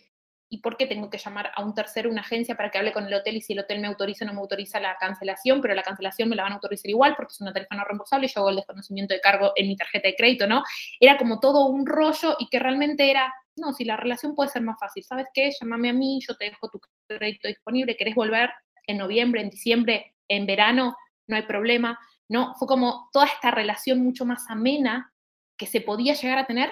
¿Y 0.53 0.59
por 0.59 0.77
qué 0.77 0.85
tengo 0.85 1.09
que 1.09 1.17
llamar 1.17 1.51
a 1.55 1.63
un 1.63 1.73
tercero, 1.73 2.11
una 2.11 2.21
agencia, 2.21 2.55
para 2.55 2.69
que 2.69 2.77
hable 2.77 2.93
con 2.93 3.07
el 3.07 3.13
hotel 3.15 3.37
y 3.37 3.41
si 3.41 3.53
el 3.53 3.59
hotel 3.61 3.79
me 3.79 3.87
autoriza 3.87 4.23
o 4.23 4.27
no 4.27 4.35
me 4.35 4.39
autoriza 4.39 4.79
la 4.79 4.95
cancelación? 4.99 5.61
Pero 5.61 5.73
la 5.73 5.81
cancelación 5.81 6.29
me 6.29 6.35
la 6.35 6.43
van 6.43 6.51
a 6.51 6.55
autorizar 6.57 6.91
igual 6.91 7.15
porque 7.15 7.31
es 7.31 7.41
una 7.41 7.51
tarifa 7.51 7.73
no 7.73 7.83
reembolsable 7.83 8.27
y 8.27 8.29
yo 8.29 8.41
hago 8.41 8.49
el 8.51 8.57
desconocimiento 8.57 9.15
de 9.15 9.19
cargo 9.19 9.51
en 9.55 9.67
mi 9.67 9.75
tarjeta 9.75 10.09
de 10.09 10.15
crédito, 10.15 10.45
¿no? 10.45 10.61
Era 10.99 11.17
como 11.17 11.39
todo 11.39 11.65
un 11.65 11.87
rollo 11.87 12.35
y 12.37 12.49
que 12.49 12.59
realmente 12.59 13.09
era, 13.09 13.33
no, 13.55 13.73
si 13.73 13.83
la 13.83 13.97
relación 13.97 14.35
puede 14.35 14.51
ser 14.51 14.61
más 14.61 14.77
fácil, 14.79 15.03
¿sabes 15.03 15.25
qué? 15.33 15.49
Llámame 15.59 15.89
a 15.89 15.93
mí, 15.93 16.19
yo 16.21 16.37
te 16.37 16.45
dejo 16.45 16.69
tu 16.69 16.79
crédito 17.07 17.47
disponible, 17.47 17.97
¿querés 17.97 18.13
volver 18.13 18.51
en 18.85 18.99
noviembre, 18.99 19.41
en 19.41 19.49
diciembre, 19.49 20.13
en 20.27 20.45
verano? 20.45 20.95
No 21.25 21.35
hay 21.35 21.47
problema. 21.47 21.97
No, 22.29 22.53
fue 22.59 22.67
como 22.67 23.09
toda 23.11 23.25
esta 23.25 23.49
relación 23.49 24.03
mucho 24.03 24.23
más 24.23 24.45
amena 24.49 25.11
que 25.57 25.67
se 25.67 25.81
podía 25.81 26.13
llegar 26.13 26.37
a 26.37 26.45
tener 26.45 26.71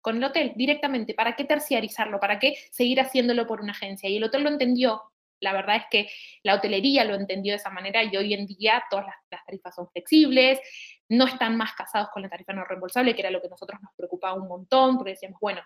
con 0.00 0.16
el 0.16 0.24
hotel 0.24 0.52
directamente. 0.56 1.14
¿Para 1.14 1.36
qué 1.36 1.44
terciarizarlo? 1.44 2.20
¿Para 2.20 2.38
qué 2.38 2.54
seguir 2.70 3.00
haciéndolo 3.00 3.46
por 3.46 3.60
una 3.60 3.72
agencia? 3.72 4.08
Y 4.08 4.16
el 4.16 4.24
hotel 4.24 4.42
lo 4.42 4.48
entendió. 4.48 5.02
La 5.40 5.52
verdad 5.52 5.76
es 5.76 5.84
que 5.90 6.08
la 6.42 6.54
hotelería 6.54 7.04
lo 7.04 7.14
entendió 7.14 7.52
de 7.52 7.56
esa 7.56 7.70
manera 7.70 8.04
y 8.04 8.14
hoy 8.16 8.34
en 8.34 8.46
día 8.46 8.82
todas 8.90 9.06
las, 9.06 9.44
tarifas 9.46 9.74
son 9.74 9.88
flexibles, 9.88 10.60
no 11.08 11.26
están 11.26 11.56
más 11.56 11.72
casados 11.72 12.08
con 12.12 12.22
la 12.22 12.28
tarifa 12.28 12.52
no 12.52 12.64
reembolsable, 12.64 13.14
que 13.14 13.22
era 13.22 13.30
lo 13.30 13.40
que 13.40 13.48
nosotros 13.48 13.80
nos 13.80 13.92
preocupaba 13.96 14.34
un 14.34 14.48
montón, 14.48 14.96
porque 14.96 15.12
decíamos, 15.12 15.40
bueno, 15.40 15.62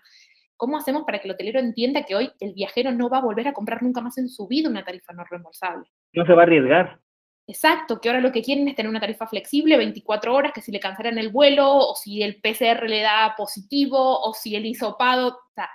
¿cómo 0.55 0.77
hacemos 0.77 1.03
para 1.03 1.19
que 1.19 1.27
el 1.27 1.33
hotelero 1.33 1.59
entienda 1.59 2.03
que 2.03 2.15
hoy 2.15 2.31
el 2.39 2.53
viajero 2.53 2.93
no 2.93 3.09
va 3.09 3.17
a 3.17 3.21
volver 3.21 3.49
a 3.49 3.53
comprar 3.53 3.83
nunca 3.83 3.99
más 3.99 4.17
en 4.17 4.29
su 4.29 4.47
vida 4.47 4.69
una 4.69 4.85
tarifa 4.85 5.11
no 5.11 5.25
reembolsable? 5.25 5.89
No 6.13 6.25
se 6.25 6.33
va 6.33 6.43
a 6.43 6.45
arriesgar. 6.45 6.99
Exacto, 7.47 8.01
que 8.01 8.09
ahora 8.09 8.21
lo 8.21 8.31
que 8.31 8.41
quieren 8.41 8.67
es 8.67 8.75
tener 8.75 8.89
una 8.89 8.99
tarifa 8.99 9.27
flexible, 9.27 9.77
24 9.77 10.33
horas, 10.33 10.51
que 10.51 10.61
si 10.61 10.71
le 10.71 10.79
cancelan 10.79 11.19
el 11.19 11.29
vuelo, 11.29 11.77
o 11.77 11.95
si 11.95 12.23
el 12.23 12.41
PCR 12.41 12.89
le 12.89 13.01
da 13.01 13.35
positivo, 13.37 14.19
o 14.21 14.33
si 14.33 14.55
el 14.55 14.65
hisopado, 14.65 15.27
o 15.27 15.53
sea, 15.53 15.69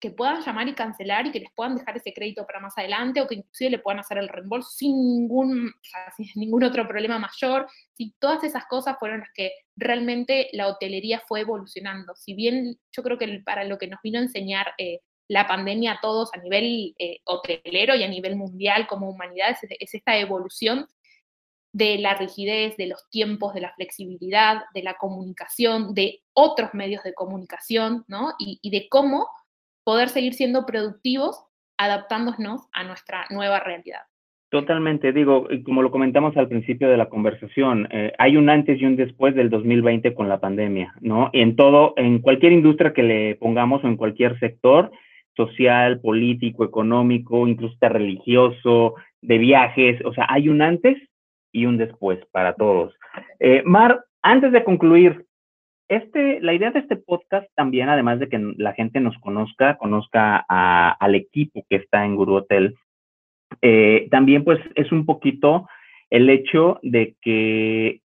que 0.00 0.10
puedan 0.10 0.42
llamar 0.42 0.68
y 0.68 0.74
cancelar 0.74 1.26
y 1.26 1.32
que 1.32 1.40
les 1.40 1.52
puedan 1.54 1.76
dejar 1.76 1.96
ese 1.98 2.14
crédito 2.14 2.46
para 2.46 2.60
más 2.60 2.78
adelante, 2.78 3.20
o 3.20 3.26
que 3.28 3.36
inclusive 3.36 3.70
le 3.70 3.78
puedan 3.78 4.00
hacer 4.00 4.16
el 4.18 4.28
reembolso 4.28 4.70
sin 4.70 4.96
ningún, 4.96 5.72
sin 6.16 6.26
ningún 6.36 6.64
otro 6.64 6.88
problema 6.88 7.18
mayor. 7.18 7.68
Si 7.92 8.14
todas 8.18 8.42
esas 8.42 8.64
cosas 8.66 8.96
fueron 8.98 9.20
las 9.20 9.30
que 9.34 9.52
realmente 9.76 10.48
la 10.52 10.68
hotelería 10.68 11.22
fue 11.28 11.40
evolucionando. 11.40 12.14
Si 12.16 12.34
bien 12.34 12.78
yo 12.90 13.02
creo 13.02 13.18
que 13.18 13.42
para 13.44 13.64
lo 13.64 13.76
que 13.76 13.88
nos 13.88 14.00
vino 14.02 14.18
a 14.18 14.22
enseñar 14.22 14.68
eh, 14.78 15.00
la 15.28 15.46
pandemia 15.46 15.92
a 15.92 16.00
todos 16.00 16.30
a 16.34 16.38
nivel 16.38 16.94
eh, 16.98 17.18
hotelero 17.24 17.94
y 17.94 18.02
a 18.02 18.08
nivel 18.08 18.36
mundial 18.36 18.86
como 18.86 19.10
humanidad 19.10 19.56
es 19.78 19.94
esta 19.94 20.18
evolución 20.18 20.86
de 21.72 21.98
la 21.98 22.14
rigidez, 22.14 22.76
de 22.76 22.86
los 22.86 23.08
tiempos, 23.10 23.54
de 23.54 23.62
la 23.62 23.72
flexibilidad, 23.74 24.62
de 24.74 24.82
la 24.82 24.94
comunicación, 24.94 25.94
de 25.94 26.20
otros 26.34 26.74
medios 26.74 27.02
de 27.02 27.14
comunicación, 27.14 28.04
¿no? 28.08 28.32
Y, 28.38 28.70
de 28.70 28.88
cómo 28.88 29.26
poder 29.84 30.08
seguir 30.08 30.34
siendo 30.34 30.66
productivos 30.66 31.44
adaptándonos 31.78 32.68
a 32.72 32.84
nuestra 32.84 33.24
nueva 33.30 33.60
realidad. 33.60 34.00
Totalmente, 34.50 35.12
digo, 35.12 35.48
como 35.64 35.80
lo 35.80 35.90
comentamos 35.90 36.36
al 36.36 36.46
principio 36.46 36.90
de 36.90 36.98
la 36.98 37.08
conversación, 37.08 37.88
eh, 37.90 38.12
hay 38.18 38.36
un 38.36 38.50
antes 38.50 38.78
y 38.78 38.84
un 38.84 38.96
después 38.96 39.34
del 39.34 39.48
2020 39.48 40.14
con 40.14 40.28
la 40.28 40.40
pandemia, 40.40 40.94
¿no? 41.00 41.30
Y 41.32 41.40
en 41.40 41.56
todo, 41.56 41.94
en 41.96 42.18
cualquier 42.18 42.52
industria 42.52 42.92
que 42.92 43.02
le 43.02 43.34
pongamos 43.36 43.82
o 43.82 43.88
en 43.88 43.96
cualquier 43.96 44.38
sector 44.38 44.92
social, 45.34 46.00
político, 46.00 46.64
económico, 46.64 47.48
incluso 47.48 47.74
religioso, 47.80 48.94
de 49.22 49.38
viajes, 49.38 50.04
o 50.04 50.12
sea, 50.12 50.26
hay 50.28 50.50
un 50.50 50.60
antes 50.60 50.98
y 51.52 51.66
un 51.66 51.76
después 51.76 52.18
para 52.32 52.54
todos. 52.54 52.94
Eh, 53.38 53.62
Mar, 53.64 54.04
antes 54.22 54.52
de 54.52 54.64
concluir, 54.64 55.26
este, 55.88 56.40
la 56.40 56.54
idea 56.54 56.70
de 56.70 56.80
este 56.80 56.96
podcast 56.96 57.46
también, 57.54 57.90
además 57.90 58.18
de 58.18 58.28
que 58.28 58.38
la 58.56 58.72
gente 58.72 58.98
nos 59.00 59.16
conozca, 59.18 59.76
conozca 59.76 60.38
al 60.48 61.14
equipo 61.14 61.64
que 61.68 61.76
está 61.76 62.04
en 62.04 62.16
Guru 62.16 62.36
Hotel, 62.36 62.74
eh, 63.60 64.08
también 64.10 64.44
pues 64.44 64.58
es 64.74 64.90
un 64.90 65.04
poquito 65.04 65.68
el 66.08 66.30
hecho 66.30 66.78
de 66.82 67.14
que 67.20 68.00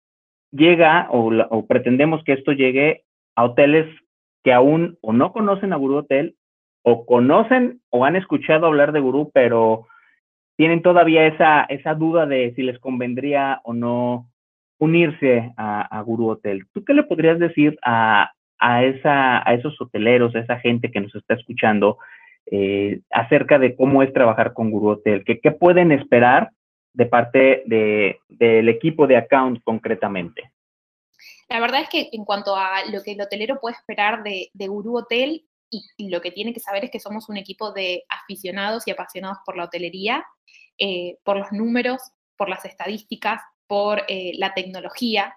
llega 0.51 1.09
o, 1.11 1.31
o, 1.51 1.67
pretendemos 1.67 2.25
que 2.25 2.33
esto 2.33 2.53
llegue 2.53 3.03
a 3.35 3.45
hoteles 3.45 3.87
que 4.43 4.53
aún 4.53 4.97
o 5.03 5.13
no 5.13 5.33
conocen 5.33 5.73
a 5.73 5.77
Guru 5.77 5.97
Hotel 5.97 6.37
o 6.83 7.05
conocen 7.05 7.81
o 7.91 8.05
han 8.05 8.17
escuchado 8.17 8.67
hablar 8.67 8.93
de 8.93 9.01
Guru, 9.01 9.31
pero 9.35 9.87
tienen 10.57 10.83
todavía 10.83 11.27
esa, 11.27 11.63
esa 11.65 11.95
duda 11.95 12.27
de 12.27 12.53
si 12.55 12.63
les 12.63 12.79
convendría 12.79 13.61
o 13.65 13.73
no 13.73 14.29
unirse 14.79 15.53
a, 15.57 16.03
Guru 16.03 16.31
Hotel. 16.31 16.67
¿Tú 16.73 16.85
qué 16.85 16.95
le 16.95 17.05
podrías 17.05 17.39
decir 17.39 17.79
a, 17.85 18.33
a, 18.59 18.85
esa, 18.85 19.49
a 19.49 19.55
esos 19.55 19.81
hoteleros, 19.81 20.35
a 20.35 20.41
esa 20.41 20.59
gente 20.59 20.91
que 20.91 21.01
nos 21.01 21.15
está 21.15 21.35
escuchando 21.35 21.99
eh, 22.51 23.01
acerca 23.11 23.59
de 23.59 23.75
cómo 23.75 24.03
es 24.03 24.13
trabajar 24.13 24.53
con 24.53 24.71
Guru 24.71 24.91
Hotel? 24.91 25.25
¿Qué, 25.25 25.41
qué 25.41 25.53
pueden 25.53 25.93
esperar 25.93 26.51
de 26.93 27.07
parte 27.07 27.63
de, 27.67 28.19
del 28.29 28.69
equipo 28.69 29.07
de 29.07 29.17
account 29.17 29.61
concretamente? 29.65 30.53
La 31.49 31.61
verdad 31.61 31.83
es 31.83 31.89
que 31.89 32.09
en 32.13 32.25
cuanto 32.25 32.57
a 32.57 32.85
lo 32.93 33.03
que 33.03 33.13
el 33.13 33.21
hotelero 33.21 33.61
puede 33.61 33.77
esperar 33.77 34.23
de, 34.23 34.49
de 34.53 34.69
Guru 34.69 34.99
Hotel, 34.99 35.45
y, 35.97 36.09
lo 36.09 36.21
que 36.21 36.31
tiene 36.31 36.53
que 36.53 36.61
saber 36.61 36.85
es 36.85 36.91
que 36.91 37.01
somos 37.01 37.29
un 37.29 37.37
equipo 37.37 37.73
de 37.73 38.05
aficionados 38.09 38.87
y 38.87 38.91
apasionados 38.91 39.39
por 39.45 39.57
la 39.57 39.65
hotelería, 39.65 40.25
eh, 40.79 41.19
por 41.25 41.37
los 41.37 41.53
números, 41.53 42.01
por 42.37 42.49
las 42.49 42.65
estadísticas, 42.65 43.41
por 43.67 44.03
eh, 44.09 44.33
la 44.37 44.55
tecnología, 44.55 45.37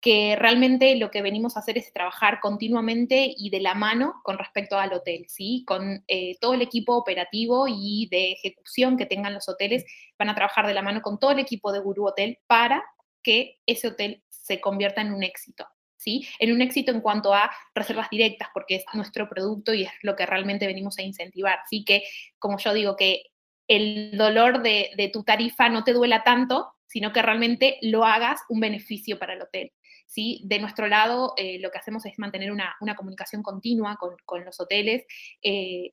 que 0.00 0.36
realmente 0.36 0.94
lo 0.96 1.10
que 1.10 1.22
venimos 1.22 1.56
a 1.56 1.60
hacer 1.60 1.76
es 1.76 1.92
trabajar 1.92 2.38
continuamente 2.40 3.34
y 3.36 3.50
de 3.50 3.60
la 3.60 3.74
mano 3.74 4.20
con 4.22 4.38
respecto 4.38 4.78
al 4.78 4.92
hotel, 4.92 5.26
¿sí? 5.28 5.64
Con 5.66 6.04
eh, 6.06 6.36
todo 6.40 6.54
el 6.54 6.62
equipo 6.62 6.96
operativo 6.96 7.66
y 7.68 8.08
de 8.10 8.32
ejecución 8.32 8.96
que 8.96 9.06
tengan 9.06 9.34
los 9.34 9.48
hoteles, 9.48 9.84
van 10.18 10.28
a 10.28 10.34
trabajar 10.34 10.66
de 10.66 10.74
la 10.74 10.82
mano 10.82 11.02
con 11.02 11.18
todo 11.18 11.32
el 11.32 11.40
equipo 11.40 11.72
de 11.72 11.80
Guru 11.80 12.06
Hotel 12.06 12.38
para 12.46 12.84
que 13.22 13.58
ese 13.66 13.88
hotel 13.88 14.22
se 14.28 14.60
convierta 14.60 15.00
en 15.00 15.12
un 15.12 15.24
éxito. 15.24 15.66
¿Sí? 15.98 16.26
En 16.38 16.52
un 16.52 16.62
éxito 16.62 16.92
en 16.92 17.00
cuanto 17.00 17.34
a 17.34 17.50
reservas 17.74 18.08
directas, 18.08 18.48
porque 18.54 18.76
es 18.76 18.84
nuestro 18.94 19.28
producto 19.28 19.74
y 19.74 19.82
es 19.82 19.90
lo 20.02 20.16
que 20.16 20.24
realmente 20.24 20.66
venimos 20.66 20.98
a 20.98 21.02
incentivar. 21.02 21.58
Así 21.64 21.84
que, 21.84 22.04
como 22.38 22.58
yo 22.58 22.72
digo, 22.72 22.96
que 22.96 23.24
el 23.66 24.16
dolor 24.16 24.62
de, 24.62 25.10
tu 25.12 25.24
tarifa 25.24 25.68
no 25.68 25.84
te 25.84 25.92
duela 25.92 26.22
tanto, 26.22 26.72
sino 26.86 27.12
que 27.12 27.20
realmente 27.20 27.78
lo 27.82 28.04
hagas 28.04 28.40
un 28.48 28.60
beneficio 28.60 29.18
para 29.18 29.34
el 29.34 29.42
hotel. 29.42 29.72
¿sí? 30.06 30.40
De 30.44 30.58
nuestro 30.58 30.86
lado, 30.86 31.34
eh, 31.36 31.58
lo 31.58 31.70
que 31.70 31.78
hacemos 31.78 32.06
es 32.06 32.18
mantener 32.18 32.50
una, 32.50 32.74
comunicación 32.96 33.42
continua 33.42 33.98
con, 34.24 34.44
los 34.44 34.58
hoteles, 34.58 35.04
eh, 35.42 35.92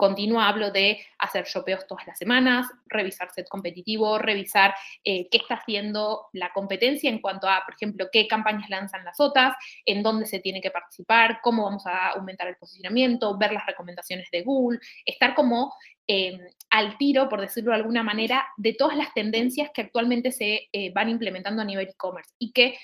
continua 0.00 0.48
hablo 0.48 0.70
de 0.70 0.98
hacer 1.18 1.44
shopeos 1.44 1.86
todas 1.86 2.06
las 2.06 2.16
semanas, 2.16 2.66
revisar 2.86 3.30
set 3.30 3.46
competitivo, 3.50 4.16
revisar 4.18 4.74
eh, 5.04 5.28
qué 5.30 5.36
está 5.36 5.56
haciendo 5.56 6.28
la 6.32 6.54
competencia 6.54 7.10
en 7.10 7.18
cuanto 7.18 7.46
a, 7.46 7.62
por 7.66 7.74
ejemplo, 7.74 8.08
qué 8.10 8.26
campañas 8.26 8.70
lanzan 8.70 9.04
las 9.04 9.20
otras, 9.20 9.54
en 9.84 10.02
dónde 10.02 10.24
se 10.24 10.38
tiene 10.38 10.62
que 10.62 10.70
participar, 10.70 11.40
cómo 11.42 11.64
vamos 11.64 11.86
a 11.86 12.12
aumentar 12.12 12.48
el 12.48 12.56
posicionamiento, 12.56 13.36
ver 13.36 13.52
las 13.52 13.66
recomendaciones 13.66 14.26
de 14.32 14.40
Google, 14.40 14.80
estar 15.04 15.34
como 15.34 15.74
em, 16.06 16.40
al 16.70 16.96
tiro, 16.96 17.28
por 17.28 17.42
decirlo 17.42 17.72
de 17.72 17.76
alguna 17.76 18.02
manera, 18.02 18.46
de 18.56 18.72
todas 18.72 18.96
las 18.96 19.12
tendencias 19.12 19.68
que 19.74 19.82
actualmente 19.82 20.32
se 20.32 20.70
eh, 20.72 20.90
van 20.94 21.10
implementando 21.10 21.60
a 21.60 21.66
nivel 21.66 21.88
e-commerce 21.88 22.32
y 22.38 22.52
que 22.52 22.78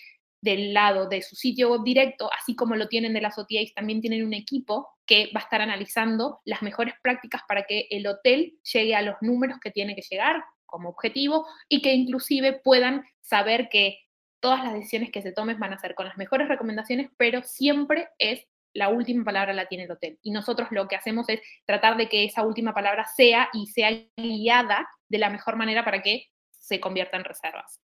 del 0.46 0.72
lado 0.72 1.08
de 1.08 1.22
su 1.22 1.34
sitio 1.34 1.70
web 1.70 1.82
directo, 1.84 2.30
así 2.32 2.54
como 2.54 2.76
lo 2.76 2.88
tienen 2.88 3.12
de 3.12 3.20
las 3.20 3.36
OTAs, 3.36 3.74
también 3.74 4.00
tienen 4.00 4.24
un 4.24 4.32
equipo 4.32 4.88
que 5.04 5.30
va 5.34 5.40
a 5.40 5.44
estar 5.44 5.60
analizando 5.60 6.40
las 6.44 6.62
mejores 6.62 6.94
prácticas 7.02 7.42
para 7.48 7.64
que 7.64 7.88
el 7.90 8.06
hotel 8.06 8.58
llegue 8.72 8.94
a 8.94 9.02
los 9.02 9.16
números 9.20 9.58
que 9.60 9.72
tiene 9.72 9.96
que 9.96 10.02
llegar 10.08 10.42
como 10.64 10.88
objetivo 10.88 11.46
y 11.68 11.82
que 11.82 11.92
inclusive 11.94 12.60
puedan 12.62 13.04
saber 13.20 13.68
que 13.68 13.98
todas 14.40 14.62
las 14.62 14.74
decisiones 14.74 15.10
que 15.10 15.22
se 15.22 15.32
tomen 15.32 15.58
van 15.58 15.72
a 15.72 15.78
ser 15.78 15.94
con 15.96 16.06
las 16.06 16.16
mejores 16.16 16.48
recomendaciones, 16.48 17.10
pero 17.16 17.42
siempre 17.42 18.08
es 18.18 18.46
la 18.72 18.88
última 18.88 19.24
palabra 19.24 19.52
la 19.52 19.66
tiene 19.66 19.84
el 19.84 19.90
hotel. 19.90 20.18
Y 20.22 20.30
nosotros 20.30 20.68
lo 20.70 20.86
que 20.86 20.96
hacemos 20.96 21.28
es 21.28 21.40
tratar 21.64 21.96
de 21.96 22.08
que 22.08 22.24
esa 22.24 22.46
última 22.46 22.72
palabra 22.72 23.04
sea 23.16 23.48
y 23.52 23.66
sea 23.66 23.90
guiada 24.16 24.88
de 25.08 25.18
la 25.18 25.30
mejor 25.30 25.56
manera 25.56 25.84
para 25.84 26.02
que 26.02 26.26
se 26.50 26.78
convierta 26.78 27.16
en 27.16 27.24
reservas. 27.24 27.80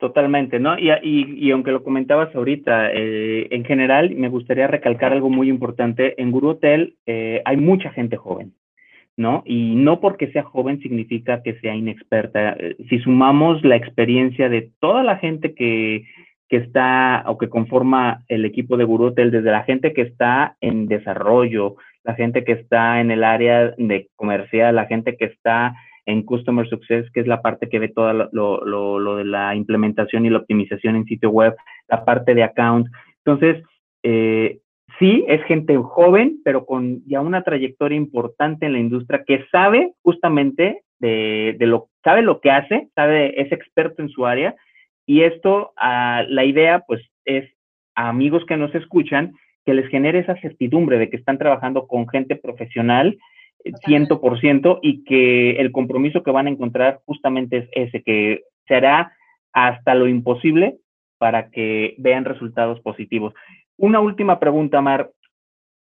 Totalmente, 0.00 0.58
¿no? 0.58 0.78
Y, 0.78 0.90
y, 1.02 1.50
aunque 1.50 1.72
lo 1.72 1.84
comentabas 1.84 2.34
ahorita, 2.34 2.90
eh, 2.90 3.48
en 3.50 3.66
general 3.66 4.10
me 4.16 4.30
gustaría 4.30 4.66
recalcar 4.66 5.12
algo 5.12 5.28
muy 5.28 5.50
importante. 5.50 6.14
En 6.20 6.30
Guru 6.30 6.48
Hotel 6.52 6.96
eh, 7.04 7.42
hay 7.44 7.58
mucha 7.58 7.90
gente 7.90 8.16
joven, 8.16 8.54
¿no? 9.18 9.42
Y 9.44 9.74
no 9.74 10.00
porque 10.00 10.32
sea 10.32 10.42
joven 10.42 10.80
significa 10.80 11.42
que 11.42 11.60
sea 11.60 11.74
inexperta. 11.74 12.56
Eh, 12.58 12.76
si 12.88 12.98
sumamos 13.00 13.62
la 13.62 13.76
experiencia 13.76 14.48
de 14.48 14.70
toda 14.80 15.02
la 15.02 15.18
gente 15.18 15.54
que, 15.54 16.06
que 16.48 16.56
está 16.56 17.22
o 17.26 17.36
que 17.36 17.50
conforma 17.50 18.24
el 18.28 18.46
equipo 18.46 18.78
de 18.78 18.84
Guru 18.84 19.08
Hotel, 19.08 19.30
desde 19.30 19.50
la 19.50 19.64
gente 19.64 19.92
que 19.92 20.00
está 20.00 20.56
en 20.62 20.86
desarrollo, 20.86 21.76
la 22.04 22.14
gente 22.14 22.42
que 22.42 22.52
está 22.52 23.02
en 23.02 23.10
el 23.10 23.22
área 23.22 23.74
de 23.76 24.08
comercial, 24.16 24.76
la 24.76 24.86
gente 24.86 25.18
que 25.18 25.26
está 25.26 25.74
en 26.06 26.22
Customer 26.22 26.68
Success, 26.68 27.10
que 27.12 27.20
es 27.20 27.26
la 27.26 27.42
parte 27.42 27.68
que 27.68 27.78
ve 27.78 27.88
todo 27.88 28.12
lo, 28.12 28.64
lo, 28.64 28.98
lo, 28.98 29.16
de 29.16 29.24
la 29.24 29.54
implementación 29.54 30.26
y 30.26 30.30
la 30.30 30.38
optimización 30.38 30.96
en 30.96 31.04
sitio 31.04 31.30
web, 31.30 31.54
la 31.88 32.04
parte 32.04 32.34
de 32.34 32.42
account. 32.42 32.86
Entonces, 33.24 33.62
eh, 34.02 34.58
sí, 34.98 35.24
es 35.28 35.42
gente 35.44 35.76
joven, 35.76 36.40
pero 36.44 36.66
con 36.66 37.02
ya 37.06 37.20
una 37.20 37.42
trayectoria 37.42 37.96
importante 37.96 38.66
en 38.66 38.72
la 38.72 38.78
industria 38.78 39.24
que 39.26 39.44
sabe 39.50 39.92
justamente 40.02 40.82
de, 40.98 41.56
de 41.58 41.66
lo, 41.66 41.88
sabe 42.04 42.22
lo 42.22 42.40
que 42.40 42.50
hace, 42.50 42.88
sabe, 42.94 43.40
es 43.40 43.50
experto 43.52 44.02
en 44.02 44.08
su 44.08 44.26
área. 44.26 44.54
Y 45.06 45.22
esto, 45.22 45.72
uh, 45.76 46.22
la 46.28 46.44
idea, 46.44 46.84
pues, 46.86 47.02
es 47.24 47.48
a 47.94 48.08
amigos 48.08 48.44
que 48.46 48.56
nos 48.56 48.74
escuchan, 48.74 49.32
que 49.64 49.74
les 49.74 49.88
genere 49.88 50.20
esa 50.20 50.36
certidumbre 50.40 50.98
de 50.98 51.10
que 51.10 51.16
están 51.16 51.38
trabajando 51.38 51.86
con 51.86 52.08
gente 52.08 52.36
profesional 52.36 53.18
ciento 53.84 54.20
por 54.20 54.40
ciento 54.40 54.78
y 54.82 55.04
que 55.04 55.52
el 55.52 55.72
compromiso 55.72 56.22
que 56.22 56.30
van 56.30 56.46
a 56.46 56.50
encontrar 56.50 57.00
justamente 57.04 57.58
es 57.58 57.68
ese, 57.72 58.02
que 58.02 58.42
se 58.66 58.74
hará 58.74 59.12
hasta 59.52 59.94
lo 59.94 60.08
imposible 60.08 60.78
para 61.18 61.50
que 61.50 61.94
vean 61.98 62.24
resultados 62.24 62.80
positivos. 62.80 63.34
Una 63.76 64.00
última 64.00 64.38
pregunta, 64.38 64.80
Mar, 64.80 65.10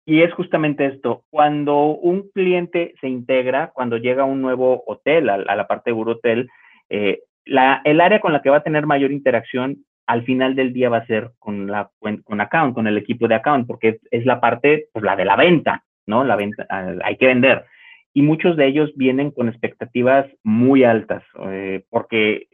y 0.07 0.23
es 0.23 0.33
justamente 0.35 0.87
esto. 0.87 1.25
Cuando 1.31 1.87
un 1.87 2.29
cliente 2.31 2.95
se 3.01 3.09
integra, 3.09 3.71
cuando 3.75 3.97
llega 3.97 4.23
a 4.23 4.27
un 4.27 4.43
nuevo 4.43 4.85
hotel, 4.87 5.31
a, 5.31 5.39
la 5.39 5.67
parte 5.67 5.93
de 5.93 5.97
Hotel, 5.97 6.49
eh, 6.91 7.21
el 7.47 8.01
área 8.01 8.21
con 8.21 8.33
la 8.33 8.43
que 8.43 8.51
va 8.51 8.59
a 8.59 8.63
tener 8.63 8.87
mayor 8.87 9.13
interacción 9.13 9.85
al 10.07 10.25
final 10.25 10.55
del 10.55 10.73
día 10.73 10.91
va 10.91 10.99
a 10.99 11.07
ser 11.07 11.31
con 11.39 11.67
la 11.67 11.91
con 12.01 12.41
account, 12.41 12.75
con 12.75 12.87
el 12.87 12.99
equipo 12.99 13.27
de 13.27 13.37
account, 13.37 13.67
porque 13.67 13.89
es, 13.89 14.01
es 14.11 14.27
la 14.27 14.39
parte, 14.41 14.89
pues 14.93 15.03
la 15.03 15.17
de 15.17 15.25
la 15.25 15.37
venta. 15.37 15.83
¿No? 16.07 16.25
La 16.25 16.37
venta, 16.37 16.67
hay 16.71 17.17
que 17.17 17.27
vender. 17.27 17.65
Y 18.13 18.23
muchos 18.23 18.57
de 18.57 18.67
ellos 18.67 18.93
vienen 18.97 19.31
con 19.31 19.49
expectativas 19.49 20.27
muy 20.43 20.85
altas, 20.85 21.25
eh, 21.51 21.85
porque 21.91 22.49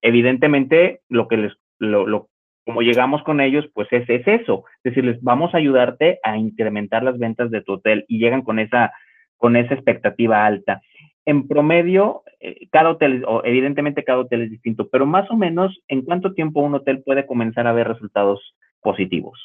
evidentemente 0.00 1.00
lo 1.08 1.28
que 1.28 1.36
les, 1.36 1.52
lo, 1.78 2.28
como 2.64 2.82
llegamos 2.82 3.22
con 3.22 3.40
ellos, 3.40 3.66
pues 3.72 3.88
es, 3.92 4.08
es 4.08 4.26
eso, 4.26 4.64
es 4.76 4.94
decirles, 4.94 5.18
vamos 5.22 5.54
a 5.54 5.58
ayudarte 5.58 6.18
a 6.22 6.36
incrementar 6.36 7.02
las 7.02 7.18
ventas 7.18 7.50
de 7.50 7.62
tu 7.62 7.74
hotel 7.74 8.04
y 8.08 8.18
llegan 8.18 8.42
con 8.42 8.58
esa, 8.58 8.92
con 9.36 9.56
esa 9.56 9.74
expectativa 9.74 10.44
alta. 10.44 10.80
En 11.24 11.48
promedio, 11.48 12.22
eh, 12.40 12.68
cada 12.70 12.90
hotel, 12.90 13.24
o 13.26 13.42
evidentemente 13.44 14.04
cada 14.04 14.18
hotel 14.18 14.42
es 14.42 14.50
distinto, 14.50 14.88
pero 14.90 15.06
más 15.06 15.30
o 15.30 15.36
menos, 15.36 15.80
¿en 15.88 16.02
cuánto 16.02 16.34
tiempo 16.34 16.60
un 16.60 16.74
hotel 16.74 17.02
puede 17.02 17.26
comenzar 17.26 17.66
a 17.66 17.72
ver 17.72 17.88
resultados 17.88 18.54
positivos? 18.80 19.38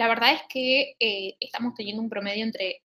La 0.00 0.08
verdad 0.08 0.32
es 0.32 0.40
que 0.48 0.96
eh, 0.98 1.36
estamos 1.40 1.74
teniendo 1.74 2.00
un 2.00 2.08
promedio 2.08 2.42
entre 2.42 2.84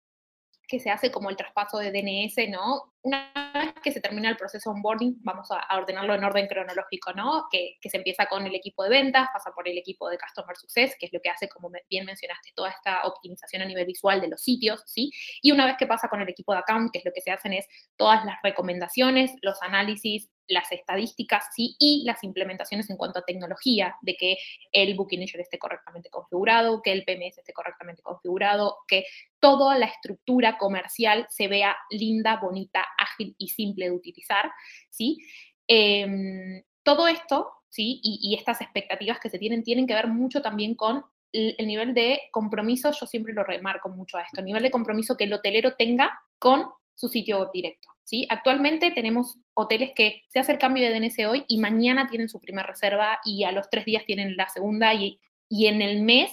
que 0.69 0.79
se 0.79 0.91
hace 0.91 1.11
como 1.11 1.29
el 1.29 1.37
traspaso 1.37 1.79
de 1.79 1.91
DNS, 1.91 2.49
¿no? 2.49 2.95
Una 3.03 3.33
vez 3.53 3.75
que 3.83 3.91
se 3.91 4.01
termina 4.01 4.29
el 4.29 4.37
proceso 4.37 4.71
onboarding, 4.71 5.17
vamos 5.25 5.49
a, 5.51 5.77
ordenarlo 5.77 6.15
en 6.15 6.23
orden 6.23 6.47
cronológico, 6.47 7.13
¿no? 7.13 7.49
Que, 7.51 7.79
que, 7.81 7.91
se 7.91 7.97
empieza 7.97 8.27
con 8.27 8.47
el 8.47 8.55
equipo 8.55 8.85
de 8.85 8.91
ventas, 8.91 9.29
pasa 9.33 9.51
por 9.51 9.67
el 9.67 9.77
equipo 9.77 10.09
de 10.09 10.19
Customer 10.19 10.57
Success, 10.57 10.95
que 11.01 11.07
es 11.07 11.13
lo 11.13 11.19
que 11.21 11.31
hace, 11.31 11.49
como 11.49 11.73
bien 11.89 12.07
mencionaste, 12.07 12.53
toda 12.55 12.71
esta 12.71 13.05
optimización 13.05 13.63
a 13.63 13.65
nivel 13.65 13.87
visual 13.87 14.21
de 14.21 14.29
los 14.29 14.41
sitios, 14.41 14.85
¿sí? 14.87 15.11
Y 15.43 15.51
una 15.51 15.67
vez 15.67 15.75
que 15.81 15.89
pasa 15.89 16.07
con 16.07 16.21
el 16.21 16.29
equipo 16.29 16.53
de 16.53 16.61
account, 16.61 16.93
que 16.93 17.01
es 17.01 17.05
lo 17.05 17.11
que 17.13 17.23
se 17.23 17.33
hacen 17.33 17.55
es 17.55 17.67
todas 17.97 18.25
las 18.25 18.37
recomendaciones, 18.45 19.33
los 19.43 19.61
análisis, 19.63 20.31
las 20.51 20.71
estadísticas 20.73 21.47
¿sí? 21.55 21.77
y 21.79 22.05
las 22.05 22.23
implementaciones 22.23 22.91
en 22.91 22.97
cuanto 22.97 23.21
a 23.21 23.25
tecnología, 23.25 23.97
de 24.03 24.17
que 24.17 24.37
el 24.73 24.95
Booking 24.95 25.23
Engine 25.23 25.43
esté 25.43 25.59
correctamente 25.59 26.11
configurado, 26.11 26.83
que 26.83 26.93
el 26.93 27.05
PMS 27.05 27.39
esté 27.39 27.53
correctamente 27.53 28.03
configurado, 28.03 28.77
que 28.87 29.05
toda 29.39 29.79
la 29.79 29.87
estructura 29.87 30.59
comercial 30.59 31.27
se 31.31 31.49
vea 31.49 31.77
linda, 31.91 32.37
bonita, 32.37 32.85
ágil 32.99 33.35
y 33.39 33.49
simple 33.49 33.87
de 33.87 33.93
utilizar. 33.93 34.51
¿sí? 34.91 35.19
Em, 35.67 36.63
todo 36.83 37.09
esto 37.09 37.53
¿sí? 37.69 38.01
Y, 38.03 38.19
y, 38.21 38.35
estas 38.35 38.61
expectativas 38.61 39.21
que 39.21 39.31
se 39.31 39.39
tienen 39.39 39.63
tienen 39.63 39.87
que 39.87 39.95
ver 39.95 40.09
mucho 40.09 40.43
también 40.43 40.75
con 40.75 41.05
el 41.33 41.67
nivel 41.67 41.95
de 41.95 42.21
compromiso, 42.33 42.91
yo 42.91 43.07
siempre 43.07 43.33
lo 43.33 43.45
remarco 43.45 43.89
mucho 43.89 44.19
a 44.19 44.23
esto, 44.23 44.41
el 44.41 44.47
nivel 44.47 44.63
de 44.63 44.71
compromiso 44.71 45.17
que 45.17 45.25
el 45.25 45.33
hotelero 45.33 45.75
tenga 45.77 46.19
con 46.39 46.67
su 46.95 47.09
sitio 47.09 47.39
web 47.39 47.51
directo. 47.53 47.89
¿Sí? 48.11 48.27
Actualmente 48.29 48.91
tenemos 48.91 49.39
hoteles 49.55 49.93
que 49.95 50.25
se 50.29 50.41
hace 50.41 50.51
el 50.51 50.59
cambio 50.59 50.85
de 50.85 50.99
DNS 50.99 51.17
hoy 51.29 51.45
y 51.47 51.59
mañana 51.59 52.09
tienen 52.09 52.29
su 52.29 52.41
primera 52.41 52.67
reserva 52.67 53.21
y 53.25 53.45
a 53.45 53.53
los 53.53 53.71
tres 53.71 53.85
días 53.85 54.05
tienen 54.05 54.37
la 54.37 54.49
segunda 54.49 54.93
y, 54.95 55.21
y 55.49 55.69
en 55.69 55.81
el 55.81 56.03
mes 56.03 56.33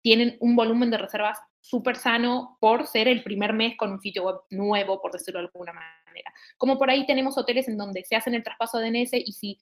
tienen 0.00 0.36
un 0.38 0.54
volumen 0.54 0.92
de 0.92 0.98
reservas 0.98 1.40
súper 1.58 1.96
sano 1.96 2.56
por 2.60 2.86
ser 2.86 3.08
el 3.08 3.24
primer 3.24 3.52
mes 3.52 3.76
con 3.76 3.90
un 3.90 4.00
sitio 4.00 4.22
web 4.22 4.36
nuevo, 4.50 5.02
por 5.02 5.10
decirlo 5.10 5.40
de 5.40 5.46
alguna 5.46 5.72
manera. 5.72 6.32
Como 6.56 6.78
por 6.78 6.88
ahí 6.88 7.04
tenemos 7.04 7.36
hoteles 7.36 7.66
en 7.66 7.76
donde 7.76 8.04
se 8.04 8.14
hacen 8.14 8.34
el 8.34 8.44
traspaso 8.44 8.78
de 8.78 8.92
DNS 8.92 9.14
y 9.14 9.32
si 9.32 9.60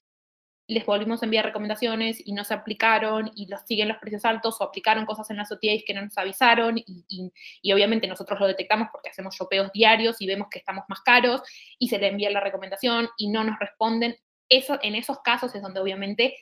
les 0.69 0.85
volvimos 0.85 1.21
a 1.21 1.25
enviar 1.25 1.45
recomendaciones 1.45 2.21
y 2.23 2.31
no 2.31 2.43
se 2.43 2.53
aplicaron 2.53 3.31
y 3.35 3.47
los 3.47 3.61
siguen 3.61 3.87
los 3.87 3.97
precios 3.97 4.23
altos 4.23 4.61
o 4.61 4.63
aplicaron 4.63 5.05
cosas 5.05 5.29
en 5.31 5.37
las 5.37 5.51
OTAs 5.51 5.83
que 5.85 5.95
no 5.95 6.03
nos 6.03 6.17
avisaron 6.17 6.75
y, 6.77 7.31
obviamente 7.73 8.07
nosotros 8.07 8.39
lo 8.39 8.47
detectamos 8.47 8.89
porque 8.91 9.09
hacemos 9.09 9.35
shopeos 9.35 9.71
diarios 9.71 10.21
y 10.21 10.27
vemos 10.27 10.47
que 10.49 10.59
estamos 10.59 10.85
más 10.87 11.01
caros 11.01 11.41
y 11.79 11.89
se 11.89 11.97
le 11.97 12.07
envía 12.07 12.29
la 12.29 12.39
recomendación 12.39 13.09
y 13.17 13.29
no 13.29 13.43
nos 13.43 13.57
responden. 13.57 14.15
Eso, 14.47 14.77
en 14.83 14.93
esos 14.93 15.19
casos 15.21 15.55
es 15.55 15.61
donde 15.63 15.79
obviamente 15.79 16.35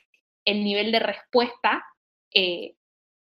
el 0.44 0.62
nivel 0.62 0.92
de 0.92 0.98
respuesta 0.98 1.82
eh, 2.34 2.74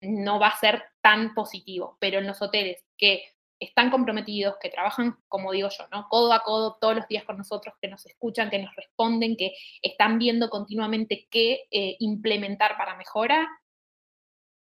no 0.02 0.38
va 0.38 0.48
a 0.48 0.58
ser 0.58 0.84
tan 1.00 1.32
positivo, 1.34 1.96
pero 1.98 2.18
en 2.18 2.26
los 2.26 2.42
hoteles 2.42 2.84
que 2.98 3.24
están 3.60 3.90
comprometidos, 3.90 4.56
que 4.60 4.70
trabajan, 4.70 5.18
como 5.28 5.52
digo 5.52 5.68
yo, 5.68 5.84
¿no? 5.92 6.08
Codo 6.08 6.32
a 6.32 6.42
codo 6.42 6.78
todos 6.80 6.96
los 6.96 7.06
días 7.06 7.24
con 7.24 7.36
nosotros, 7.36 7.74
que 7.80 7.88
nos 7.88 8.04
escuchan, 8.06 8.48
que 8.48 8.58
nos 8.58 8.74
responden, 8.74 9.36
que 9.36 9.52
están 9.82 10.18
viendo 10.18 10.48
continuamente 10.48 11.28
qué 11.30 11.66
eh, 11.70 11.96
implementar 12.00 12.76
para 12.78 12.96
mejora. 12.96 13.46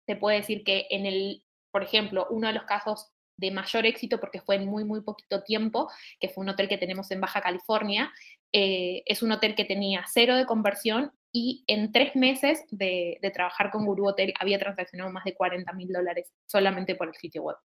Se 0.06 0.14
puede 0.14 0.38
decir 0.38 0.62
que 0.62 0.86
en 0.90 1.06
el, 1.06 1.44
por 1.72 1.82
ejemplo, 1.82 2.28
uno 2.30 2.46
de 2.46 2.54
los 2.54 2.64
casos 2.64 3.10
de 3.36 3.50
mayor 3.50 3.84
éxito, 3.84 4.20
porque 4.20 4.40
fue 4.40 4.56
en 4.56 4.66
muy, 4.66 4.84
muy 4.84 5.00
poquito 5.00 5.42
tiempo, 5.42 5.90
que 6.20 6.28
fue 6.28 6.42
un 6.42 6.50
hotel 6.50 6.68
que 6.68 6.78
tenemos 6.78 7.10
en 7.10 7.20
Baja 7.20 7.40
California, 7.40 8.12
eh, 8.52 9.02
es 9.06 9.24
un 9.24 9.32
hotel 9.32 9.56
que 9.56 9.64
tenía 9.64 10.04
cero 10.06 10.36
de 10.36 10.46
conversión 10.46 11.10
y 11.32 11.64
en 11.66 11.90
tres 11.90 12.14
meses 12.14 12.64
de, 12.70 13.18
de 13.20 13.30
trabajar 13.32 13.72
con 13.72 13.84
Guru 13.84 14.06
Hotel 14.06 14.32
había 14.38 14.60
transaccionado 14.60 15.10
más 15.10 15.24
de 15.24 15.34
40 15.34 15.72
mil 15.72 15.88
dólares 15.88 16.32
solamente 16.46 16.94
por 16.94 17.08
el 17.08 17.14
sitio 17.16 17.42
web. 17.42 17.56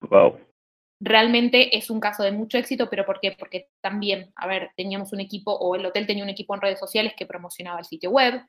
Wow 0.00 0.40
realmente 1.00 1.76
es 1.76 1.90
un 1.90 2.00
caso 2.00 2.22
de 2.22 2.32
mucho 2.32 2.58
éxito, 2.58 2.88
pero 2.88 3.04
¿por 3.04 3.20
qué? 3.20 3.32
Porque 3.32 3.68
también, 3.80 4.32
a 4.36 4.46
ver, 4.46 4.70
teníamos 4.76 5.12
un 5.12 5.20
equipo, 5.20 5.52
o 5.52 5.74
el 5.74 5.84
hotel 5.84 6.06
tenía 6.06 6.24
un 6.24 6.30
equipo 6.30 6.54
en 6.54 6.62
redes 6.62 6.78
sociales 6.78 7.12
que 7.16 7.26
promocionaba 7.26 7.78
el 7.78 7.84
sitio 7.84 8.10
web, 8.10 8.42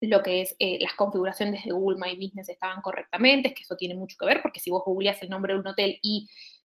lo 0.00 0.22
que 0.22 0.42
es 0.42 0.54
eh, 0.58 0.78
las 0.80 0.94
configuraciones 0.94 1.64
de 1.64 1.72
Google 1.72 1.98
My 2.00 2.14
Business 2.14 2.48
estaban 2.48 2.80
correctamente, 2.82 3.48
es 3.48 3.54
que 3.54 3.62
eso 3.62 3.76
tiene 3.76 3.94
mucho 3.94 4.16
que 4.18 4.26
ver, 4.26 4.42
porque 4.42 4.60
si 4.60 4.70
vos 4.70 4.84
googleas 4.84 5.22
el 5.22 5.30
nombre 5.30 5.54
de 5.54 5.60
un 5.60 5.66
hotel 5.66 5.98
y 6.02 6.28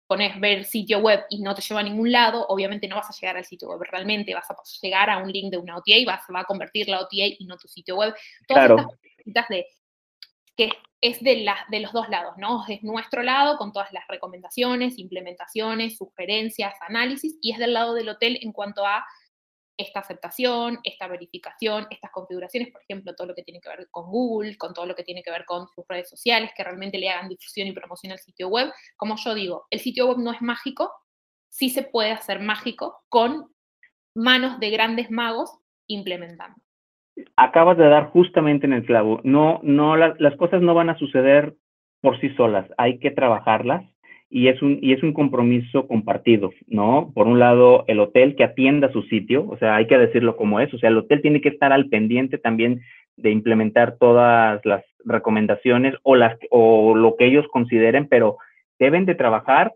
pones 0.07 0.39
ver 0.39 0.65
sitio 0.65 0.99
web 0.99 1.23
y 1.29 1.41
no 1.41 1.53
te 1.53 1.61
lleva 1.61 1.81
a 1.81 1.83
ningún 1.83 2.11
lado, 2.11 2.45
obviamente 2.47 2.87
no 2.87 2.95
vas 2.95 3.09
a 3.09 3.13
llegar 3.13 3.37
al 3.37 3.45
sitio 3.45 3.69
web 3.69 3.81
realmente, 3.91 4.33
vas 4.33 4.49
a 4.49 4.55
llegar 4.81 5.09
a 5.09 5.19
un 5.19 5.31
link 5.31 5.51
de 5.51 5.57
una 5.57 5.77
OTA 5.77 5.97
y 5.97 6.05
vas, 6.05 6.21
va 6.33 6.39
a 6.39 6.45
convertir 6.45 6.89
la 6.89 7.01
OTA 7.01 7.27
y 7.37 7.45
no 7.45 7.57
tu 7.57 7.67
sitio 7.67 7.95
web. 7.95 8.15
Todas 8.47 8.65
claro. 8.65 8.87
estas 9.23 9.47
de 9.49 9.67
que 10.55 10.71
es 11.01 11.21
de, 11.21 11.45
los 11.79 11.93
dos 11.93 12.09
lados, 12.09 12.33
¿no? 12.37 12.65
Es 12.67 12.83
nuestro 12.83 13.23
lado 13.23 13.57
con 13.57 13.71
todas 13.71 13.91
las 13.93 14.07
recomendaciones, 14.07 14.97
implementaciones, 14.97 15.97
sugerencias, 15.97 16.73
análisis, 16.81 17.37
y 17.41 17.53
es 17.53 17.57
del 17.57 17.73
lado 17.73 17.93
del 17.93 18.09
hotel 18.09 18.37
en 18.41 18.51
cuanto 18.51 18.85
a 18.85 19.05
esta 19.77 20.01
aceptación, 20.01 20.79
esta 20.83 21.07
verificación, 21.07 21.87
estas 21.89 22.11
configuraciones, 22.11 22.69
por 22.69 22.81
ejemplo, 22.81 23.15
todo 23.15 23.27
lo 23.27 23.35
que 23.35 23.43
tiene 23.43 23.61
que 23.61 23.69
ver 23.69 23.87
con 23.89 24.11
Google, 24.11 24.57
con 24.57 24.73
todo 24.73 24.85
lo 24.85 24.93
que 24.93 25.03
tiene 25.03 25.23
que 25.23 25.31
ver 25.31 25.45
con 25.45 25.67
sus 25.73 25.85
redes 25.87 26.09
sociales, 26.09 26.51
que 26.55 26.65
realmente 26.65 26.97
le 26.97 27.09
hagan 27.09 27.29
difusión 27.29 27.67
y 27.67 27.71
promoción 27.71 28.11
al 28.11 28.19
sitio 28.19 28.49
web. 28.49 28.73
Como 28.97 29.15
yo 29.15 29.33
digo, 29.33 29.67
el 29.69 29.79
sitio 29.79 30.07
web 30.07 30.17
no 30.17 30.33
es 30.33 30.41
mágico, 30.41 30.91
sí 31.47 31.69
se 31.69 31.83
puede 31.83 32.11
hacer 32.11 32.41
mágico 32.41 33.05
con 33.07 33.53
manos 34.13 34.59
de 34.59 34.69
grandes 34.69 35.09
magos 35.09 35.49
implementando 35.87 36.61
acabas 37.35 37.77
de 37.77 37.87
dar 37.87 38.05
justamente 38.07 38.65
en 38.65 38.73
el 38.73 38.85
clavo. 38.85 39.21
No, 39.23 39.59
no, 39.63 39.95
las 39.95 40.35
cosas 40.37 40.61
no 40.61 40.73
van 40.73 40.89
a 40.89 40.97
suceder 40.97 41.55
por 42.01 42.19
sí 42.19 42.29
solas. 42.29 42.65
Hay 42.77 42.99
que 42.99 43.11
trabajarlas 43.11 43.83
y 44.29 44.47
es 44.47 44.61
un 44.61 44.77
y 44.81 44.93
es 44.93 45.01
un 45.01 45.13
compromiso 45.13 45.87
compartido, 45.87 46.51
¿no? 46.67 47.11
Por 47.13 47.27
un 47.27 47.39
lado, 47.39 47.83
el 47.87 47.99
hotel 47.99 48.35
que 48.35 48.43
atienda 48.43 48.91
su 48.91 49.01
sitio, 49.03 49.47
o 49.49 49.57
sea, 49.57 49.75
hay 49.75 49.87
que 49.87 49.97
decirlo 49.97 50.37
como 50.37 50.59
es, 50.59 50.73
o 50.73 50.77
sea, 50.77 50.89
el 50.89 50.97
hotel 50.97 51.21
tiene 51.21 51.41
que 51.41 51.49
estar 51.49 51.73
al 51.73 51.89
pendiente 51.89 52.37
también 52.37 52.81
de 53.17 53.31
implementar 53.31 53.97
todas 53.97 54.63
las 54.65 54.83
recomendaciones 55.03 55.95
o 56.03 56.15
las 56.15 56.37
o 56.51 56.95
lo 56.95 57.15
que 57.15 57.25
ellos 57.25 57.45
consideren, 57.51 58.07
pero 58.07 58.37
deben 58.77 59.05
de 59.05 59.15
trabajar 59.15 59.73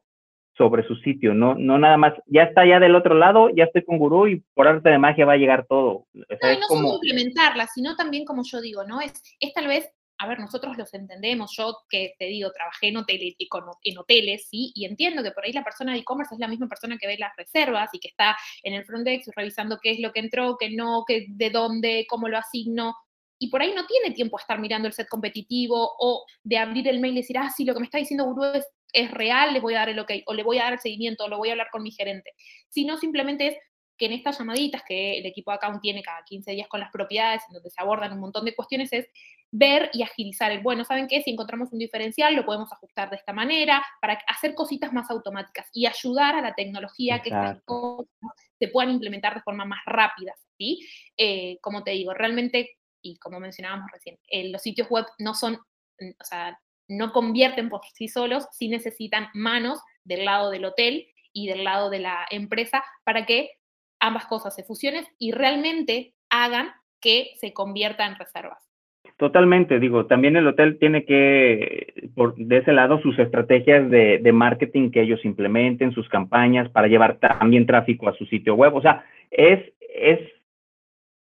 sobre 0.57 0.85
su 0.87 0.95
sitio, 0.97 1.33
no, 1.33 1.55
no 1.55 1.77
nada 1.77 1.97
más, 1.97 2.13
ya 2.27 2.43
está 2.43 2.65
ya 2.65 2.79
del 2.79 2.95
otro 2.95 3.15
lado, 3.15 3.49
ya 3.55 3.63
estoy 3.65 3.83
con 3.83 3.97
Gurú 3.97 4.27
y 4.27 4.43
por 4.53 4.67
arte 4.67 4.89
de 4.89 4.99
magia 4.99 5.25
va 5.25 5.33
a 5.33 5.37
llegar 5.37 5.65
todo. 5.67 6.05
no, 6.13 6.23
y 6.23 6.57
no 6.59 6.67
solo 6.67 6.93
implementarla, 6.95 7.67
sino 7.67 7.95
también 7.95 8.25
como 8.25 8.43
yo 8.43 8.61
digo, 8.61 8.83
¿no? 8.83 9.01
Es, 9.01 9.13
es 9.39 9.53
tal 9.53 9.67
vez 9.67 9.89
a 10.19 10.27
ver, 10.27 10.39
nosotros 10.39 10.77
los 10.77 10.93
entendemos, 10.93 11.53
yo 11.57 11.75
que 11.89 12.13
te 12.17 12.25
digo, 12.25 12.51
trabajé 12.51 12.89
en 12.89 12.97
hoteles, 12.97 13.35
en 13.83 13.97
hoteles, 13.97 14.47
¿sí? 14.47 14.71
Y 14.75 14.85
entiendo 14.85 15.23
que 15.23 15.31
por 15.31 15.43
ahí 15.43 15.51
la 15.51 15.63
persona 15.63 15.91
de 15.91 15.99
e-commerce 15.99 16.35
es 16.35 16.39
la 16.39 16.47
misma 16.47 16.69
persona 16.69 16.97
que 16.97 17.07
ve 17.07 17.17
las 17.17 17.35
reservas 17.35 17.89
y 17.93 17.99
que 17.99 18.09
está 18.09 18.37
en 18.61 18.73
el 18.73 18.85
front 18.85 19.05
desk 19.05 19.29
revisando 19.35 19.79
qué 19.81 19.91
es 19.91 19.99
lo 19.99 20.13
que 20.13 20.21
entró, 20.21 20.55
qué 20.57 20.69
no, 20.69 21.03
qué, 21.05 21.25
de 21.27 21.49
dónde, 21.49 22.05
cómo 22.07 22.29
lo 22.29 22.37
asigno, 22.37 22.95
y 23.43 23.49
por 23.49 23.61
ahí 23.61 23.73
no 23.75 23.85
tiene 23.85 24.15
tiempo 24.15 24.37
a 24.37 24.41
estar 24.41 24.57
mirando 24.57 24.87
el 24.87 24.93
set 24.93 25.09
competitivo 25.09 25.91
o 25.99 26.23
de 26.43 26.57
abrir 26.57 26.87
el 26.87 27.01
mail 27.01 27.15
y 27.15 27.21
decir, 27.21 27.37
ah, 27.37 27.49
sí, 27.49 27.65
lo 27.65 27.73
que 27.73 27.81
me 27.81 27.85
está 27.85 27.97
diciendo 27.97 28.23
Guru 28.23 28.45
es, 28.45 28.65
es 28.93 29.11
real, 29.11 29.53
les 29.53 29.61
voy 29.61 29.73
a 29.73 29.79
dar 29.79 29.89
el 29.89 29.99
ok, 29.99 30.11
o 30.27 30.33
le 30.33 30.43
voy 30.43 30.59
a 30.59 30.63
dar 30.63 30.73
el 30.73 30.79
seguimiento, 30.79 31.25
o 31.25 31.27
lo 31.27 31.37
voy 31.37 31.49
a 31.49 31.53
hablar 31.53 31.69
con 31.71 31.83
mi 31.83 31.91
gerente. 31.91 32.31
Sino 32.69 32.97
simplemente 32.97 33.47
es 33.47 33.57
que 33.97 34.05
en 34.05 34.13
estas 34.13 34.39
llamaditas 34.39 34.83
que 34.87 35.17
el 35.17 35.25
equipo 35.25 35.51
de 35.51 35.55
account 35.55 35.81
tiene 35.81 36.01
cada 36.01 36.23
15 36.23 36.51
días 36.51 36.67
con 36.67 36.79
las 36.79 36.91
propiedades, 36.91 37.43
en 37.47 37.53
donde 37.53 37.69
se 37.69 37.81
abordan 37.81 38.13
un 38.13 38.19
montón 38.19 38.45
de 38.45 38.55
cuestiones, 38.55 38.91
es 38.93 39.07
ver 39.51 39.91
y 39.93 40.01
agilizar 40.01 40.51
el, 40.51 40.61
bueno, 40.61 40.83
¿saben 40.83 41.07
qué? 41.07 41.21
Si 41.21 41.29
encontramos 41.29 41.71
un 41.71 41.79
diferencial, 41.79 42.33
lo 42.33 42.45
podemos 42.45 42.71
ajustar 42.71 43.09
de 43.11 43.17
esta 43.17 43.33
manera, 43.33 43.83
para 44.01 44.19
hacer 44.27 44.55
cositas 44.55 44.91
más 44.93 45.09
automáticas 45.11 45.67
y 45.73 45.85
ayudar 45.85 46.35
a 46.35 46.41
la 46.41 46.55
tecnología 46.55 47.21
que 47.21 47.29
estas 47.29 47.61
cosas 47.63 48.09
se 48.57 48.67
puedan 48.69 48.91
implementar 48.91 49.35
de 49.35 49.41
forma 49.41 49.65
más 49.65 49.81
rápida, 49.85 50.33
¿sí? 50.57 50.87
Eh, 51.17 51.57
como 51.61 51.83
te 51.83 51.91
digo, 51.91 52.13
realmente, 52.13 52.77
y 53.01 53.17
como 53.17 53.39
mencionábamos 53.39 53.91
recién, 53.91 54.17
eh, 54.27 54.49
los 54.49 54.61
sitios 54.61 54.89
web 54.89 55.05
no 55.19 55.35
son, 55.35 55.53
mm, 55.99 56.11
o 56.19 56.23
sea, 56.23 56.59
no 56.87 57.11
convierten 57.11 57.69
por 57.69 57.81
sí 57.93 58.07
solos, 58.07 58.47
sí 58.51 58.67
necesitan 58.67 59.27
manos 59.33 59.81
del 60.03 60.25
lado 60.25 60.51
del 60.51 60.65
hotel 60.65 61.07
y 61.31 61.47
del 61.47 61.63
lado 61.63 61.89
de 61.89 61.99
la 61.99 62.25
empresa 62.29 62.83
para 63.03 63.25
que 63.25 63.51
ambas 63.99 64.25
cosas 64.25 64.55
se 64.55 64.63
fusionen 64.63 65.05
y 65.17 65.31
realmente 65.31 66.13
hagan 66.29 66.71
que 67.01 67.31
se 67.35 67.53
convierta 67.53 68.05
en 68.05 68.15
reservas. 68.15 68.69
Totalmente, 69.17 69.79
digo, 69.79 70.05
también 70.05 70.37
el 70.37 70.47
hotel 70.47 70.79
tiene 70.79 71.05
que, 71.05 72.09
por, 72.15 72.35
de 72.35 72.57
ese 72.57 72.71
lado, 72.71 72.99
sus 73.01 73.17
estrategias 73.19 73.89
de, 73.89 74.17
de, 74.19 74.31
marketing 74.31 74.91
que 74.91 75.01
ellos 75.01 75.23
implementen, 75.23 75.93
sus 75.93 76.09
campañas 76.09 76.69
para 76.69 76.87
llevar 76.87 77.17
también 77.19 77.65
tráfico 77.65 78.07
a 78.09 78.15
su 78.15 78.25
sitio 78.25 78.55
web. 78.55 78.73
O 78.73 78.81
sea, 78.81 79.05
es, 79.29 79.59
es, 79.79 80.19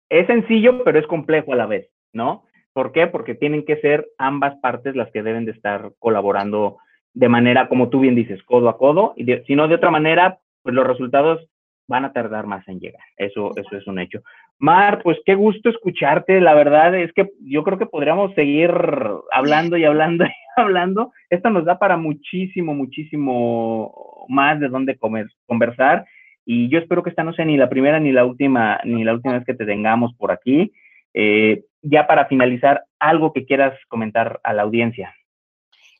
es 0.10 0.28
sencillo, 0.28 0.84
pero 0.84 1.00
es 1.00 1.08
complejo 1.08 1.54
a 1.54 1.56
la 1.56 1.66
vez, 1.66 1.90
¿no? 2.14 2.44
¿Por 2.80 2.94
qué? 2.94 3.08
Porque 3.08 3.36
tienen 3.36 3.66
que 3.66 3.76
ser 3.82 4.08
ambas 4.18 4.56
partes 4.62 4.96
las 4.96 5.12
que 5.12 5.22
deben 5.22 5.44
de 5.44 5.52
estar 5.52 5.92
colaborando 6.00 6.78
de 7.14 7.28
manera, 7.28 7.68
como 7.68 7.90
tú 7.90 8.00
bien 8.00 8.16
dices, 8.16 8.42
codo 8.44 8.70
a 8.70 8.78
codo, 8.78 9.14
y 9.18 9.26
si 9.46 9.54
no 9.54 9.68
de 9.68 9.76
otra 9.76 9.92
manera, 9.92 10.40
pues 10.64 10.74
los 10.74 10.88
resultados 10.88 11.46
van 11.90 12.06
a 12.06 12.14
tardar 12.14 12.48
más 12.48 12.66
en 12.70 12.80
llegar. 12.80 13.04
Eso, 13.18 13.52
eso 13.58 13.76
es 13.76 13.86
un 13.86 14.00
hecho. 14.00 14.22
Mar, 14.60 15.02
pues 15.04 15.18
qué 15.26 15.36
gusto 15.36 15.70
escucharte. 15.70 16.40
La 16.40 16.54
verdad 16.54 16.96
es 16.96 17.12
que 17.12 17.30
yo 17.42 17.66
creo 17.66 17.78
que 17.78 17.86
podríamos 17.86 18.34
seguir 18.34 18.72
hablando 19.34 19.76
y 19.76 19.84
hablando 19.84 20.24
y 20.24 20.30
hablando. 20.56 21.12
Esto 21.30 21.50
nos 21.50 21.66
da 21.66 21.80
para 21.80 21.98
muchísimo, 21.98 22.74
muchísimo 22.74 24.26
más 24.30 24.58
de 24.62 24.70
dónde 24.70 24.98
conversar. 25.46 26.06
Y 26.46 26.70
yo 26.70 26.80
espero 26.80 27.04
que 27.04 27.10
esta 27.10 27.26
no 27.26 27.34
sea 27.34 27.44
ni 27.44 27.58
la 27.58 27.68
primera 27.68 28.00
ni 28.00 28.14
la 28.14 28.24
última, 28.24 28.80
ni 28.86 29.04
la 29.04 29.16
última 29.16 29.34
vez 29.34 29.44
que 29.44 29.54
te 29.54 29.66
tengamos 29.66 30.14
por 30.14 30.32
aquí. 30.32 30.72
Eh, 31.14 31.66
ya 31.82 32.08
para 32.08 32.28
finalizar, 32.28 32.86
algo 33.00 33.34
que 33.34 33.46
quieras 33.46 33.78
comentar 33.88 34.40
a 34.44 34.54
la 34.54 34.64
audiencia. 34.64 35.16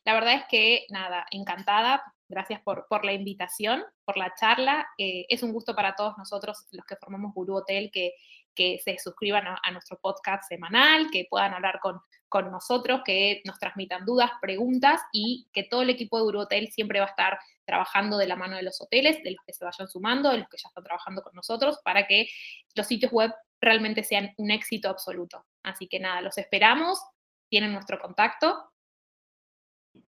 La 0.04 0.14
verdad 0.14 0.34
es 0.34 0.44
que, 0.48 0.86
nada, 0.90 1.26
encantada. 1.30 2.02
Gracias 2.28 2.60
por, 2.60 2.86
la 3.04 3.12
invitación, 3.12 3.82
por 4.04 4.16
la 4.16 4.32
charla. 4.38 4.86
Eh, 4.98 5.26
es 5.28 5.42
un 5.42 5.52
gusto 5.52 5.74
para 5.74 5.96
todos 5.96 6.16
nosotros, 6.16 6.66
los 6.70 6.84
que 6.86 6.96
formamos 6.96 7.34
Guru 7.34 7.56
Hotel, 7.56 7.90
que, 7.92 8.12
se 8.56 8.98
suscriban 8.98 9.44
a, 9.46 9.70
nuestro 9.70 9.98
podcast 10.02 10.46
semanal, 10.46 11.08
que 11.10 11.26
puedan 11.30 11.54
hablar 11.54 11.80
con 11.80 12.50
nosotros, 12.50 13.00
que 13.06 13.40
nos 13.46 13.58
transmitan 13.58 14.04
dudas, 14.04 14.32
preguntas 14.42 15.00
y 15.12 15.48
que 15.50 15.62
todo 15.62 15.80
el 15.80 15.88
equipo 15.88 16.18
de 16.18 16.24
Guru 16.24 16.40
Hotel 16.40 16.68
siempre 16.70 17.00
va 17.00 17.06
a 17.06 17.08
estar 17.08 17.38
trabajando 17.64 18.18
de 18.18 18.26
la 18.26 18.36
mano 18.36 18.56
de 18.56 18.62
los 18.62 18.78
hoteles, 18.82 19.22
de 19.22 19.30
los 19.30 19.40
que 19.46 19.54
se 19.54 19.64
vayan 19.64 19.88
sumando, 19.88 20.30
de 20.30 20.38
los 20.38 20.48
que 20.48 20.58
ya 20.58 20.68
están 20.68 20.84
trabajando 20.84 21.22
con 21.22 21.34
nosotros, 21.34 21.80
para 21.82 22.06
que 22.06 22.28
los 22.74 22.86
sitios 22.86 23.12
web 23.12 23.32
realmente 23.60 24.02
sean 24.04 24.32
un 24.36 24.50
éxito 24.50 24.88
absoluto. 24.88 25.44
Así 25.62 25.86
que 25.88 26.00
nada, 26.00 26.20
los 26.20 26.38
esperamos, 26.38 27.02
tienen 27.48 27.72
nuestro 27.72 27.98
contacto 27.98 28.70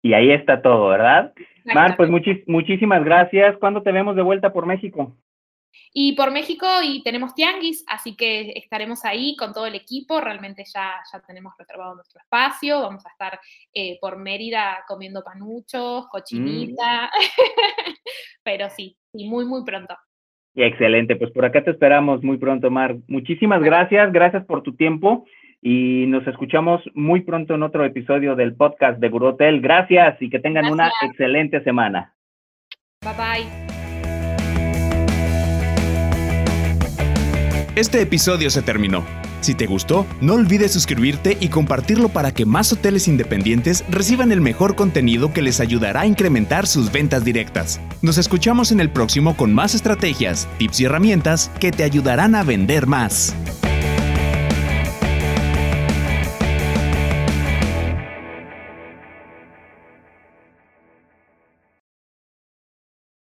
y 0.02 0.14
ahí 0.14 0.32
está 0.32 0.62
todo, 0.62 0.89
¿verdad? 0.89 1.34
Mar, 1.66 1.95
pues 1.95 2.10
muchísimas 2.47 3.04
gracias. 3.04 3.58
¿Cuándo 3.58 3.84
te 3.84 3.91
vemos 3.91 4.16
de 4.16 4.22
vuelta 4.22 4.52
por 4.52 4.66
México? 4.66 5.16
Y 5.93 6.16
por 6.16 6.32
México 6.32 6.66
y 6.84 7.02
tenemos 7.04 7.34
Tianguis, 7.34 7.86
así 7.88 8.16
que 8.16 8.54
estaremos 8.56 9.06
ahí 9.06 9.36
con 9.38 9.54
todo 9.54 9.66
el 9.66 9.76
equipo. 9.76 10.20
Realmente 10.20 10.64
ya, 10.74 10.95
ya 11.12 11.20
tenemos 11.22 11.54
reservado 11.58 11.95
nuestro 11.95 12.20
espacio. 12.20 12.82
Vamos 12.82 13.06
a 13.06 13.10
estar 13.10 13.39
eh, 13.74 13.97
por 14.02 14.18
Mérida 14.18 14.84
comiendo 14.88 15.24
panuchos, 15.24 16.08
cochinita. 16.08 17.06
Mm. 17.06 17.10
Pero 18.43 18.70
sí, 18.70 18.97
y 19.14 19.30
muy, 19.30 19.45
muy 19.45 19.64
pronto. 19.64 19.95
Excelente, 20.56 21.16
pues 21.16 21.32
por 21.32 21.45
acá 21.45 21.64
te 21.64 21.72
esperamos 21.72 22.24
muy 22.24 22.38
pronto, 22.38 22.70
Mar. 22.70 22.97
Muchísimas 23.08 23.62
gracias, 23.62 24.12
gracias 24.12 24.45
por 24.45 24.64
tu 24.64 24.76
tiempo 24.76 25.26
y 25.62 26.06
nos 26.08 26.26
escuchamos 26.28 26.82
muy 26.93 27.22
pronto 27.22 27.56
en 27.56 27.64
otro 27.64 27.86
episodio 27.86 28.36
del 28.36 28.56
podcast 28.56 28.99
de 28.99 29.10
Guru 29.10 29.28
Hotel. 29.28 29.62
Gracias 29.62 30.22
y 30.22 30.30
que 30.30 30.39
tengan 30.39 30.72
una 30.72 30.91
excelente 31.04 31.64
semana. 31.64 32.14
Bye 33.04 33.14
bye. 33.18 33.72
Este 37.76 38.02
episodio 38.02 38.49
se 38.49 38.62
terminó. 38.62 39.06
Si 39.41 39.55
te 39.55 39.65
gustó, 39.65 40.05
no 40.21 40.35
olvides 40.35 40.71
suscribirte 40.71 41.35
y 41.39 41.49
compartirlo 41.49 42.09
para 42.09 42.31
que 42.31 42.45
más 42.45 42.71
hoteles 42.71 43.07
independientes 43.07 43.83
reciban 43.89 44.31
el 44.31 44.39
mejor 44.39 44.75
contenido 44.75 45.33
que 45.33 45.41
les 45.41 45.59
ayudará 45.59 46.01
a 46.01 46.05
incrementar 46.05 46.67
sus 46.67 46.91
ventas 46.91 47.25
directas. 47.25 47.81
Nos 48.01 48.19
escuchamos 48.19 48.71
en 48.71 48.79
el 48.79 48.91
próximo 48.91 49.35
con 49.35 49.53
más 49.53 49.73
estrategias, 49.73 50.47
tips 50.59 50.79
y 50.81 50.85
herramientas 50.85 51.51
que 51.59 51.71
te 51.71 51.83
ayudarán 51.83 52.35
a 52.35 52.43
vender 52.43 52.85
más. 52.85 53.35